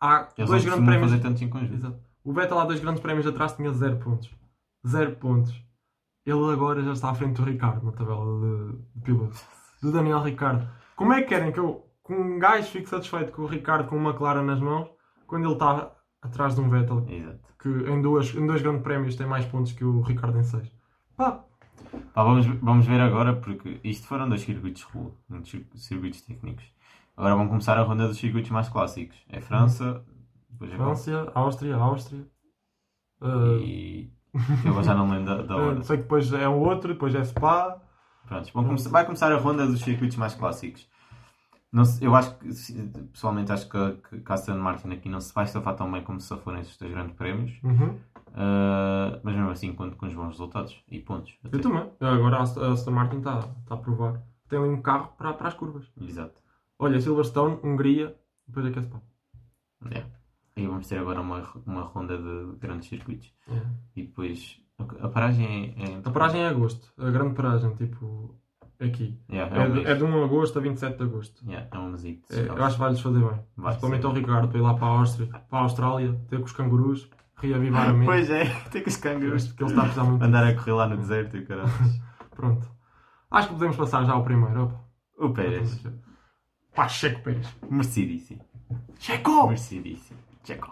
[0.00, 1.10] há Eles dois grandes prémios.
[1.10, 1.74] fazer tantos em conjunto.
[1.74, 1.98] Exato.
[2.24, 4.30] O Vettel há dois grandes prémios atrás tinha 0 pontos.
[4.86, 5.54] 0 pontos.
[6.24, 9.44] Ele agora já está à frente do Ricardo na tabela de, de pilotos.
[9.82, 10.66] Do Daniel Ricardo.
[10.96, 13.96] Como é que querem que eu, com um gajo, fique satisfeito com o Ricardo com
[13.96, 14.88] uma McLaren nas mãos,
[15.26, 15.90] quando ele está
[16.22, 17.40] atrás de um Vettel Exato.
[17.60, 20.70] que em, duas, em dois grandes prémios tem mais pontos que o Ricardo em 6?
[21.16, 21.44] Pá,
[22.14, 26.64] Pá, vamos, vamos ver agora, porque isto foram dois circuitos rua, um cir- circuitos técnicos.
[27.16, 29.16] Agora vão começar a ronda dos circuitos mais clássicos.
[29.28, 30.04] É França,
[30.50, 32.26] depois é França, Áustria, Áustria.
[33.20, 34.10] Uh, E
[34.64, 35.82] eu já não lembro da, da uh, hora.
[35.82, 37.80] sei que depois é o outro, depois é Spa.
[38.26, 40.88] Pronto, vão vai começar a ronda dos circuitos mais clássicos.
[41.72, 42.48] Não eu acho que,
[43.12, 46.20] pessoalmente, acho que, que a Aston Martin aqui não se vai safar tão bem como
[46.20, 47.58] se forem esses dois grandes prémios.
[47.62, 47.98] Uhum.
[48.28, 51.34] Uh, mas mesmo assim, conto com os bons resultados e pontos.
[51.44, 51.56] até.
[51.56, 51.90] Eu também.
[52.00, 54.22] Agora a Ast- a Aston Martin está tá a provar.
[54.48, 55.86] Tem ali um carro para, para as curvas.
[56.00, 56.42] Exato.
[56.78, 58.14] Olha, Silverstone, Hungria,
[58.46, 59.00] depois é que é Spa.
[59.90, 60.04] É.
[60.56, 63.32] E vamos ter agora uma, uma ronda de grandes circuitos.
[63.96, 65.82] E depois a, a paragem é.
[65.94, 66.92] é A paragem é agosto.
[66.98, 68.34] A grande paragem, tipo,
[68.80, 69.18] aqui.
[69.30, 71.44] Yeah, É, é, um de, é de 1 de agosto a 27 de agosto.
[71.46, 72.32] Yeah, é um mesito.
[72.32, 73.40] É, eu acho que vai-lhes fazer bem.
[73.56, 76.44] Vai Principalmente ao Ricardo, para ir lá para a Áustria, para a Austrália, ter com
[76.44, 78.06] os cangurus, reavivar a mente.
[78.06, 79.52] Pois é, tem que os cangurus.
[79.52, 80.22] Que ele está a precisar muito.
[80.22, 81.70] Andar a correr lá no deserto e caralho.
[82.34, 82.70] Pronto.
[83.30, 84.64] Acho que podemos passar já ao primeiro.
[84.64, 84.80] Opa.
[85.18, 85.82] O Pérez.
[86.74, 87.46] Pá, Checo Pérez.
[87.70, 88.40] Merecidíssimo.
[88.98, 89.46] Checo!
[89.46, 90.18] Merecidíssimo.
[90.44, 90.68] Checo.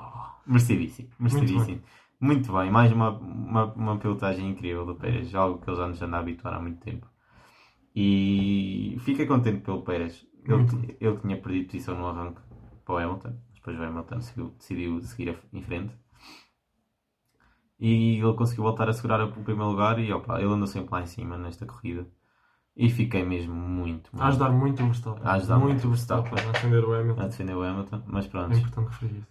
[0.46, 1.08] Merecidíssimo.
[1.18, 1.82] Muito Merecidíssimo.
[2.20, 2.70] Muito bem.
[2.70, 5.34] Mais uma, uma, uma pilotagem incrível do Pérez.
[5.34, 7.06] Algo que ele já nos anda a habituar há muito tempo.
[7.94, 10.26] E fiquei contente pelo Pérez.
[10.44, 10.96] Ele, Muito.
[11.00, 12.40] ele tinha perdido posição no arranque
[12.84, 13.36] para o Hamilton.
[13.54, 15.94] Depois o Hamilton seguiu- decidiu seguir em frente.
[17.78, 19.98] E ele conseguiu voltar a segurar o primeiro lugar.
[19.98, 22.06] E opa, ele andou sempre lá em cima nesta corrida.
[22.76, 25.22] E fiquei mesmo muito, muito A ajudar muito o Verstappen.
[25.26, 26.32] A ajudar muito o Verstappen.
[26.32, 27.26] A defender o a Hamilton.
[27.26, 28.02] defender o Hamilton.
[28.06, 28.52] Mas pronto.
[28.54, 29.26] É importante referir isso.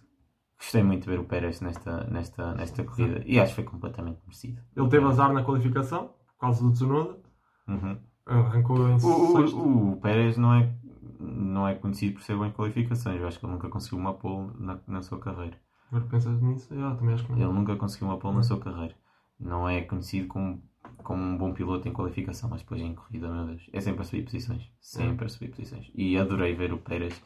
[0.58, 4.20] Gostei muito de ver o Pérez nesta, nesta, nesta corrida e acho que foi completamente
[4.22, 4.60] merecido.
[4.76, 7.18] Ele teve azar na qualificação, por causa do Tsunoda.
[7.66, 7.98] Uhum.
[8.30, 10.72] Arrancou em O, o, o Pérez não é,
[11.18, 13.20] não é conhecido por ser bom em qualificações.
[13.20, 15.58] Eu acho que ele nunca conseguiu uma pole na, na sua carreira.
[15.88, 16.72] Agora pensas nisso?
[16.72, 17.38] Eu também acho que não.
[17.38, 18.94] Ele nunca conseguiu uma pole na sua carreira.
[19.38, 20.62] Não é conhecido como,
[21.02, 23.68] como um bom piloto em qualificação, mas depois em corrida, meu Deus.
[23.72, 24.70] É sempre a subir posições.
[24.80, 25.90] Sempre a subir posições.
[25.94, 27.20] E adorei ver o Pérez.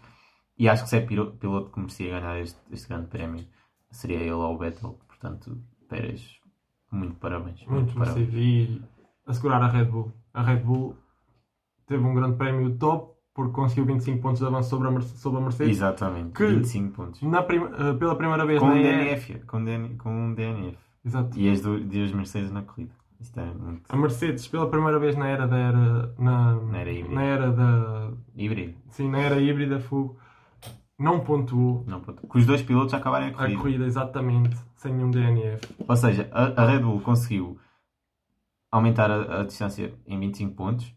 [0.59, 3.45] E acho que se é piloto que merecia ganhar este, este grande prémio,
[3.91, 4.99] seria ele ou o Vettel.
[5.07, 6.39] Portanto, Pérez,
[6.91, 7.67] muito parabéns.
[7.67, 8.31] Muito parabéns.
[8.31, 8.39] merecido.
[8.39, 8.83] E
[9.27, 10.24] assegurar a Red Bull.
[10.35, 10.97] A Red Bull
[11.87, 15.39] teve um grande prémio top porque conseguiu 25 pontos de avanço sobre a, Merce- sobre
[15.41, 15.76] a Mercedes.
[15.76, 17.22] Exatamente, Que- 25 pontos.
[17.22, 20.35] Na prim- eh, pela primeira vez Com na um era- DNF, com, DN, com um
[20.35, 20.78] DNF.
[21.05, 21.39] Exato.
[21.39, 22.93] E as do- de as Mercedes na corrida.
[23.20, 26.14] Isto é muito A Mercedes, pela primeira vez na era da era.
[26.18, 27.14] Na, Na era híbrida.
[27.14, 28.11] na era da.
[28.37, 28.74] híbrido.
[28.91, 30.16] Sim, na era híbrida, fogo.
[30.99, 33.57] Não pontuou Não, pode- que os dois pilotos acabarem a a corrida.
[33.61, 35.66] corrida exatamente sem nenhum DNF.
[35.89, 37.59] Ou seja, a, a Red Bull conseguiu
[38.77, 40.95] aumentar a, a distância em 25 pontos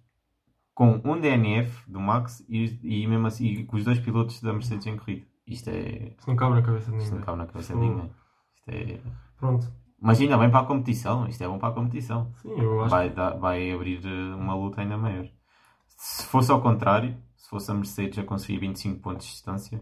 [0.74, 4.54] com um DNF do Max e, e mesmo assim e com os dois pilotos da
[4.54, 5.26] Mercedes em corrida.
[5.48, 6.14] Isto é.
[6.18, 7.20] Isso não cabe na cabeça de Isto ninguém.
[7.20, 8.12] não cabe na cabeça de ninguém.
[8.56, 9.00] Isto é.
[9.38, 9.72] Pronto.
[10.00, 12.32] Mas ainda bem para a competição, isto é bom para a competição.
[12.42, 15.28] Sim, eu acho Vai, dar- vai abrir eh, uma luta ainda maior.
[15.88, 19.82] Se fosse ao contrário, se fosse a Mercedes a conseguir 25 pontos de distância,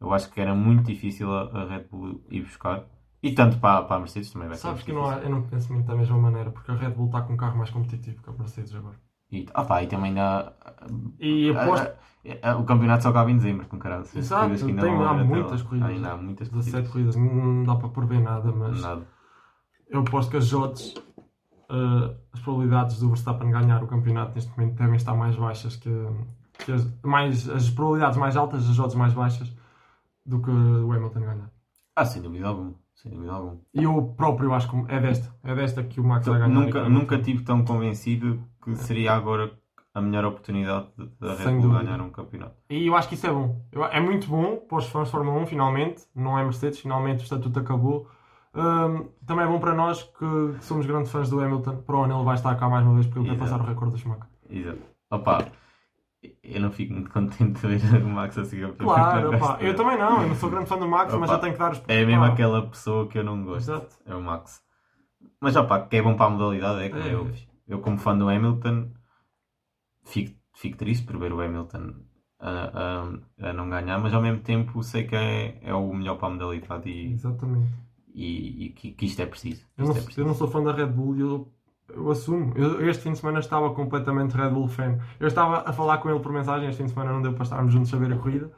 [0.00, 2.84] eu acho que era muito difícil a, a Red Bull ir buscar.
[3.24, 5.24] E tanto para, para a Mercedes também vai ser Sabes que eu não, difícil.
[5.24, 7.56] eu não penso muito da mesma maneira, porque a Red Bull está com um carro
[7.56, 8.96] mais competitivo que a Mercedes agora.
[9.32, 10.52] E, ah pá, e também há,
[11.18, 11.96] E aposto ah,
[12.42, 14.04] ah, o campeonato só acaba em dezembro, com caralho.
[14.14, 15.88] Exato, que ainda tem- há muitas corridas.
[15.88, 17.16] Ainda há muitas 17 corridas.
[17.16, 19.06] não dá para prever nada, mas Nada.
[19.88, 20.94] eu aposto que as odds,
[21.70, 25.90] eh, as probabilidades do Verstappen ganhar o campeonato neste momento devem estar mais baixas que,
[26.58, 29.50] que as, mais, as probabilidades mais altas, as odds mais baixas
[30.26, 31.50] do que o Hamilton ganhar.
[31.96, 32.74] Ah, sem dúvida alguma.
[33.04, 33.58] Sem dúvida alguma.
[33.74, 36.48] E eu próprio acho que é desta, é desta que o Max vai ganhar.
[36.54, 39.52] Nunca, nunca tive tão convencido que seria agora
[39.94, 42.54] a melhor oportunidade de- da Red Bull ganhar um campeonato.
[42.68, 43.60] E eu acho que isso é bom.
[43.70, 46.02] Eu- é muito bom para os fãs de Fórmula 1, finalmente.
[46.16, 48.08] Não é Mercedes, finalmente o estatuto acabou.
[48.56, 51.76] Hum, também é bom para nós que, que somos grandes fãs do Hamilton.
[51.82, 53.64] Para o ano ele vai estar cá mais uma vez porque ele quer passar o
[53.64, 54.26] recorde do Schumacher.
[54.48, 54.78] Exato.
[55.10, 55.44] Opa,
[56.42, 58.72] eu não fico muito contente de ver o Max a seguir.
[58.76, 60.22] Claro, opá, gosto eu também não.
[60.22, 62.04] Eu não sou grande fã do Max, mas Opa, já tenho que dar os É
[62.04, 63.70] mesmo aquela pessoa que eu não gosto.
[63.70, 63.96] Exato.
[64.06, 64.62] É o Max.
[65.40, 67.12] Mas opá, que é bom para a modalidade, é como É.
[67.12, 67.48] é óbvio.
[67.66, 68.90] Eu, como fã do Hamilton,
[70.04, 71.94] fico, fico triste por ver o Hamilton
[72.38, 73.02] a,
[73.42, 76.28] a, a não ganhar, mas ao mesmo tempo sei que é, é o melhor para
[76.28, 77.72] a modalidade e, Exatamente.
[78.14, 79.66] e, e que, que isto é preciso.
[79.76, 80.20] Eu Isto não, é preciso.
[80.20, 81.52] eu não sou fã da Red Bull e eu,
[81.92, 82.52] eu assumo.
[82.56, 84.98] Eu, este fim de semana estava completamente Red Bull fan.
[85.20, 86.68] Eu estava a falar com ele por mensagem.
[86.68, 88.50] Este fim de semana não deu para estarmos juntos a ver a corrida.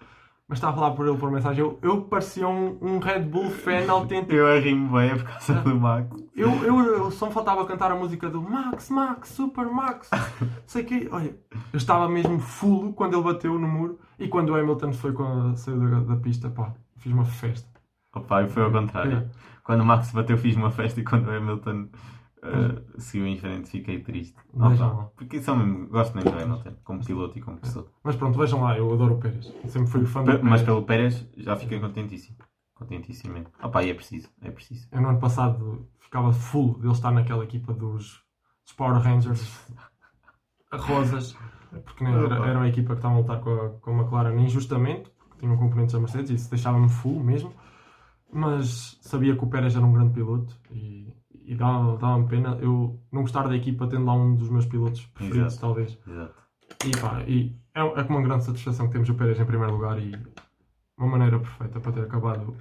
[0.48, 1.60] Mas estava a falar por ele por mensagem.
[1.60, 4.32] Eu, eu parecia um, um Red Bull fan autêntico.
[4.32, 6.24] Eu arrimo bem é por causa do Max.
[6.36, 10.08] Eu, eu, eu só me faltava cantar a música do Max, Max, Super Max.
[10.64, 11.08] Sei que.
[11.10, 11.36] Olha,
[11.72, 13.98] eu estava mesmo fulo quando ele bateu no muro.
[14.18, 17.68] E quando o Hamilton foi a, saiu da, da pista, pá, fiz uma festa.
[18.14, 19.18] Opa, e foi ao contrário.
[19.18, 19.26] É.
[19.64, 21.88] Quando o Max bateu, fiz uma festa e quando o Hamilton
[22.46, 24.36] uh, seguiu em frente, fiquei triste.
[24.54, 25.04] Vejam Opa, lá.
[25.16, 27.86] porque são mesmo, gosto mesmo do Hamilton, como piloto e como pessoa.
[28.02, 29.52] Mas pronto, vejam lá, eu adoro o Pérez.
[29.68, 30.62] Sempre fui fã do Pe- Mas Pérez.
[30.64, 32.36] pelo Pérez já fiquei contentíssimo.
[32.74, 33.48] Contentíssimo mesmo.
[33.62, 34.86] Opa, e é preciso, é preciso.
[34.92, 38.22] Eu no ano passado ficava full dele estar naquela equipa dos,
[38.64, 39.66] dos Power Rangers
[40.70, 41.36] a rosas,
[41.84, 44.38] porque né, era, era uma equipa que estava a lutar com a, com a McLaren
[44.40, 47.52] injustamente, porque tinham componentes da Mercedes e isso deixava-me full mesmo.
[48.32, 51.12] Mas sabia que o Pérez era um grande piloto e,
[51.46, 55.00] e dava- dava-me pena eu não gostar da equipa tendo lá um dos meus pilotos
[55.06, 55.60] preferidos, Exato.
[55.60, 55.98] talvez.
[56.06, 56.34] Exato.
[56.84, 59.72] E, pá, e é, é com uma grande satisfação que temos o Pérez em primeiro
[59.72, 60.12] lugar e
[60.98, 62.56] uma maneira perfeita para ter acabado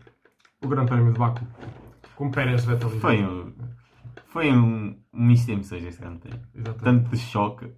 [0.63, 1.45] o Grande Prémio de Baku
[2.15, 3.53] com Pérez Vettel e Foi um,
[4.27, 6.73] foi um, um misto de emoções este grande prémio.
[6.81, 7.71] Tanto de choque.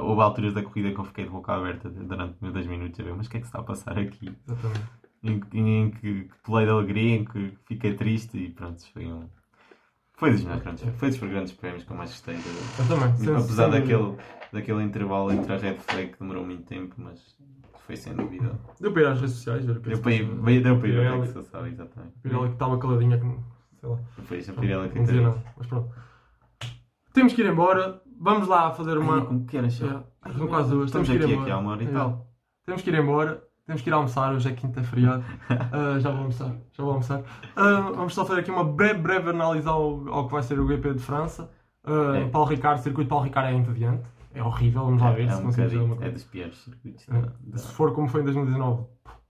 [0.00, 3.14] Houve alturas da corrida que eu fiquei de boca aberta durante 10 minutos a ver,
[3.14, 4.34] mas o que é que se está a passar aqui?
[4.46, 4.86] Exatamente.
[5.24, 9.28] em, que- em que pulei de alegria, em que fiquei triste e pronto, foi um.
[10.22, 12.36] Foi dos meus grandes, foi dos grandes prémios que eu mais gostei.
[12.36, 13.16] de- Eu também.
[13.16, 14.22] sem- apesar sem daquele, dúvida.
[14.52, 17.36] daquele intervalo entre a red flag que demorou muito tempo, mas
[17.84, 18.56] foi sem dúvida.
[18.80, 20.78] Deu para ir às redes sociais, ver o que é Deu para ir, veio- deu
[20.78, 22.12] para ir que se sabe, exatamente.
[22.22, 23.42] Pirelli que estava caladinha, que não-
[23.80, 23.98] sei lá.
[24.22, 25.42] Foi isso, a Pirelli que não nada.
[25.56, 25.90] Mas pronto.
[27.12, 28.00] Temos que ir embora.
[28.20, 29.16] Vamos lá fazer uma.
[29.18, 30.04] Ai, como que era, já?
[30.24, 30.86] É, são quase duas.
[30.86, 31.42] Estamos Temos que ir aqui, embora.
[31.42, 31.90] aqui há uma hora e É.
[31.90, 32.28] tal.
[32.64, 33.42] Temos que ir embora.
[33.66, 34.32] Temos que ir almoçar.
[34.34, 35.24] Hoje é quinta feriado.
[35.72, 36.54] Ah, já vou almoçar.
[36.72, 37.22] Já vou almoçar.
[37.56, 40.66] Ah, vamos só fazer aqui uma breve, breve análise ao, ao que vai ser o
[40.66, 41.50] GP de França.
[41.84, 42.28] Ah, É.
[42.28, 44.02] Paulo Ricardo, o circuito de Paulo Ricardo é entediante.
[44.34, 44.84] É horrível.
[44.84, 46.12] Vamos lá ver É, se um conseguimos uma é coisa.
[46.12, 47.06] dos piores circuitos.
[47.08, 47.56] É.
[47.58, 48.84] Se for como foi em 2019,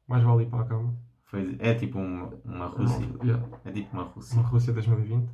[0.09, 0.95] mais vale ir para a cama.
[1.25, 3.09] foi- é tipo uma, uma Rússia.
[3.23, 4.39] Yeah, É tipo uma Rússia.
[4.39, 5.29] uma Rússia 2020.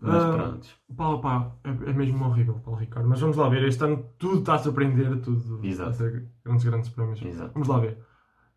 [0.00, 0.68] Mas pronto.
[0.96, 3.08] Pá, pá, é, é mesmo horrível, Paulo Ricardo.
[3.08, 3.62] Mas vamos lá ver.
[3.64, 5.90] Este ano tudo está a surpreender, tudo Exato.
[5.90, 7.22] está a ser grandes, grandes prémios.
[7.22, 7.52] Exato.
[7.54, 7.98] Vamos lá ver.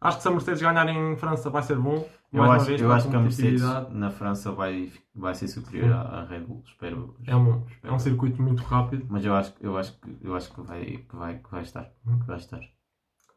[0.01, 2.03] Acho que se a Mercedes ganhar em França vai ser bom.
[2.33, 3.61] Eu acho, vez, eu acho que a Mercedes
[3.91, 6.63] na França vai, vai ser superior à, à Red Bull.
[6.65, 7.15] Espero.
[7.27, 7.93] É um, é espero.
[7.93, 9.05] um circuito muito rápido.
[9.07, 11.91] Mas eu acho, eu acho, que, eu acho que, vai, que, vai, que vai estar.
[12.07, 12.17] Hum.
[12.17, 12.61] Que vai estar.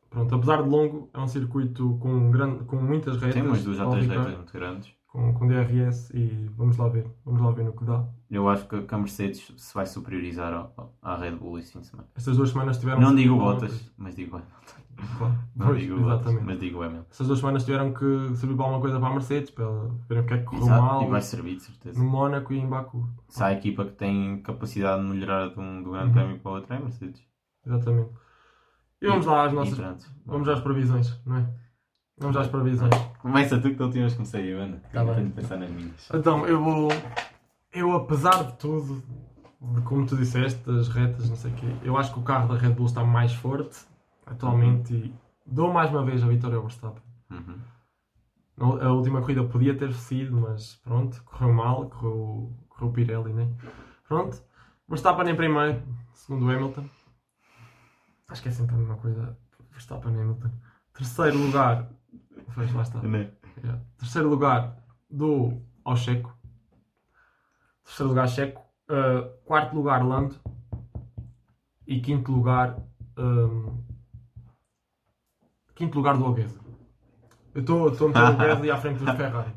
[0.09, 3.35] Pronto, apesar de longo, é um circuito com, grande, com muitas retas.
[3.35, 4.95] Tem umas duas ou três retas muito grandes.
[5.09, 7.07] Com, com DRS e vamos lá ver.
[7.27, 8.09] Vamos lá ver no que dá.
[8.31, 10.71] Eu acho que, que a Mercedes se vai superiorizar
[11.03, 12.09] à Red Bull este fim de semana.
[12.17, 13.01] Estas duas semanas tiveram.
[13.01, 14.84] Não digo Bottas, mas digo Hamilton.
[15.19, 15.39] Claro.
[15.57, 16.45] Não Pois, digo exatamente.
[16.45, 17.07] mas digo Hamilton.
[17.11, 19.67] Estas duas semanas tiveram que servir para alguma coisa para a Mercedes, para
[20.09, 21.99] verem o que é que correu Exato, mal e vai servir, de certeza.
[22.03, 23.09] no Mónaco e em Baku.
[23.29, 26.13] Se há a equipa que tem capacidade de melhorar de um, de um grande Uhum.
[26.13, 27.23] prémio para o outro, é a Mercedes.
[27.67, 28.11] Exatamente.
[29.03, 29.75] E vamos lá às E nossas.
[29.79, 30.07] pronto.
[30.27, 31.47] Vamos às previsões, não é?
[32.19, 32.91] Vamos às previsões.
[33.21, 34.81] Começa tu que da última vez comecei eu, Ana.
[34.93, 36.09] Tá Eu tenho de pensar nas minhas.
[36.15, 36.89] Então, eu vou.
[37.73, 39.03] Eu, apesar de tudo,
[39.61, 42.49] de como tu disseste, das retas, não sei o quê, eu acho que o carro
[42.49, 43.77] da Red Bull está mais forte
[44.27, 45.15] atualmente e
[45.47, 47.03] dou mais uma vez a vitória ao Verstappen.
[47.31, 47.61] Uhum.
[48.81, 53.49] A última corrida podia ter sido, mas pronto, correu mal, correu, correu o Pirelli, né?
[54.07, 54.41] Pronto.
[54.89, 55.83] Verstappen em primeiro,
[56.13, 56.89] segundo o Hamilton.
[58.29, 59.37] Acho que é sempre a mesma coisa.
[59.73, 60.51] Verstappen e Hamilton.
[60.93, 61.91] Terceiro lugar.
[62.55, 63.01] Pois, lá está.
[63.03, 63.33] Né?
[63.59, 63.83] Yeah.
[63.99, 64.77] Terceiro lugar
[65.11, 66.33] do ao Checo.
[67.85, 68.63] Terceiro lugar Checo.
[68.89, 70.37] Uh, quarto lugar Lando.
[71.87, 72.79] E quinto lugar.
[73.19, 73.83] um,
[75.75, 76.59] quinto lugar do Algueza.
[77.55, 79.53] Eu estou a meter o Gasly à frente do Ferrari.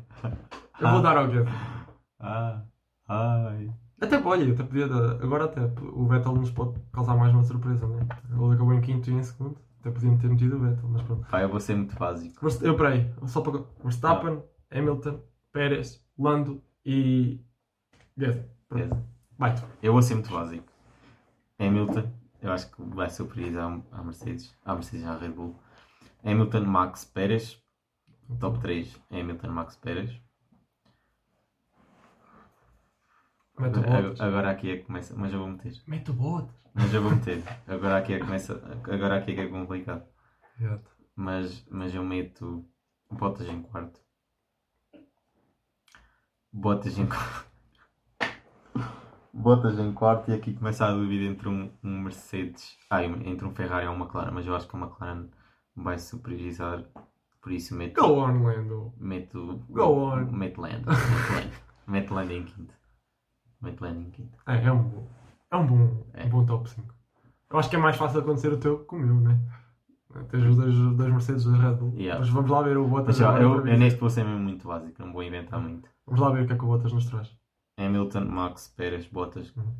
[0.80, 1.50] Eu vou dar ao Gasly.
[2.20, 2.62] Ah,
[3.08, 3.70] ai.
[4.00, 5.22] Até olha, até podia dar.
[5.22, 8.06] Agora até o Vettel nos pode causar mais uma surpresa, né?
[8.30, 9.58] Ele acabou em quinto e em segundo.
[9.80, 11.26] Até podiam ter metido o Vettel, mas pronto.
[11.28, 12.40] Pá, eu vou ser muito básico.
[12.40, 13.60] Verst- Eu peraí, só para.
[13.82, 14.42] Verstappen,
[14.72, 15.20] Hamilton,
[15.52, 17.40] Pérez, Lando e.
[18.16, 18.44] Gasly.
[18.68, 18.96] Pronto.
[19.36, 19.62] Vai tu.
[19.82, 20.64] Eu vou ser muito básico.
[21.58, 22.04] Hamilton,
[22.40, 25.56] eu acho que vai surpreender à Mercedes, à Mercedes e Red Bull.
[26.28, 27.62] Hamilton, Max, Pérez.
[28.38, 30.20] Top 3, Hamilton, Max, Pérez.
[33.58, 35.72] Mete o Agora, aqui é que começa, mas eu vou meter.
[35.86, 36.48] Mete o.
[36.74, 37.42] Mas eu vou meter.
[37.66, 40.04] Agora aqui é que começa, agora aqui é que é complicado.
[40.60, 40.90] Exato.
[41.16, 42.64] Mas, mas eu meto
[43.10, 43.98] Bottas em quarto.
[46.52, 47.48] Bottas em quarto.
[49.32, 52.76] Bottas em quarto e aqui começa a dúvida entre um, um Mercedes.
[52.90, 55.30] Ah, entre um Ferrari e um McLaren, mas eu acho que o McLaren
[55.82, 56.84] vai superiorizar.
[57.40, 58.00] Por isso meto.
[58.00, 58.92] Go on, Lando.
[58.98, 59.64] Meto.
[59.70, 59.82] Go
[60.12, 60.26] on.
[60.32, 60.84] Meto Land.
[60.86, 61.52] Meto Land.
[61.86, 62.74] Meto Land em quinto.
[63.62, 64.38] Meto Land em quinto.
[64.46, 65.08] É, é um bom.
[65.50, 66.24] É um bom, É.
[66.24, 66.94] um bom top 5.
[67.50, 69.38] Eu acho que é mais fácil acontecer o teu que o meu, né?
[70.30, 71.94] Tens os dois, os dois Mercedes da Red Bull.
[71.96, 72.18] Yeah.
[72.20, 73.20] Mas vamos lá ver o Bottas.
[73.20, 75.88] Agora eu, eu neste vou ser mesmo muito básico, não vou inventar muito.
[76.06, 77.34] Vamos lá ver o que é que o Bottas nos traz.
[77.78, 79.74] Hamilton, Max, Pérez, Bottas, Uhum.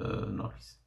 [0.00, 0.80] uh, Norris.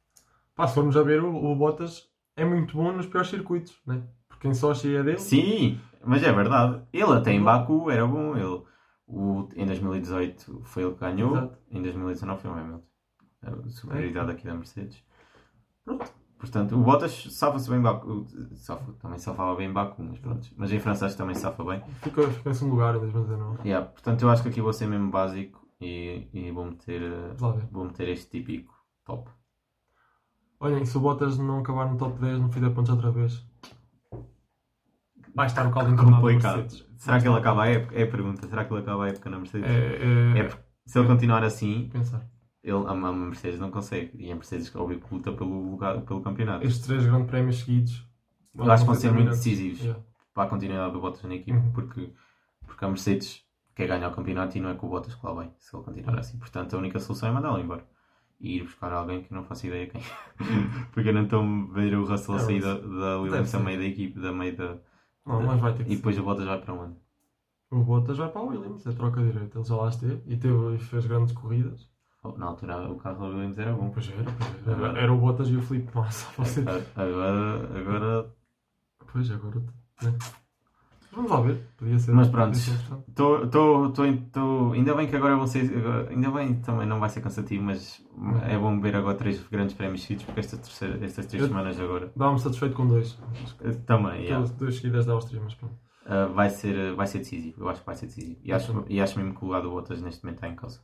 [0.54, 4.02] Pá, se formos a ver, o, o Bottas é muito bom nos piores circuitos, né?
[4.28, 5.18] Porque em Sochi é dele.
[5.18, 6.82] Sim, mas é verdade.
[6.92, 8.36] Ele até em Baku era bom.
[8.36, 8.62] Ele,
[9.06, 11.58] o, em 2018 foi ele que ganhou, Exato.
[11.70, 12.82] em 2019 foi o Hamilton.
[13.42, 15.02] A superioridade aqui da Mercedes.
[15.84, 16.12] Pronto.
[16.38, 18.26] Portanto, o Bottas safa-se bem em Baku.
[18.56, 20.46] Safa, também safava bem em Baku, mas pronto.
[20.56, 21.82] Mas em França acho que também safa bem.
[22.02, 23.66] Ficou, em segundo lugar em 2019.
[23.66, 27.00] Yeah, portanto, eu acho que aqui vou ser mesmo básico e, e vou, meter,
[27.70, 29.30] vou meter este típico top.
[30.58, 33.44] Olhem, se o Bottas não acabar no top 10, não fizer pontos outra vez,
[35.34, 36.56] vai estar no caldo entornado do Complicado.
[36.58, 36.86] Mercedes.
[36.96, 37.94] Será que ele acaba a época?
[37.94, 38.46] É a pergunta.
[38.48, 39.68] Será que ele acaba a época na Mercedes?
[39.68, 42.26] É, é, É porque se ele continuar assim, pensar.
[42.64, 44.12] ele, a, a Mercedes não consegue.
[44.18, 46.66] E a Mercedes, óbvio, que luta pelo, lugar, pelo campeonato.
[46.66, 48.06] Estes três grandes prémios seguidos.
[48.54, 50.02] Eu acho que vão ser muito decisivos Yeah.
[50.32, 51.58] para a continuidade do Bottas na equipa.
[51.58, 51.72] Uhum.
[51.72, 52.10] Porque,
[52.66, 53.42] porque a Mercedes
[53.74, 55.50] quer ganhar o campeonato e não é com o Bottas que lá vai.
[55.58, 56.18] Se ele continuar Uhum.
[56.20, 56.38] assim.
[56.38, 57.86] Portanto, a única solução é mandá-lo embora.
[58.38, 60.02] E ir buscar alguém que não faço ideia quem.
[60.92, 63.56] porque não estou a ver o Russell É, sair da, da Williams ser.
[63.56, 64.76] a meio da equipe, da meio da.
[65.24, 66.94] Não, mas vai ter que E depois o Bottas vai para onde?
[66.94, 67.74] ser.
[67.74, 69.58] O Bottas vai para o Williams, é troca direita.
[69.58, 71.88] Ele já lá esteve e, teve, e fez grandes corridas.
[72.22, 73.90] Oh, Na altura o carro da Williams era bom.
[73.90, 74.76] Pois era, pois era.
[74.76, 76.26] Agora- Era o Bottas e o Felipe Massa.
[76.36, 76.60] Você...
[76.94, 78.34] Agora, agora
[79.12, 79.60] Pois, agora.
[80.02, 80.12] Né?
[81.16, 81.66] Vamos lá ver.
[81.78, 82.12] Podia ser.
[82.12, 82.58] Mas pronto.
[84.32, 85.70] tô- ainda bem que agora vão ser.
[86.10, 88.04] ainda bem também não vai ser cansativo, mas
[88.46, 91.80] é bom ver agora três grandes prémios seguidos, porque esta terceira, estas três Eu- semanas
[91.80, 92.12] agora.
[92.14, 93.18] Dá-me satisfeito com dois.
[93.86, 94.36] Também, yeah.
[94.38, 95.74] Duas, duas seguidas da Áustria, mas pronto.
[96.04, 97.62] Uh, vai, ser, vai ser decisivo.
[97.62, 98.38] Eu acho que vai ser decisivo.
[98.44, 100.80] E acho, e acho mesmo que o lugar do Bottas neste momento está em causa.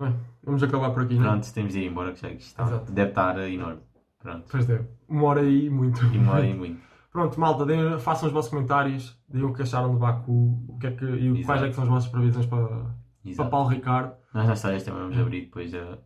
[0.00, 1.20] Bem, vamos acabar por aqui, é?
[1.20, 3.80] Pronto, temos de ir embora, que já está, deve estar enorme.
[4.18, 4.46] Pronto.
[4.50, 4.88] Pois deve.
[5.08, 6.02] Uma hora aí, muito.
[6.06, 6.80] E uma hora e muito.
[7.14, 10.88] Pronto, malta, deem- façam os vossos comentários, digam o que acharam de Baku o que
[10.88, 11.46] é que, e Exato.
[11.46, 12.66] quais é que são as vossas previsões para,
[13.36, 13.48] para.
[13.48, 14.16] Paulo Ricardo.
[14.34, 15.98] Nós já sabemos também vamos abrir depois a,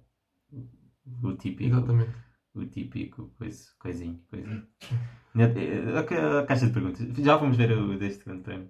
[1.22, 1.74] o típico.
[1.74, 2.10] Exatamente.
[2.54, 4.66] o típico coisa, coisinho, coisinho.
[5.34, 7.00] A, a- caixa de perguntas.
[7.24, 8.68] Já vamos ver o deste grande prémio?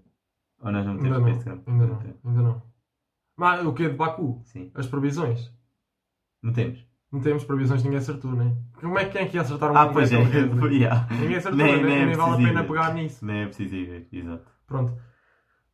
[0.61, 2.21] Ou nós não temos para este grande ainda não, prémio?
[2.25, 2.63] ainda não.
[3.37, 4.43] Mas o que é de Baku?
[4.45, 4.71] Sim.
[4.75, 5.53] As previsões?
[6.41, 6.87] Não temos.
[7.11, 8.55] Não temos previsões, ninguém acertou, né?
[8.81, 10.19] Como é que quem é que ia acertar um Ah, pois é.
[10.23, 10.31] né?
[10.71, 11.07] Yeah.
[11.11, 13.25] Ninguém acertou, Nem- nem, nem é nem vale a pena pegar nisso.
[13.25, 14.45] Nem é preciso ir ver, exato.
[14.67, 14.95] Pronto.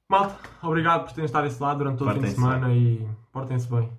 [0.09, 3.69] Malta, obrigado por terem estado desse lado durante todo o fim de semana e portem-se
[3.69, 3.91] bem.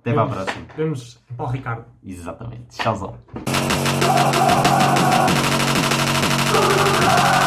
[0.00, 0.66] Até para a próxima.
[0.76, 1.84] Vemos em Paulo Ricardo.
[2.02, 2.78] Exatamente.
[2.78, 3.18] Tchauzão.